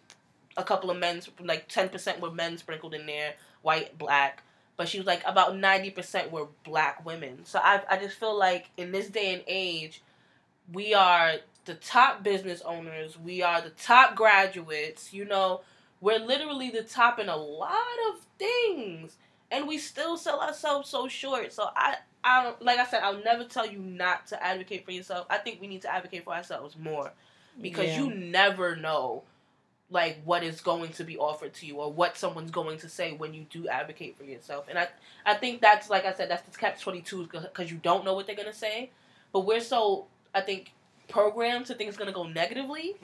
A 0.58 0.64
couple 0.64 0.90
of 0.90 0.98
men's, 0.98 1.30
like 1.40 1.70
ten 1.70 1.88
percent 1.88 2.20
were 2.20 2.32
men 2.32 2.58
sprinkled 2.58 2.94
in 2.94 3.06
there, 3.06 3.36
white, 3.62 3.98
black. 3.98 4.44
But 4.78 4.90
she 4.90 4.98
was 4.98 5.08
like, 5.08 5.22
about 5.26 5.56
ninety 5.58 5.90
percent 5.90 6.32
were 6.32 6.48
black 6.64 7.06
women. 7.06 7.46
So 7.46 7.60
I, 7.62 7.82
I 7.90 7.98
just 7.98 8.18
feel 8.20 8.38
like 8.38 8.70
in 8.78 8.92
this 8.92 9.08
day 9.08 9.34
and 9.34 9.44
age, 9.48 10.02
we 10.74 10.94
are 10.94 11.36
the 11.66 11.76
top 11.76 12.24
business 12.24 12.62
owners. 12.62 13.18
We 13.18 13.42
are 13.42 13.62
the 13.62 13.70
top 13.72 14.16
graduates. 14.16 15.14
You 15.14 15.26
know, 15.26 15.62
we're 16.02 16.20
literally 16.20 16.70
the 16.72 16.84
top 16.84 17.20
in 17.20 17.30
a 17.30 17.36
lot 17.38 17.72
of 18.10 18.20
things, 18.38 19.16
and 19.50 19.68
we 19.68 19.78
still 19.78 20.18
sell 20.18 20.42
ourselves 20.42 20.90
so 20.90 21.08
short. 21.08 21.54
So 21.54 21.70
I, 21.76 21.96
I 22.24 22.44
don't 22.44 22.62
like 22.62 22.80
I 22.80 22.86
said, 22.86 23.02
I'll 23.02 23.24
never 23.24 23.46
tell 23.46 23.66
you 23.66 23.80
not 23.80 24.28
to 24.28 24.44
advocate 24.44 24.84
for 24.86 24.92
yourself. 24.92 25.26
I 25.30 25.38
think 25.38 25.62
we 25.62 25.68
need 25.68 25.84
to 25.84 25.94
advocate 25.94 26.26
for 26.26 26.34
ourselves 26.34 26.76
more 26.78 27.14
because 27.62 27.86
Yeah. 27.88 28.04
you 28.04 28.14
never 28.14 28.76
know 28.76 29.24
like 29.92 30.18
what 30.26 30.44
is 30.44 30.62
going 30.62 30.92
to 30.94 31.04
be 31.04 31.18
offered 31.18 31.54
to 31.54 31.66
you 31.66 31.76
or 31.76 31.92
what 31.92 32.18
someone's 32.18 32.52
going 32.52 32.78
to 32.80 32.90
say 32.90 33.14
when 33.14 33.34
you 33.34 33.46
do 33.50 33.68
advocate 33.68 34.18
for 34.18 34.24
yourself. 34.24 34.66
And 34.70 34.78
I 34.80 34.88
I 35.26 35.36
think 35.36 35.62
that's 35.62 35.90
like 35.90 36.06
I 36.06 36.14
said 36.14 36.30
that's 36.30 36.42
the 36.50 36.58
catch 36.58 36.82
22 36.82 37.28
because 37.32 37.72
you 37.72 37.78
don't 37.78 38.04
know 38.04 38.14
what 38.14 38.26
they're 38.28 38.36
going 38.36 38.48
to 38.52 38.54
say. 38.54 38.90
But 39.32 39.42
we're 39.42 39.60
so 39.62 40.08
I 40.34 40.42
think 40.42 40.72
programmed 41.08 41.68
to 41.68 41.76
think 41.76 41.88
it's 41.88 41.98
going 41.98 42.08
to 42.08 42.14
go 42.14 42.24
negatively 42.28 42.96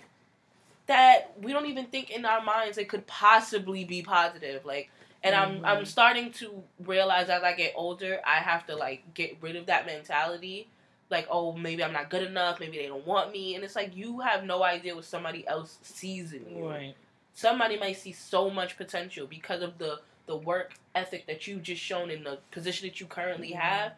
that 0.88 1.32
we 1.42 1.54
don't 1.54 1.68
even 1.68 1.86
think 1.86 2.10
in 2.10 2.26
our 2.26 2.42
minds 2.42 2.78
it 2.78 2.90
could 2.90 3.06
possibly 3.06 3.86
be 3.86 4.02
positive 4.02 4.66
like 4.66 4.90
and 5.24 5.36
I'm 5.36 5.64
I'm 5.64 5.84
Mhm. 5.84 5.88
starting 5.88 6.32
to 6.34 6.64
realize 6.84 7.30
as 7.30 7.44
I 7.44 7.54
get 7.54 7.74
older, 7.76 8.20
I 8.26 8.38
have 8.38 8.66
to 8.66 8.76
like 8.76 9.14
get 9.14 9.38
rid 9.40 9.56
of 9.56 9.68
that 9.68 9.86
mentality. 9.86 10.68
Like, 11.12 11.28
oh, 11.30 11.52
maybe 11.52 11.84
I'm 11.84 11.94
not 11.94 12.10
good 12.10 12.24
enough. 12.24 12.60
Maybe 12.60 12.78
they 12.78 12.88
don't 12.88 13.06
want 13.06 13.32
me. 13.32 13.56
And 13.56 13.64
it's 13.64 13.76
like 13.76 13.96
you 13.96 14.22
have 14.22 14.44
no 14.46 14.64
idea 14.64 14.96
what 14.96 15.06
somebody 15.06 15.46
else 15.48 15.78
sees 15.84 16.34
in 16.34 16.46
you. 16.50 16.68
Right. 16.70 16.96
Somebody 17.34 17.78
might 17.78 17.98
see 17.98 18.12
so 18.14 18.50
much 18.50 18.78
potential 18.78 19.28
because 19.28 19.62
of 19.62 19.78
the 19.78 20.00
the 20.28 20.36
work 20.38 20.74
ethic 20.96 21.26
that 21.28 21.48
you 21.48 21.58
just 21.60 21.82
shown 21.82 22.10
in 22.10 22.24
the 22.24 22.38
position 22.52 22.88
that 22.88 23.00
you 23.02 23.06
currently 23.08 23.52
Mhm. 23.52 23.56
have. 23.60 23.94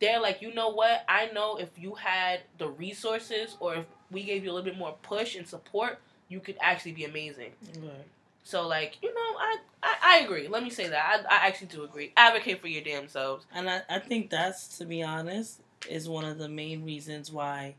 They're 0.00 0.20
like, 0.20 0.42
you 0.42 0.52
know 0.54 0.68
what? 0.68 1.04
I 1.08 1.26
know 1.32 1.56
if 1.56 1.70
you 1.76 1.94
had 1.94 2.40
the 2.58 2.68
resources 2.68 3.56
or 3.58 3.76
if 3.76 3.86
we 4.10 4.22
gave 4.24 4.44
you 4.44 4.50
a 4.50 4.52
little 4.52 4.64
bit 4.70 4.78
more 4.78 4.96
push 5.02 5.34
and 5.34 5.46
support, 5.48 5.98
you 6.28 6.40
could 6.40 6.56
actually 6.60 6.92
be 6.92 7.04
amazing. 7.04 7.52
Right. 7.78 8.04
So 8.44 8.66
like, 8.66 8.96
you 9.02 9.12
know, 9.14 9.20
I 9.38 9.56
I, 9.82 9.96
I 10.02 10.18
agree. 10.24 10.48
Let 10.48 10.62
me 10.64 10.70
say 10.70 10.88
that. 10.88 11.24
I, 11.30 11.34
I 11.36 11.46
actually 11.46 11.68
do 11.68 11.84
agree. 11.84 12.12
Advocate 12.16 12.60
for 12.60 12.66
your 12.68 12.82
damn 12.82 13.08
selves. 13.08 13.46
And 13.54 13.70
I, 13.70 13.82
I 13.88 13.98
think 14.00 14.28
that's, 14.30 14.76
to 14.78 14.84
be 14.84 15.02
honest, 15.04 15.60
is 15.88 16.08
one 16.08 16.24
of 16.24 16.38
the 16.38 16.48
main 16.48 16.84
reasons 16.84 17.30
why 17.30 17.74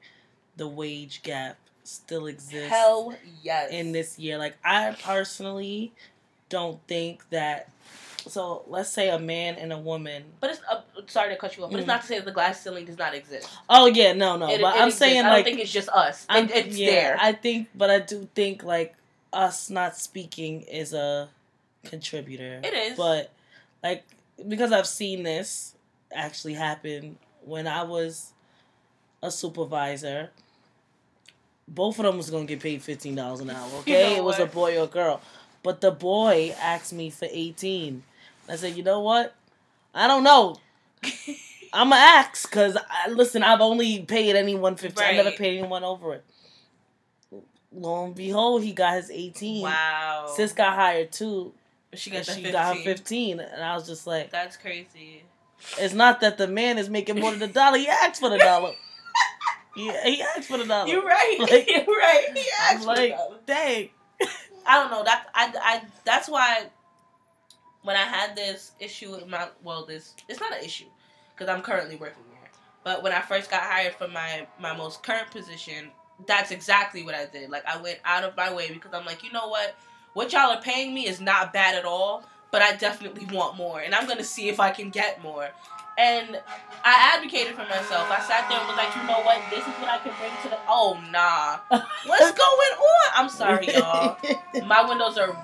the 0.58 0.68
wage 0.68 1.22
gap 1.24 1.58
still 1.84 2.28
exists 2.28 2.70
Hell 2.70 3.16
yes. 3.41 3.72
in 3.72 3.91
this 3.91 4.20
year. 4.20 4.38
Like, 4.38 4.58
I 4.64 4.95
personally 5.04 5.91
don't 6.50 6.80
think 6.88 7.28
that. 7.32 7.70
So, 8.28 8.64
let's 8.68 8.89
say 8.89 9.10
a 9.10 9.18
man 9.18 9.56
and 9.56 9.72
a 9.72 9.78
woman. 9.78 10.24
But 10.41 10.52
it's 10.52 10.62
uh, 10.70 10.82
sorry 11.08 11.30
to 11.34 11.38
cut 11.39 11.56
you 11.58 11.64
off, 11.64 11.72
but 11.72 11.80
it's 11.80 11.86
Mm. 11.86 11.88
not 11.88 12.02
to 12.02 12.08
say 12.08 12.16
that 12.18 12.26
the 12.26 12.32
glass 12.32 12.62
ceiling 12.62 12.86
does 12.86 12.97
not 12.97 13.16
exist. 13.16 13.50
Oh, 13.70 13.86
yeah, 13.88 14.12
no, 14.14 14.36
no. 14.36 14.50
It- 14.50 14.62
but 14.62 14.76
it 14.76 14.80
I'm 14.82 14.88
exists. 14.89 15.00
saying, 15.00 15.24
like, 15.24 15.32
I 15.32 15.36
don't 15.38 15.43
think 15.45 15.60
it's 15.62 15.72
just 15.72 15.89
us. 15.89 16.28
It, 16.30 16.52
it's 16.52 16.78
yeah, 16.78 16.91
there. 16.91 17.18
I 17.20 17.32
think, 17.32 17.70
but 17.74 17.89
I 17.89 18.00
do 18.00 18.28
think, 18.36 18.64
like, 18.64 18.93
us 19.32 19.70
not 19.70 19.95
speaking 19.95 20.62
is 20.64 20.93
a 20.93 21.30
contributor. 21.86 22.60
it 22.64 22.74
is. 22.74 22.97
But 22.97 23.32
like 23.84 24.04
because 24.47 24.72
I've 24.72 24.88
seen 24.88 25.24
this 25.24 25.76
actually 26.14 26.54
happen 26.56 27.18
when 27.44 27.68
I 27.68 27.84
was 27.84 28.34
a 29.22 29.32
supervisor, 29.32 30.32
both 31.68 32.00
of 32.00 32.06
them 32.06 32.18
was 32.18 32.30
gonna 32.30 32.46
get 32.46 32.60
paid 32.60 32.82
fifteen 32.82 33.16
dollars 33.16 33.40
an 33.42 33.50
hour. 33.50 33.68
Okay, 33.80 34.14
know 34.16 34.18
it 34.18 34.24
was 34.24 34.40
a 34.40 34.46
boy 34.46 34.80
or 34.80 34.88
girl, 34.88 35.22
but 35.64 35.82
the 35.82 35.92
boy 35.92 36.56
asked 36.60 36.94
me 36.94 37.10
for 37.10 37.28
eighteen. 37.32 38.04
I 38.48 38.56
said, 38.56 38.76
you 38.76 38.84
know 38.84 39.00
what? 39.02 39.36
I 39.94 40.08
don't 40.08 40.24
know. 40.24 40.58
I'm 41.72 41.90
gonna 41.90 42.02
ask 42.02 42.50
because 42.50 42.76
I, 42.78 43.10
listen, 43.10 43.44
I've 43.44 43.62
only 43.62 44.00
paid 44.04 44.36
anyone 44.36 44.76
fifteen. 44.76 45.06
I 45.06 45.12
never 45.12 45.32
paid 45.32 45.60
anyone 45.60 45.84
over 45.84 46.14
it. 46.16 46.24
Lo 47.72 48.06
and 48.06 48.16
behold, 48.16 48.64
he 48.64 48.74
got 48.74 48.96
his 48.96 49.12
eighteen. 49.12 49.62
wow. 49.64 50.26
Sis 50.36 50.54
got 50.54 50.74
hired 50.74 51.12
too. 51.12 51.54
she 51.94 52.10
got 52.10 52.26
she 52.26 52.34
15. 52.44 52.52
got 52.52 52.78
her 52.78 52.84
15 52.84 53.40
and 53.40 53.64
i 53.64 53.74
was 53.76 53.88
just 53.88 54.06
like 54.06 54.30
That's 54.32 54.58
crazy. 54.58 55.24
It's 55.78 55.93
not 55.93 56.22
that 56.22 56.38
the 56.38 56.47
man 56.47 56.78
is 56.78 56.89
making 56.89 57.20
more 57.20 57.32
than 57.32 57.39
the 57.39 57.47
dollar 57.47 57.78
he 57.78 57.88
asked 57.88 58.20
for 58.20 58.30
the 58.30 58.38
dollar 58.38 58.74
he, 59.76 59.91
he 60.03 60.22
asked 60.22 60.47
for 60.47 60.57
the 60.57 60.66
dollar 60.66 60.88
You're 60.89 61.03
right. 61.03 61.38
Like- 61.39 61.70
You're 61.70 61.86
right. 61.86 62.28
He 62.34 62.43
I'm 62.62 62.78
asked 62.78 62.88
like 62.88 63.12
for 63.18 63.34
that. 63.34 63.45
dang 63.45 63.89
I 64.66 64.80
don't 64.80 64.91
know. 64.91 65.03
That 65.03 65.28
I, 65.34 65.51
I 65.62 65.82
that's 66.05 66.28
why 66.30 66.68
when 67.84 67.95
I 67.95 68.03
had 68.03 68.36
this 68.36 68.72
issue 68.80 69.12
with 69.12 69.28
my 69.28 69.47
well 69.64 69.86
this 69.86 70.14
it's 70.28 70.39
not 70.39 70.51
an 70.57 70.64
issue 70.64 70.86
because 71.34 71.49
I'm 71.53 71.62
currently 71.62 71.95
working 71.95 72.24
there. 72.30 72.51
But 72.84 73.01
when 73.03 73.12
I 73.12 73.22
first 73.22 73.49
got 73.49 73.62
hired 73.64 73.95
for 73.95 74.07
my 74.07 74.47
my 74.60 74.76
most 74.76 75.01
current 75.03 75.32
position, 75.32 75.89
that's 76.28 76.51
exactly 76.51 77.03
what 77.03 77.16
I 77.16 77.26
did. 77.26 77.49
Like 77.49 77.66
I 77.66 77.82
went 77.82 77.99
out 78.05 78.24
of 78.24 78.36
my 78.38 78.53
way 78.53 78.70
because 78.72 78.91
I'm 78.93 79.05
like, 79.05 79.24
you 79.24 79.32
know 79.32 79.47
what? 79.47 79.76
What 80.14 80.34
y'all 80.34 80.51
are 80.51 80.62
paying 80.62 80.93
me 80.93 81.07
is 81.07 81.22
not 81.22 81.53
bad 81.53 81.76
at 81.76 81.86
all, 81.86 82.24
but 82.52 82.62
I 82.62 82.76
definitely 82.76 83.26
want 83.36 83.58
more 83.58 83.80
and 83.82 83.93
I'm 83.93 84.06
going 84.06 84.18
to 84.18 84.24
see 84.24 84.50
if 84.50 84.60
I 84.60 84.72
can 84.72 84.89
get 84.89 85.22
more. 85.22 85.50
And 85.97 86.39
I 86.86 87.14
advocated 87.16 87.56
for 87.56 87.66
myself. 87.66 88.10
I 88.10 88.22
sat 88.22 88.47
there 88.47 88.58
and 88.58 88.68
was 88.70 88.78
like, 88.78 88.95
you 88.95 89.04
know 89.04 89.20
what? 89.22 89.41
This 89.50 89.60
is 89.60 89.74
what 89.82 89.89
I 89.89 89.97
can 89.97 90.14
bring 90.18 90.32
to 90.43 90.50
the. 90.50 90.58
Oh 90.68 90.97
nah, 91.12 91.60
what's 92.06 92.32
going 92.38 92.74
on? 92.80 93.12
I'm 93.16 93.30
sorry, 93.30 93.74
y'all 93.76 94.18
my 94.66 94.88
windows 94.88 95.18
are 95.18 95.36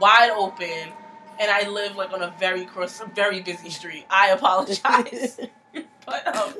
wide 0.00 0.32
open 0.36 0.92
and 1.40 1.50
I 1.50 1.68
live 1.68 1.96
like 1.96 2.12
on 2.12 2.22
a 2.22 2.34
very 2.38 2.66
cross, 2.66 3.00
very 3.14 3.40
busy 3.40 3.70
street. 3.70 4.04
I 4.10 4.30
apologize. 4.30 5.40
but 6.06 6.36
um 6.36 6.54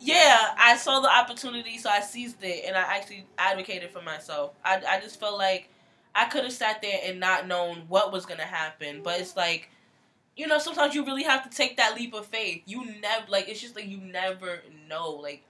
yeah, 0.00 0.54
I 0.56 0.76
saw 0.76 1.00
the 1.00 1.10
opportunity 1.10 1.78
so 1.78 1.90
I 1.90 2.00
seized 2.00 2.42
it 2.42 2.64
and 2.66 2.76
I 2.76 2.82
actually 2.82 3.26
advocated 3.36 3.90
for 3.90 4.02
myself. 4.02 4.52
I 4.64 4.80
I 4.88 5.00
just 5.00 5.18
felt 5.18 5.38
like 5.38 5.70
I 6.14 6.26
could 6.26 6.44
have 6.44 6.52
sat 6.52 6.82
there 6.82 7.00
and 7.04 7.20
not 7.20 7.46
known 7.46 7.84
what 7.88 8.12
was 8.12 8.26
to 8.26 8.36
happen, 8.36 9.02
but 9.02 9.20
it's 9.20 9.36
like 9.36 9.70
you 10.38 10.46
know, 10.46 10.60
sometimes 10.60 10.94
you 10.94 11.04
really 11.04 11.24
have 11.24 11.50
to 11.50 11.54
take 11.54 11.76
that 11.76 11.96
leap 11.96 12.14
of 12.14 12.24
faith. 12.24 12.62
You 12.64 12.84
never 13.00 13.26
like 13.28 13.48
it's 13.48 13.60
just 13.60 13.74
like 13.74 13.88
you 13.88 13.98
never 13.98 14.60
know. 14.88 15.10
Like 15.10 15.42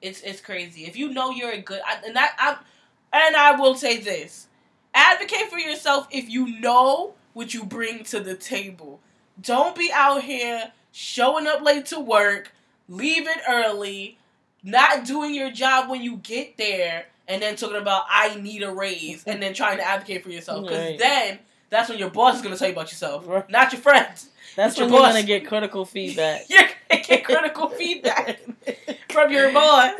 it's 0.00 0.22
it's 0.22 0.40
crazy. 0.40 0.84
If 0.84 0.96
you 0.96 1.10
know 1.12 1.30
you're 1.30 1.50
a 1.50 1.60
good 1.60 1.80
I, 1.84 1.98
and 2.06 2.16
that 2.16 2.36
I 2.38 2.56
and 3.12 3.36
I 3.36 3.60
will 3.60 3.74
say 3.74 3.98
this. 3.98 4.46
Advocate 4.94 5.50
for 5.50 5.58
yourself 5.58 6.06
if 6.10 6.30
you 6.30 6.60
know 6.60 7.14
what 7.34 7.52
you 7.52 7.64
bring 7.64 8.04
to 8.04 8.20
the 8.20 8.36
table. 8.36 9.00
Don't 9.40 9.76
be 9.76 9.90
out 9.92 10.22
here 10.22 10.72
showing 10.92 11.46
up 11.46 11.60
late 11.60 11.86
to 11.86 12.00
work, 12.00 12.52
leaving 12.88 13.36
early, 13.48 14.18
not 14.62 15.04
doing 15.04 15.34
your 15.34 15.50
job 15.50 15.90
when 15.90 16.02
you 16.02 16.16
get 16.16 16.56
there, 16.56 17.06
and 17.28 17.40
then 17.42 17.54
talking 17.56 17.76
about 17.76 18.04
I 18.10 18.34
need 18.40 18.62
a 18.62 18.72
raise, 18.72 19.22
and 19.24 19.40
then 19.42 19.54
trying 19.54 19.76
to 19.78 19.84
advocate 19.86 20.24
for 20.24 20.30
yourself. 20.30 20.64
Because 20.64 20.78
Right. 20.78 20.98
then 20.98 21.38
that's 21.70 21.88
when 21.88 21.98
your 21.98 22.10
boss 22.10 22.36
is 22.36 22.42
gonna 22.42 22.56
tell 22.56 22.68
you 22.68 22.72
about 22.74 22.90
yourself, 22.90 23.24
Right. 23.26 23.48
not 23.50 23.72
your 23.72 23.80
friends. 23.82 24.30
that's 24.56 24.72
It's 24.72 24.78
your 24.78 24.86
when 24.86 24.94
you're 24.94 25.02
boss. 25.02 25.12
gonna 25.14 25.26
get 25.26 25.46
critical 25.46 25.84
feedback 25.84 26.46
You're 26.48 26.68
gonna 26.90 27.02
get 27.02 27.24
critical 27.24 27.68
feedback 27.80 28.40
from 29.10 29.30
your 29.30 29.52
boss, 29.52 29.92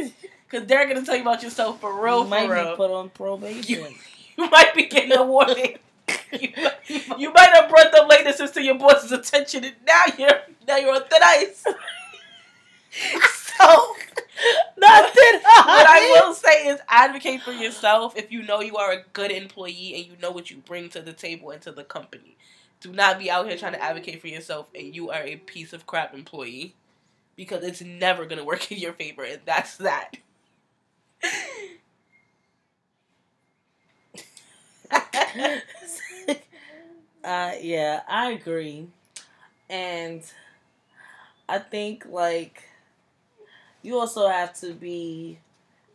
because 0.51 0.67
they're 0.67 0.87
gonna 0.89 1.05
tell 1.05 1.15
you 1.17 1.23
about 1.23 1.43
yourself 1.43 1.81
for 1.81 1.93
real, 2.03 2.19
you 2.19 2.25
for 2.25 2.31
might 2.31 2.49
real. 2.49 2.71
be 2.71 2.77
put 2.77 2.91
on 2.91 3.11
probation 3.11 3.95
You 4.37 4.49
might 4.51 4.75
be 4.75 4.87
getting 4.87 5.13
a 5.13 5.23
warning. 5.23 5.77
you, 6.33 6.49
you 7.19 7.33
might 7.35 7.51
have 7.53 7.69
brought 7.69 7.93
the 7.93 8.07
latest 8.09 8.55
to 8.55 8.63
your 8.63 8.77
boss's 8.77 9.13
attention, 9.13 9.65
and 9.65 9.75
now 9.87 10.05
you're 10.17 10.41
now 10.67 10.77
you're 10.77 10.95
on 10.95 11.03
thin 11.05 11.21
ice. 11.23 11.65
so 13.59 13.95
nothing 14.79 15.41
what 15.43 15.87
I 15.89 16.21
will 16.23 16.35
say 16.35 16.69
is 16.69 16.81
advocate 16.89 17.43
for 17.43 17.53
yourself 17.53 18.17
if 18.17 18.31
you 18.31 18.43
know 18.43 18.61
you 18.61 18.77
are 18.77 18.93
a 18.93 19.03
good 19.13 19.31
employee 19.31 19.95
and 19.97 20.07
you 20.07 20.13
know 20.21 20.31
what 20.31 20.51
you 20.51 20.59
bring 20.59 20.89
to 20.91 21.01
the 21.03 21.13
table 21.13 21.51
and 21.51 21.61
to 21.63 21.73
the 21.73 21.85
company. 21.85 22.37
Do 22.81 22.93
not 22.93 23.19
be 23.19 23.31
out 23.31 23.49
here 23.49 23.57
trying 23.59 23.73
to 23.73 23.83
advocate 23.83 24.21
for 24.21 24.29
yourself 24.29 24.69
and 24.75 24.95
you 24.95 25.11
are 25.11 25.23
a 25.23 25.37
piece 25.37 25.73
of 25.73 25.87
crap 25.87 26.15
employee. 26.15 26.75
Because 27.37 27.65
it's 27.65 27.83
never 27.83 28.27
gonna 28.27 28.45
work 28.45 28.71
in 28.73 28.79
your 28.79 28.93
favor, 28.95 29.25
and 29.25 29.41
that's 29.47 29.77
that. 29.79 30.19
Uh, 37.25 37.53
yeah, 37.61 38.03
I 38.09 38.31
agree, 38.31 38.87
and 39.71 40.23
I 41.49 41.59
think 41.59 42.07
like 42.07 42.68
you 43.83 43.99
also 43.99 44.29
have 44.29 44.55
to 44.61 44.73
be 44.75 45.39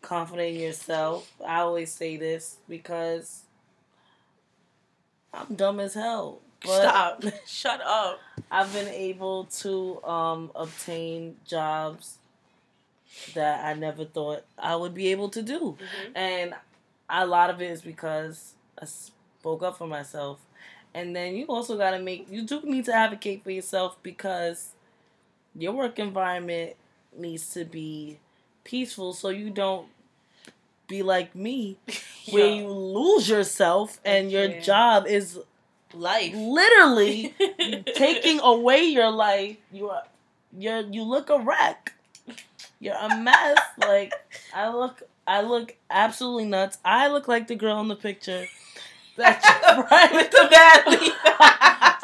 confident 0.02 0.56
in 0.56 0.62
yourself. 0.62 1.32
I 1.46 1.60
always 1.62 1.92
say 1.92 2.18
this 2.18 2.58
because 2.70 3.44
I'm 5.34 5.56
dumb 5.56 5.80
as 5.80 5.94
hell. 5.94 6.40
But 6.62 6.82
Stop. 6.82 7.24
Shut 7.48 7.82
up. 7.82 8.20
I've 8.50 8.72
been 8.74 8.88
able 8.88 9.46
to 9.62 10.04
um, 10.04 10.52
obtain 10.56 11.36
jobs 11.46 12.18
that 13.36 13.66
I 13.66 13.74
never 13.74 14.06
thought 14.06 14.44
I 14.58 14.76
would 14.76 14.94
be 14.94 15.08
able 15.10 15.30
to 15.30 15.42
do. 15.42 15.78
Mhm. 15.80 16.12
And 16.16 16.54
a 17.10 17.26
lot 17.26 17.50
of 17.50 17.62
it 17.62 17.70
is 17.72 17.82
because 17.82 18.54
I 18.82 18.86
spoke 18.86 19.64
up 19.64 19.78
for 19.78 19.88
myself. 19.88 20.40
And 20.94 21.16
then 21.16 21.36
you 21.36 21.46
also 21.48 21.78
got 21.78 21.92
to 21.92 22.00
make, 22.00 22.28
you 22.30 22.44
do 22.44 22.62
need 22.64 22.86
to 22.86 22.94
advocate 22.94 23.44
for 23.44 23.52
yourself 23.52 23.98
because 24.04 24.70
your 25.56 25.74
work 25.74 26.00
environment 26.00 26.76
needs 27.18 27.54
to 27.54 27.66
be 27.66 28.18
peaceful 28.64 29.14
so 29.14 29.30
you 29.30 29.50
don't 29.50 29.88
be 30.88 31.02
like 31.04 31.34
me 31.36 31.78
where 32.32 32.48
Yo, 32.48 32.56
you 32.56 32.68
lose 32.68 33.28
yourself 33.30 34.00
and 34.06 34.32
your 34.32 34.46
Yeah. 34.46 34.60
job 34.62 35.08
is 35.08 35.40
life. 35.94 36.34
literally 36.36 37.34
taking 37.96 38.40
away 38.40 38.84
your 38.84 39.12
life. 39.12 39.58
You 39.72 39.90
are, 39.90 40.04
you're, 40.58 40.82
you 40.82 41.04
look 41.04 41.30
a 41.30 41.40
wreck. 41.40 41.94
You're 42.80 42.96
a 42.96 43.18
mess. 43.18 43.58
Like 43.78 44.14
I 44.54 44.70
look, 44.70 45.04
I 45.26 45.42
look 45.42 45.76
absolutely 45.90 46.46
nuts. 46.46 46.78
I 46.84 47.08
look 47.08 47.28
like 47.28 47.48
the 47.48 47.56
girl 47.56 47.80
in 47.80 47.88
the 47.88 47.96
picture. 47.96 48.46
That's 49.16 49.46
right. 49.92 50.12
with 50.12 50.32
the 50.32 50.48
bad 50.52 50.88
leaf. 50.88 51.14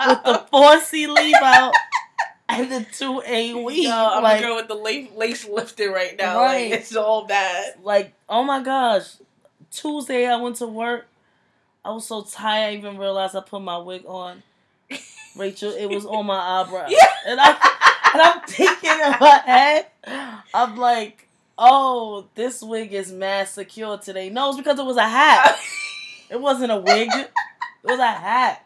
with 0.08 0.24
the 0.24 0.46
four 0.52 0.80
C 0.80 1.06
leave 1.08 1.36
out 1.42 1.74
and 2.50 2.72
the 2.72 2.86
two 2.92 3.22
A 3.26 3.54
weave. 3.54 3.84
Yo, 3.88 3.92
I'm 3.92 4.24
like, 4.24 4.42
the 4.42 4.48
girl 4.48 4.56
with 4.56 4.68
the 4.68 4.76
lace, 4.76 5.10
lace 5.16 5.48
lifted 5.48 5.90
right 5.90 6.18
now. 6.18 6.40
Right. 6.40 6.72
Like, 6.72 6.80
it's 6.82 6.96
all 6.96 7.26
bad. 7.26 7.76
like, 7.84 8.14
oh 8.28 8.44
my 8.44 8.62
gosh. 8.62 9.16
Tuesday 9.72 10.28
I 10.28 10.36
went 10.38 10.58
to 10.58 10.68
work. 10.68 11.08
I 11.86 11.92
was 11.92 12.06
so 12.08 12.24
tired 12.24 12.74
I 12.74 12.78
even 12.78 12.98
realized 12.98 13.36
I 13.36 13.42
put 13.42 13.62
my 13.62 13.78
wig 13.78 14.04
on. 14.06 14.44
Rachel, 15.36 15.72
it 15.72 15.86
was 15.86 16.06
on 16.06 16.26
my 16.26 16.38
eyebrow. 16.38 16.88
Yeah. 16.90 17.06
And 17.28 17.40
I 17.40 17.50
and 18.14 18.22
I'm 18.22 18.42
thinking 18.42 18.90
in 18.90 19.16
my 19.20 19.42
head, 19.46 19.86
I'm 20.54 20.76
like, 20.76 21.28
oh, 21.58 22.26
this 22.36 22.62
wig 22.64 22.94
is 22.94 23.12
mad 23.12 23.48
secure 23.48 23.98
today. 24.00 24.30
No, 24.30 24.50
it's 24.50 24.58
because 24.58 24.80
it 24.80 24.86
was 24.86 24.98
a 24.98 25.08
hat. 25.08 25.58
It 26.32 26.40
wasn't 26.40 26.72
a 26.72 26.78
wig. 26.78 27.10
It 27.12 27.32
was 27.84 27.98
a 28.00 28.06
hat. 28.06 28.64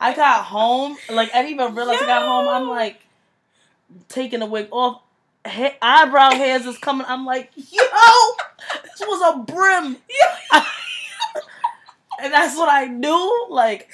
I 0.00 0.14
got 0.14 0.44
home, 0.46 0.96
like 1.10 1.30
I 1.34 1.42
didn't 1.42 1.54
even 1.60 1.74
realize 1.74 2.00
I 2.00 2.06
got 2.06 2.26
home. 2.26 2.48
I'm 2.48 2.68
like 2.68 3.00
taking 4.08 4.40
the 4.40 4.46
wig 4.46 4.68
off. 4.70 5.02
Ha- 5.46 5.76
eyebrow 5.80 6.32
hairs 6.32 6.66
is 6.66 6.78
coming. 6.78 7.06
I'm 7.08 7.24
like, 7.26 7.50
yo, 7.54 7.82
this 8.82 9.00
was 9.00 9.34
a 9.34 9.38
brim. 9.52 9.96
and 12.22 12.32
that's 12.32 12.56
what 12.56 12.68
I 12.68 12.86
knew. 12.86 13.46
Like 13.50 13.88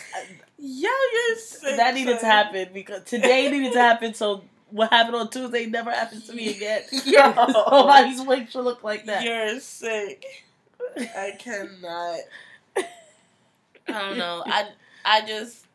Yo, 0.59 0.89
you're 0.89 1.37
sick. 1.39 1.77
that 1.77 1.95
needed 1.95 2.19
to 2.21 2.27
happen 2.27 2.69
because 2.73 3.05
today 3.05 3.51
needed 3.51 3.73
to 3.73 3.79
happen. 3.81 4.15
So 4.15 4.43
what 4.71 4.91
happened 4.91 5.17
on 5.17 5.31
Tuesday 5.31 5.67
never 5.67 5.91
happens 5.91 6.27
to 6.27 6.33
me 6.33 6.57
again. 6.57 6.83
Yo. 7.05 7.33
Nobody's 7.71 8.21
wig 8.23 8.51
should 8.51 8.65
look 8.65 8.83
like 8.83 9.07
that. 9.07 9.23
You're 9.23 9.61
sick. 9.61 10.25
I 10.97 11.33
cannot. 11.39 12.21
I 12.77 12.87
don't 13.89 14.19
know. 14.19 14.43
I 14.47 14.69
I 15.05 15.27
just 15.27 15.66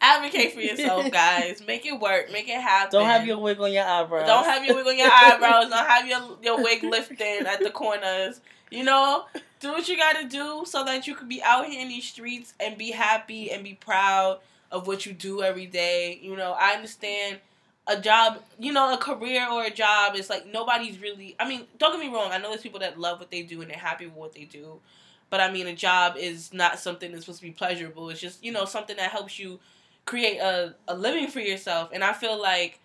advocate 0.00 0.52
for 0.52 0.60
yourself, 0.60 1.10
guys. 1.12 1.62
Make 1.66 1.86
it 1.86 1.98
work. 1.98 2.32
Make 2.32 2.48
it 2.48 2.60
happen. 2.60 2.90
Don't 2.92 3.06
have 3.06 3.26
your 3.26 3.38
wig 3.38 3.60
on 3.60 3.72
your 3.72 3.84
eyebrows. 3.84 4.26
Don't 4.26 4.44
have 4.44 4.64
your 4.64 4.76
wig 4.76 4.86
on 4.86 4.98
your 4.98 5.10
eyebrows. 5.10 5.68
Don't 5.70 5.86
have 5.86 6.06
your 6.06 6.38
your 6.42 6.62
wig 6.62 6.82
lifting 6.84 7.46
at 7.46 7.60
the 7.60 7.70
corners. 7.70 8.40
You 8.70 8.84
know, 8.84 9.24
do 9.60 9.72
what 9.72 9.88
you 9.88 9.96
gotta 9.96 10.28
do 10.28 10.62
so 10.64 10.84
that 10.84 11.06
you 11.06 11.14
can 11.14 11.28
be 11.28 11.42
out 11.42 11.66
here 11.66 11.80
in 11.80 11.88
these 11.88 12.04
streets 12.04 12.54
and 12.60 12.78
be 12.78 12.92
happy 12.92 13.50
and 13.50 13.64
be 13.64 13.74
proud 13.74 14.38
of 14.70 14.86
what 14.86 15.06
you 15.06 15.12
do 15.12 15.42
every 15.42 15.66
day. 15.66 16.18
You 16.22 16.36
know, 16.36 16.52
I 16.52 16.72
understand 16.74 17.40
a 17.86 18.00
job, 18.00 18.40
you 18.58 18.72
know, 18.72 18.94
a 18.94 18.96
career 18.96 19.48
or 19.50 19.64
a 19.64 19.70
job 19.70 20.14
is 20.14 20.30
like 20.30 20.46
nobody's 20.46 21.00
really. 21.00 21.34
I 21.40 21.48
mean, 21.48 21.66
don't 21.78 21.92
get 21.92 22.00
me 22.00 22.14
wrong. 22.14 22.30
I 22.30 22.38
know 22.38 22.50
there's 22.50 22.62
people 22.62 22.80
that 22.80 22.98
love 22.98 23.18
what 23.18 23.30
they 23.30 23.42
do 23.42 23.60
and 23.60 23.70
they're 23.70 23.78
happy 23.78 24.06
with 24.06 24.14
what 24.14 24.34
they 24.34 24.44
do. 24.44 24.80
But 25.30 25.40
I 25.40 25.50
mean, 25.50 25.66
a 25.66 25.74
job 25.74 26.16
is 26.16 26.52
not 26.52 26.78
something 26.78 27.12
that's 27.12 27.24
supposed 27.24 27.40
to 27.40 27.46
be 27.46 27.52
pleasurable. 27.52 28.10
It's 28.10 28.20
just, 28.20 28.44
you 28.44 28.52
know, 28.52 28.64
something 28.64 28.96
that 28.96 29.10
helps 29.10 29.38
you 29.38 29.60
create 30.04 30.38
a, 30.38 30.74
a 30.88 30.94
living 30.96 31.28
for 31.28 31.40
yourself. 31.40 31.90
And 31.92 32.02
I 32.02 32.12
feel 32.12 32.40
like 32.40 32.80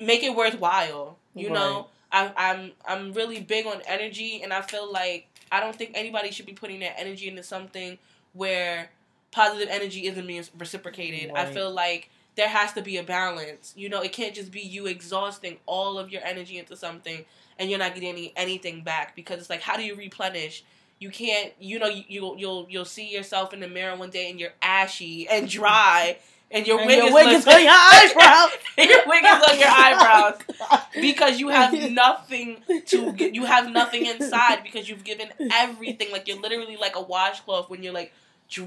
make 0.00 0.22
it 0.22 0.34
worthwhile. 0.34 1.18
You 1.34 1.50
know, 1.50 1.88
I, 2.12 2.32
I'm 2.36 2.72
I'm 2.86 3.12
really 3.12 3.40
big 3.40 3.66
on 3.66 3.82
energy, 3.86 4.40
and 4.42 4.52
I 4.52 4.62
feel 4.62 4.90
like 4.90 5.26
I 5.50 5.60
don't 5.60 5.74
think 5.74 5.92
anybody 5.94 6.30
should 6.30 6.46
be 6.46 6.52
putting 6.52 6.78
their 6.80 6.94
energy 6.96 7.28
into 7.28 7.42
something 7.42 7.98
where 8.32 8.90
positive 9.32 9.68
energy 9.68 10.06
isn't 10.06 10.26
being 10.26 10.44
reciprocated. 10.56 11.32
I 11.34 11.46
feel 11.52 11.72
like 11.72 12.10
there 12.36 12.48
has 12.48 12.72
to 12.74 12.82
be 12.82 12.96
a 12.98 13.02
balance. 13.02 13.72
You 13.76 13.88
know, 13.88 14.00
it 14.00 14.12
can't 14.12 14.34
just 14.34 14.52
be 14.52 14.60
you 14.60 14.86
exhausting 14.86 15.58
all 15.66 15.98
of 15.98 16.10
your 16.10 16.22
energy 16.24 16.58
into 16.58 16.76
something 16.76 17.24
and 17.58 17.70
you're 17.70 17.78
not 17.78 17.94
getting 17.94 18.10
any, 18.10 18.32
anything 18.36 18.82
back 18.82 19.14
because 19.14 19.38
it's 19.38 19.50
like 19.50 19.60
how 19.60 19.76
do 19.76 19.82
you 19.84 19.94
replenish? 19.94 20.64
You 21.04 21.10
can't, 21.10 21.52
you 21.60 21.78
know, 21.78 21.86
you, 21.88 22.04
you'll 22.08 22.38
you'll 22.38 22.66
you'll 22.70 22.84
see 22.96 23.08
yourself 23.12 23.52
in 23.52 23.60
the 23.60 23.68
mirror 23.68 23.94
one 23.96 24.08
day 24.10 24.30
and 24.30 24.40
you're 24.40 24.54
ashy 24.62 25.28
and 25.28 25.48
dry 25.48 26.16
and 26.50 26.66
your 26.66 26.78
And 26.78 26.86
wig 26.88 26.96
your 26.98 27.08
is 27.08 27.14
wig 27.14 27.26
is 27.38 27.46
on 27.46 27.62
your 27.62 27.72
eyebrows. 27.94 28.50
your 28.78 29.02
wig 29.06 29.24
is 29.24 29.42
on 29.50 29.58
your 29.58 29.68
eyebrows 29.68 30.80
because 31.08 31.38
you 31.40 31.48
have 31.48 31.72
nothing 31.90 32.56
to 32.86 33.14
you 33.18 33.44
have 33.44 33.70
nothing 33.70 34.06
inside 34.06 34.62
because 34.62 34.88
you've 34.88 35.04
given 35.04 35.28
everything 35.52 36.10
like 36.10 36.26
you're 36.26 36.40
literally 36.40 36.76
like 36.78 36.96
a 36.96 37.02
washcloth 37.02 37.68
when 37.68 37.82
you're 37.82 37.92
like 37.92 38.12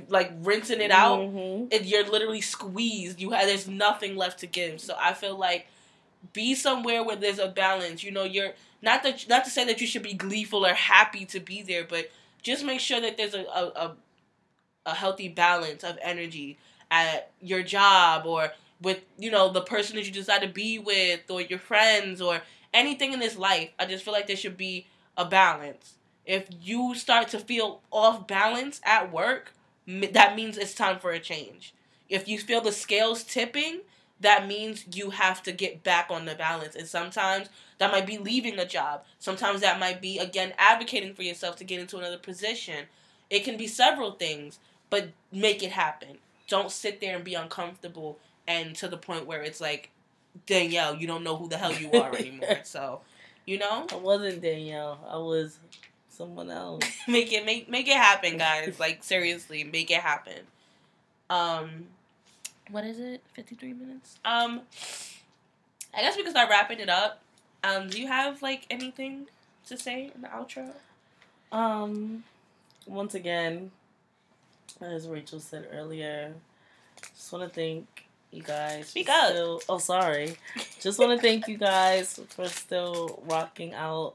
like 0.09 0.31
rinsing 0.41 0.81
it 0.81 0.91
out 0.91 1.19
Mhm. 1.21 1.73
and 1.73 1.85
you're 1.85 2.07
literally 2.07 2.41
squeezed 2.41 3.19
you 3.21 3.31
have 3.31 3.45
there's 3.47 3.67
nothing 3.67 4.15
left 4.15 4.39
to 4.41 4.47
give 4.47 4.79
so 4.81 4.95
i 4.99 5.13
feel 5.13 5.37
like 5.37 5.67
be 6.33 6.53
somewhere 6.55 7.03
where 7.03 7.15
there's 7.15 7.39
a 7.39 7.47
balance 7.47 8.03
you 8.03 8.11
know 8.11 8.23
you're 8.23 8.53
not 8.81 9.01
that 9.03 9.25
not 9.29 9.43
to 9.45 9.49
say 9.49 9.63
that 9.65 9.79
you 9.81 9.87
should 9.87 10.03
be 10.03 10.13
gleeful 10.13 10.65
or 10.65 10.73
happy 10.73 11.25
to 11.25 11.39
be 11.39 11.61
there 11.61 11.85
but 11.85 12.11
just 12.47 12.65
make 12.65 12.79
sure 12.79 13.01
that 13.01 13.17
there's 13.17 13.33
a 13.33 13.43
a, 13.43 13.95
a, 14.85 14.93
healthy 14.93 15.27
balance 15.27 15.83
of 15.83 15.97
energy 16.01 16.57
at 16.89 17.31
your 17.41 17.61
job 17.61 18.25
or 18.25 18.51
with 18.81 18.99
you 19.17 19.29
know 19.29 19.51
the 19.51 19.61
person 19.61 19.95
that 19.97 20.05
you 20.05 20.11
decide 20.11 20.41
to 20.41 20.47
be 20.47 20.79
with 20.79 21.21
or 21.29 21.41
your 21.41 21.59
friends 21.59 22.21
or 22.21 22.41
anything 22.73 23.13
in 23.13 23.19
this 23.19 23.37
life. 23.37 23.69
I 23.77 23.85
just 23.85 24.03
feel 24.03 24.13
like 24.13 24.27
there 24.27 24.35
should 24.35 24.57
be 24.57 24.87
a 25.17 25.25
balance. 25.25 25.95
If 26.25 26.47
you 26.61 26.95
start 26.95 27.29
to 27.29 27.39
feel 27.39 27.81
off 27.91 28.27
balance 28.27 28.81
at 28.83 29.11
work 29.11 29.53
that 29.87 30.35
means 30.35 30.57
it's 30.57 30.73
time 30.73 30.99
for 30.99 31.11
a 31.11 31.19
change. 31.19 31.73
If 32.09 32.27
you 32.27 32.39
feel 32.39 32.61
the 32.61 32.71
scales 32.71 33.23
tipping 33.23 33.81
that 34.19 34.47
means 34.47 34.85
you 34.93 35.11
have 35.11 35.43
to 35.43 35.51
get 35.51 35.83
back 35.83 36.07
on 36.09 36.25
the 36.25 36.35
balance. 36.35 36.75
And 36.75 36.87
sometimes 36.87 37.49
that 37.79 37.91
might 37.91 38.07
be 38.07 38.17
leaving 38.17 38.57
a 38.59 38.65
job 38.65 39.03
sometimes 39.19 39.61
that 39.61 39.79
might 39.79 40.01
be 40.01 40.17
again 40.19 40.53
advocating 40.57 41.13
for 41.13 41.23
yourself 41.23 41.55
to 41.55 41.63
get 41.63 41.79
into 41.79 41.97
another 41.97 42.17
position 42.17 42.85
it 43.29 43.43
can 43.43 43.57
be 43.57 43.67
several 43.67 44.11
things 44.11 44.59
but 44.89 45.09
make 45.31 45.61
it 45.63 45.71
happen 45.71 46.17
don't 46.47 46.71
sit 46.71 47.01
there 47.01 47.15
and 47.15 47.23
be 47.23 47.33
uncomfortable 47.33 48.17
and 48.47 48.75
to 48.75 48.87
the 48.87 48.97
point 48.97 49.25
where 49.25 49.41
it's 49.41 49.59
like 49.59 49.91
Danielle, 50.45 50.95
you 50.95 51.07
don't 51.07 51.23
know 51.23 51.35
who 51.35 51.49
the 51.49 51.57
hell 51.57 51.73
you 51.73 51.91
are 51.91 52.13
anymore. 52.15 52.59
so, 52.63 53.01
you 53.45 53.57
know, 53.57 53.87
I 53.91 53.95
wasn't 53.95 54.41
Danielle. 54.41 54.99
I 55.09 55.17
was 55.17 55.59
someone 56.09 56.51
else. 56.51 56.83
make 57.07 57.31
it 57.33 57.45
make 57.45 57.69
make 57.69 57.87
it 57.87 57.95
happen, 57.95 58.37
guys. 58.37 58.79
Like 58.79 59.03
seriously, 59.03 59.63
make 59.63 59.89
it 59.89 60.01
happen. 60.01 60.41
Um, 61.29 61.85
what 62.69 62.83
is 62.83 62.99
it? 62.99 63.21
Fifty 63.33 63.55
three 63.55 63.73
minutes. 63.73 64.19
Um, 64.23 64.61
I 65.95 66.01
guess 66.01 66.15
we 66.15 66.23
can 66.23 66.31
start 66.31 66.49
wrapping 66.49 66.79
it 66.79 66.89
up. 66.89 67.21
Um, 67.63 67.89
do 67.89 67.99
you 68.01 68.07
have 68.07 68.41
like 68.41 68.65
anything 68.69 69.27
to 69.67 69.77
say 69.77 70.11
in 70.15 70.21
the 70.21 70.27
outro? 70.27 70.69
Um, 71.51 72.23
once 72.85 73.15
again, 73.15 73.71
as 74.81 75.07
Rachel 75.07 75.39
said 75.39 75.67
earlier, 75.73 76.33
just 77.15 77.31
want 77.31 77.43
to 77.47 77.53
thank 77.53 77.87
you 78.31 78.43
guys. 78.43 78.87
Speak 78.89 79.09
up. 79.09 79.29
Still, 79.31 79.61
oh, 79.69 79.77
sorry. 79.77 80.35
Just 80.81 80.99
want 80.99 81.19
to 81.19 81.21
thank 81.25 81.47
you 81.47 81.57
guys 81.57 82.19
for 82.29 82.47
still 82.47 83.21
rocking 83.27 83.73
out 83.73 84.13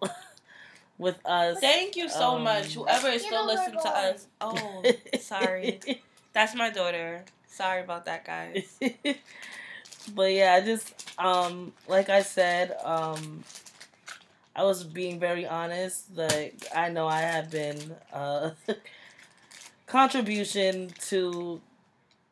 with 0.99 1.19
us. 1.25 1.59
Thank 1.61 1.97
you 1.97 2.09
so 2.09 2.37
Um, 2.37 2.45
much. 2.45 2.75
Whoever 2.75 3.09
is 3.09 3.25
still 3.25 3.47
listening 3.47 3.81
to 3.83 3.89
us. 3.89 4.27
Oh, 4.41 4.83
sorry. 5.21 5.81
That's 6.33 6.55
my 6.55 6.71
daughter. 6.71 7.25
Sorry 7.49 7.83
about 7.83 8.05
that, 8.07 8.25
guys. 8.25 8.79
but 10.09 10.33
yeah, 10.33 10.55
I 10.55 10.61
just 10.61 10.93
um 11.19 11.73
like 11.89 12.09
I 12.09 12.23
said, 12.23 12.77
um 12.85 13.45
I 14.55 14.65
was 14.65 14.85
being 14.85 15.19
very 15.19 15.47
honest. 15.47 16.17
Like 16.17 16.57
I 16.75 16.89
know 16.91 17.07
I 17.07 17.21
have 17.21 17.51
been 17.51 17.79
uh 18.13 18.51
contribution 19.87 20.89
to 21.09 21.61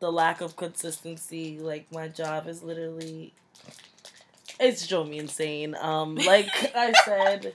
the 0.01 0.11
lack 0.11 0.41
of 0.41 0.57
consistency. 0.57 1.59
Like 1.59 1.91
my 1.93 2.09
job 2.09 2.49
is 2.49 2.63
literally, 2.63 3.33
it's 4.59 4.87
drove 4.87 5.09
me 5.09 5.19
insane. 5.19 5.77
Um, 5.81 6.17
like 6.17 6.49
I 6.75 6.93
said, 7.05 7.55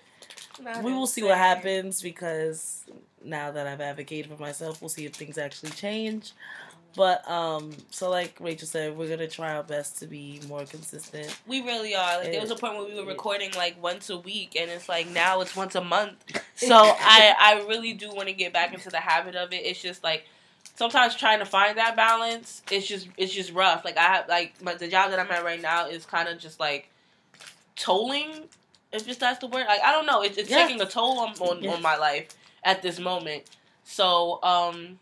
we 0.84 0.94
will 0.94 1.08
see 1.08 1.24
what 1.24 1.38
happens 1.38 2.02
because 2.02 2.84
now 3.24 3.52
that 3.52 3.68
I've 3.68 3.82
advocated 3.82 4.32
for 4.32 4.42
myself, 4.42 4.82
we'll 4.82 4.90
see 4.90 5.06
if 5.06 5.16
things 5.16 5.38
actually 5.38 5.72
change. 5.72 6.32
But 6.96 7.30
um, 7.30 7.72
so 7.92 8.10
like 8.10 8.38
Rachel 8.40 8.68
said, 8.68 8.98
we're 8.98 9.10
gonna 9.10 9.28
try 9.28 9.56
our 9.56 9.64
best 9.64 10.00
to 10.00 10.08
be 10.08 10.40
more 10.48 10.64
consistent. 10.66 11.36
We 11.46 11.62
really 11.62 11.94
are. 11.94 12.20
Like 12.20 12.32
there 12.32 12.42
was 12.42 12.52
a 12.52 12.56
point 12.56 12.76
where 12.78 12.86
we 12.88 12.96
were 12.96 13.06
recording 13.06 13.52
like 13.58 13.82
once 13.82 14.10
a 14.10 14.18
week, 14.18 14.56
and 14.56 14.72
it's 14.72 14.88
like 14.88 15.10
now 15.10 15.42
it's 15.42 15.56
once 15.56 15.76
a 15.76 15.84
month. 15.84 16.16
So 16.58 16.74
I 16.78 17.36
I 17.38 17.66
really 17.68 17.92
do 17.92 18.14
want 18.14 18.30
to 18.30 18.34
get 18.34 18.54
back 18.54 18.74
into 18.74 18.90
the 18.90 18.98
habit 19.02 19.36
of 19.36 19.52
it. 19.52 19.58
It's 19.58 19.82
just 19.82 20.06
like 20.06 20.24
sometimes 20.76 21.14
trying 21.14 21.40
to 21.40 21.46
find 21.46 21.78
that 21.78 21.98
balance. 21.98 22.62
It's 22.72 22.88
just 22.88 23.10
it's 23.18 23.34
just 23.34 23.52
rough. 23.52 23.84
Like 23.84 23.98
I 23.98 24.04
have 24.04 24.30
like 24.30 24.54
my, 24.64 24.74
the 24.74 24.88
job 24.88 25.12
that 25.12 25.20
I'm 25.20 25.30
at 25.32 25.44
right 25.44 25.62
now 25.62 25.88
is 25.90 26.06
kind 26.06 26.30
of 26.30 26.40
just 26.40 26.62
like 26.62 26.90
tolling. 27.76 28.46
If 28.94 29.06
just 29.06 29.20
that's 29.20 29.40
the 29.40 29.48
word. 29.48 29.66
Like 29.68 29.82
I 29.84 29.92
don't 29.92 30.06
know. 30.06 30.22
It's, 30.22 30.38
it's 30.38 30.50
Yeah. 30.50 30.66
taking 30.66 30.80
a 30.82 30.86
toll 30.86 31.20
on 31.20 31.34
on, 31.42 31.62
Yeah. 31.62 31.74
on 31.74 31.82
my 31.82 31.98
life 31.98 32.30
at 32.64 32.82
this 32.82 33.00
moment. 33.00 33.44
So 33.84 34.40
um, 34.42 34.98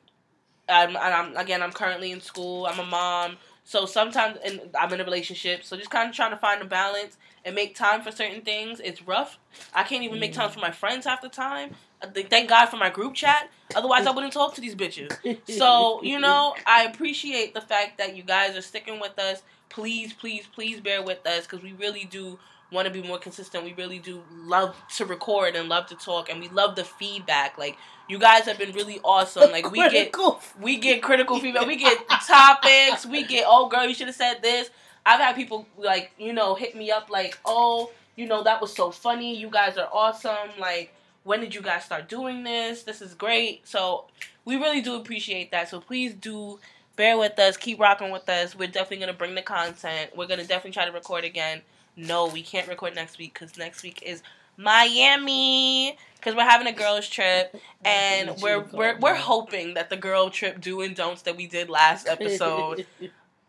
I'm, 0.69 0.97
I'm 0.97 1.35
again 1.37 1.61
I'm 1.61 1.71
currently 1.71 2.11
in 2.11 2.21
school. 2.21 2.65
I'm 2.65 2.79
a 2.79 2.85
mom. 2.85 3.37
So 3.65 3.85
sometimes 3.85 4.37
and 4.45 4.61
I'm 4.79 4.91
in 4.93 5.01
a 5.01 5.05
relationship. 5.05 5.63
So 5.63 5.77
just 5.77 5.89
kind 5.89 6.09
of 6.09 6.15
trying 6.15 6.31
to 6.31 6.37
find 6.37 6.61
a 6.61 6.65
balance 6.65 7.17
and 7.45 7.55
make 7.55 7.75
time 7.75 8.01
for 8.01 8.11
certain 8.11 8.41
things. 8.41 8.79
It's 8.79 9.01
rough. 9.01 9.39
I 9.73 9.83
can't 9.83 10.03
even 10.03 10.19
make 10.19 10.33
time 10.33 10.49
for 10.49 10.59
my 10.59 10.71
friends 10.71 11.05
half 11.05 11.21
the 11.21 11.29
time. 11.29 11.75
Uh, 12.01 12.07
Thank 12.29 12.49
God 12.49 12.67
for 12.67 12.77
my 12.77 12.89
group 12.89 13.13
chat. 13.13 13.49
Otherwise, 13.75 14.05
I 14.07 14.11
wouldn't 14.15 14.33
talk 14.33 14.55
to 14.55 14.61
these 14.61 14.75
bitches. 14.75 15.11
So, 15.49 16.01
you 16.03 16.19
know, 16.19 16.55
I 16.65 16.85
appreciate 16.85 17.53
the 17.53 17.61
fact 17.61 17.97
that 17.99 18.15
you 18.15 18.23
guys 18.23 18.55
are 18.57 18.61
sticking 18.61 18.99
with 18.99 19.17
us. 19.19 19.43
Please, 19.69 20.13
please, 20.13 20.47
please 20.53 20.79
bear 20.81 21.01
with 21.03 21.25
us 21.25 21.45
because 21.47 21.63
we 21.63 21.73
really 21.73 22.05
do 22.05 22.39
want 22.73 22.87
to 22.87 22.93
be 22.93 23.01
more 23.07 23.19
consistent. 23.19 23.63
We 23.63 23.73
really 23.73 23.99
do 23.99 24.23
love 24.31 24.75
to 24.97 25.05
record 25.05 25.55
and 25.55 25.69
love 25.69 25.87
to 25.87 25.95
talk 25.95 26.29
and 26.29 26.39
we 26.39 26.49
love 26.49 26.75
the 26.75 26.83
feedback. 26.83 27.57
Like, 27.57 27.77
you 28.09 28.19
guys 28.19 28.45
have 28.45 28.57
been 28.57 28.73
really 28.73 28.99
awesome. 29.03 29.51
Like, 29.51 29.71
we 29.71 29.77
get 29.89 30.15
we 30.59 30.77
get 30.77 31.01
critical 31.01 31.39
feedback. 31.39 31.67
We 31.67 31.77
get 31.77 31.97
topics. 32.27 33.05
We 33.05 33.23
get, 33.23 33.45
oh, 33.47 33.69
girl, 33.69 33.85
you 33.85 33.93
should 33.93 34.07
have 34.07 34.15
said 34.15 34.41
this. 34.41 34.69
I've 35.05 35.19
had 35.19 35.35
people, 35.35 35.67
like, 35.77 36.11
you 36.17 36.33
know, 36.33 36.55
hit 36.55 36.75
me 36.75 36.91
up, 36.91 37.09
like, 37.09 37.37
oh, 37.45 37.91
you 38.15 38.25
know, 38.25 38.43
that 38.43 38.61
was 38.61 38.73
so 38.73 38.91
funny. 38.91 39.37
You 39.37 39.49
guys 39.49 39.77
are 39.77 39.89
awesome. 39.91 40.49
Like, 40.59 40.93
when 41.23 41.39
did 41.39 41.55
you 41.55 41.61
guys 41.61 41.85
start 41.85 42.09
doing 42.09 42.43
this? 42.43 42.83
This 42.83 43.01
is 43.01 43.13
great. 43.13 43.67
So, 43.67 44.05
we 44.45 44.55
really 44.55 44.81
do 44.81 44.95
appreciate 44.95 45.51
that. 45.51 45.69
So, 45.69 45.79
please 45.79 46.13
do 46.13 46.59
bear 46.95 47.17
with 47.17 47.37
us. 47.39 47.57
Keep 47.57 47.79
rocking 47.79 48.11
with 48.11 48.29
us. 48.29 48.55
We're 48.55 48.67
definitely 48.67 48.97
going 48.97 49.11
to 49.11 49.17
bring 49.17 49.35
the 49.35 49.41
content. 49.41 50.11
We're 50.15 50.27
going 50.27 50.39
to 50.39 50.47
definitely 50.47 50.71
try 50.71 50.85
to 50.85 50.91
record 50.91 51.23
again. 51.23 51.61
No, 51.95 52.27
we 52.27 52.41
can't 52.41 52.67
record 52.67 52.95
next 52.95 53.17
week 53.17 53.33
because 53.33 53.57
next 53.57 53.83
week 53.83 54.01
is 54.03 54.23
Miami. 54.57 55.97
Because 56.15 56.35
we're 56.35 56.43
having 56.43 56.67
a 56.67 56.71
girls 56.71 57.07
trip 57.07 57.55
and 57.85 58.35
we're 58.41 58.61
we're 58.71 58.97
we're 58.97 59.15
hoping 59.15 59.73
that 59.73 59.89
the 59.89 59.97
girl 59.97 60.29
trip 60.29 60.61
do 60.61 60.81
and 60.81 60.95
don'ts 60.95 61.23
that 61.23 61.35
we 61.35 61.47
did 61.47 61.69
last 61.69 62.07
episode 62.09 62.85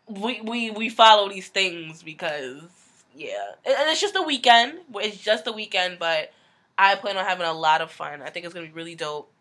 we 0.07 0.41
we 0.41 0.71
we 0.71 0.89
follow 0.89 1.29
these 1.29 1.47
things 1.47 2.03
because 2.03 2.61
yeah. 3.15 3.51
And 3.65 3.75
and 3.75 3.89
it's 3.89 4.01
just 4.01 4.15
a 4.15 4.21
weekend. 4.21 4.79
It's 4.95 5.17
just 5.17 5.47
a 5.47 5.51
weekend 5.51 5.99
but 5.99 6.31
i 6.77 6.93
plan 6.95 7.15
on 7.15 7.23
having 7.23 7.47
a 7.47 7.53
lot 7.53 7.81
of 7.81 7.91
fun. 7.91 8.21
I 8.21 8.29
think 8.29 8.45
it's 8.45 8.53
gonna 8.53 8.67
be 8.67 8.73
really 8.73 8.95
dope. 8.95 9.31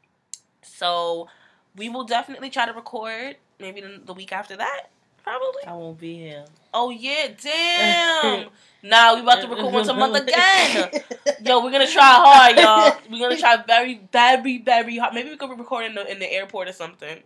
So 0.63 1.29
we 1.77 1.89
will 1.89 2.05
definitely 2.05 2.51
try 2.51 2.67
to 2.67 2.73
record 2.73 3.37
maybe 3.59 3.81
the, 3.81 4.01
the 4.05 4.15
week 4.15 4.33
after 4.33 4.57
that 4.57 4.87
probably 5.25 5.65
I 5.67 5.73
won't 5.73 5.99
be 5.99 6.17
here. 6.19 6.45
oh 6.73 6.91
yeah 6.91 7.29
damn 7.43 8.49
now 8.83 9.15
we 9.17 9.23
about 9.23 9.41
to 9.43 9.49
record 9.49 9.73
once 9.75 9.89
a 9.89 9.95
month 9.95 10.17
again 10.17 10.91
Yo, 11.45 11.63
we're 11.63 11.71
gonna 11.73 11.87
try 11.87 12.03
hard, 12.03 12.57
y'all. 12.59 12.99
We're 13.11 13.19
gonna 13.29 13.39
try 13.39 13.57
very, 13.67 14.01
very, 14.13 14.59
very 14.59 14.97
hard. 14.97 15.13
Maybe 15.15 15.29
we 15.31 15.37
could 15.37 15.51
record 15.59 15.85
in 15.87 15.95
the 15.95 16.11
in 16.11 16.19
the 16.19 16.31
airport 16.33 16.69
or 16.69 16.73
something, 16.73 17.19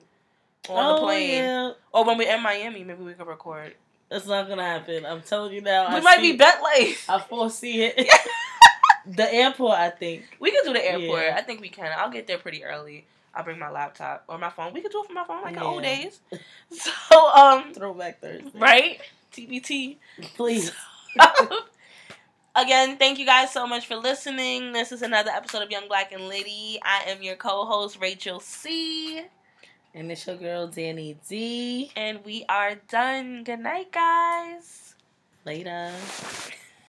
or 0.68 0.76
on 0.78 0.94
the 0.96 1.00
Oh, 1.00 1.04
plane, 1.04 1.30
yeah. 1.44 1.72
or 1.92 2.04
when 2.04 2.18
we're 2.18 2.32
in 2.34 2.42
Miami. 2.42 2.82
Maybe 2.84 3.02
we 3.02 3.12
could 3.14 3.26
record. 3.28 3.74
That's 4.08 4.26
not 4.26 4.48
gonna 4.48 4.64
happen. 4.64 5.04
I'm 5.06 5.22
telling 5.22 5.52
you 5.52 5.60
now. 5.60 5.88
we 5.90 5.96
I 5.96 6.00
might 6.00 6.16
see- 6.20 6.32
be 6.32 6.38
Bentley. 6.38 6.96
I 7.08 7.20
foresee 7.28 7.84
it. 7.84 8.08
the 9.06 9.32
airport, 9.32 9.78
I 9.78 9.90
think. 9.90 10.24
We 10.40 10.50
could 10.50 10.64
do 10.64 10.72
the 10.72 10.84
airport. 10.84 11.22
Yeah. 11.22 11.36
I 11.36 11.42
think 11.42 11.60
we 11.60 11.68
can. 11.68 11.92
I'll 11.96 12.10
get 12.10 12.26
there 12.26 12.38
pretty 12.38 12.64
early. 12.64 13.06
I'll 13.38 13.44
bring 13.44 13.60
my 13.60 13.70
laptop 13.70 14.24
or 14.28 14.36
my 14.36 14.50
phone. 14.50 14.72
We 14.72 14.80
could 14.80 14.90
do 14.90 15.00
it 15.00 15.06
from 15.06 15.14
my 15.14 15.24
phone 15.24 15.42
like 15.42 15.54
in 15.54 15.62
old 15.62 15.84
days. 15.84 16.18
So 16.72 17.28
um, 17.28 17.72
Throwback 17.72 18.20
Thursday. 18.20 18.50
right, 18.58 19.00
TBT. 19.32 19.96
Please. 20.34 20.72
Again, 22.56 22.96
thank 22.98 23.20
you 23.20 23.24
guys 23.24 23.52
so 23.52 23.64
much 23.66 23.86
for 23.86 23.94
listening. 23.94 24.72
This 24.72 24.90
is 24.90 25.02
another 25.02 25.30
episode 25.30 25.62
of 25.62 25.70
Young 25.70 25.86
Black 25.86 26.10
and 26.10 26.26
Liddy. 26.26 26.80
I 26.82 27.04
am 27.06 27.22
your 27.22 27.36
co-host 27.36 27.98
Rachel 28.00 28.40
C. 28.40 29.22
And 29.94 30.10
it's 30.10 30.26
your 30.26 30.36
girl, 30.36 30.66
Danny 30.66 31.16
D. 31.28 31.92
And 31.94 32.24
we 32.24 32.44
are 32.48 32.74
done. 32.74 33.44
Good 33.44 33.60
night, 33.60 33.92
guys. 33.92 34.96
Later. 35.46 35.92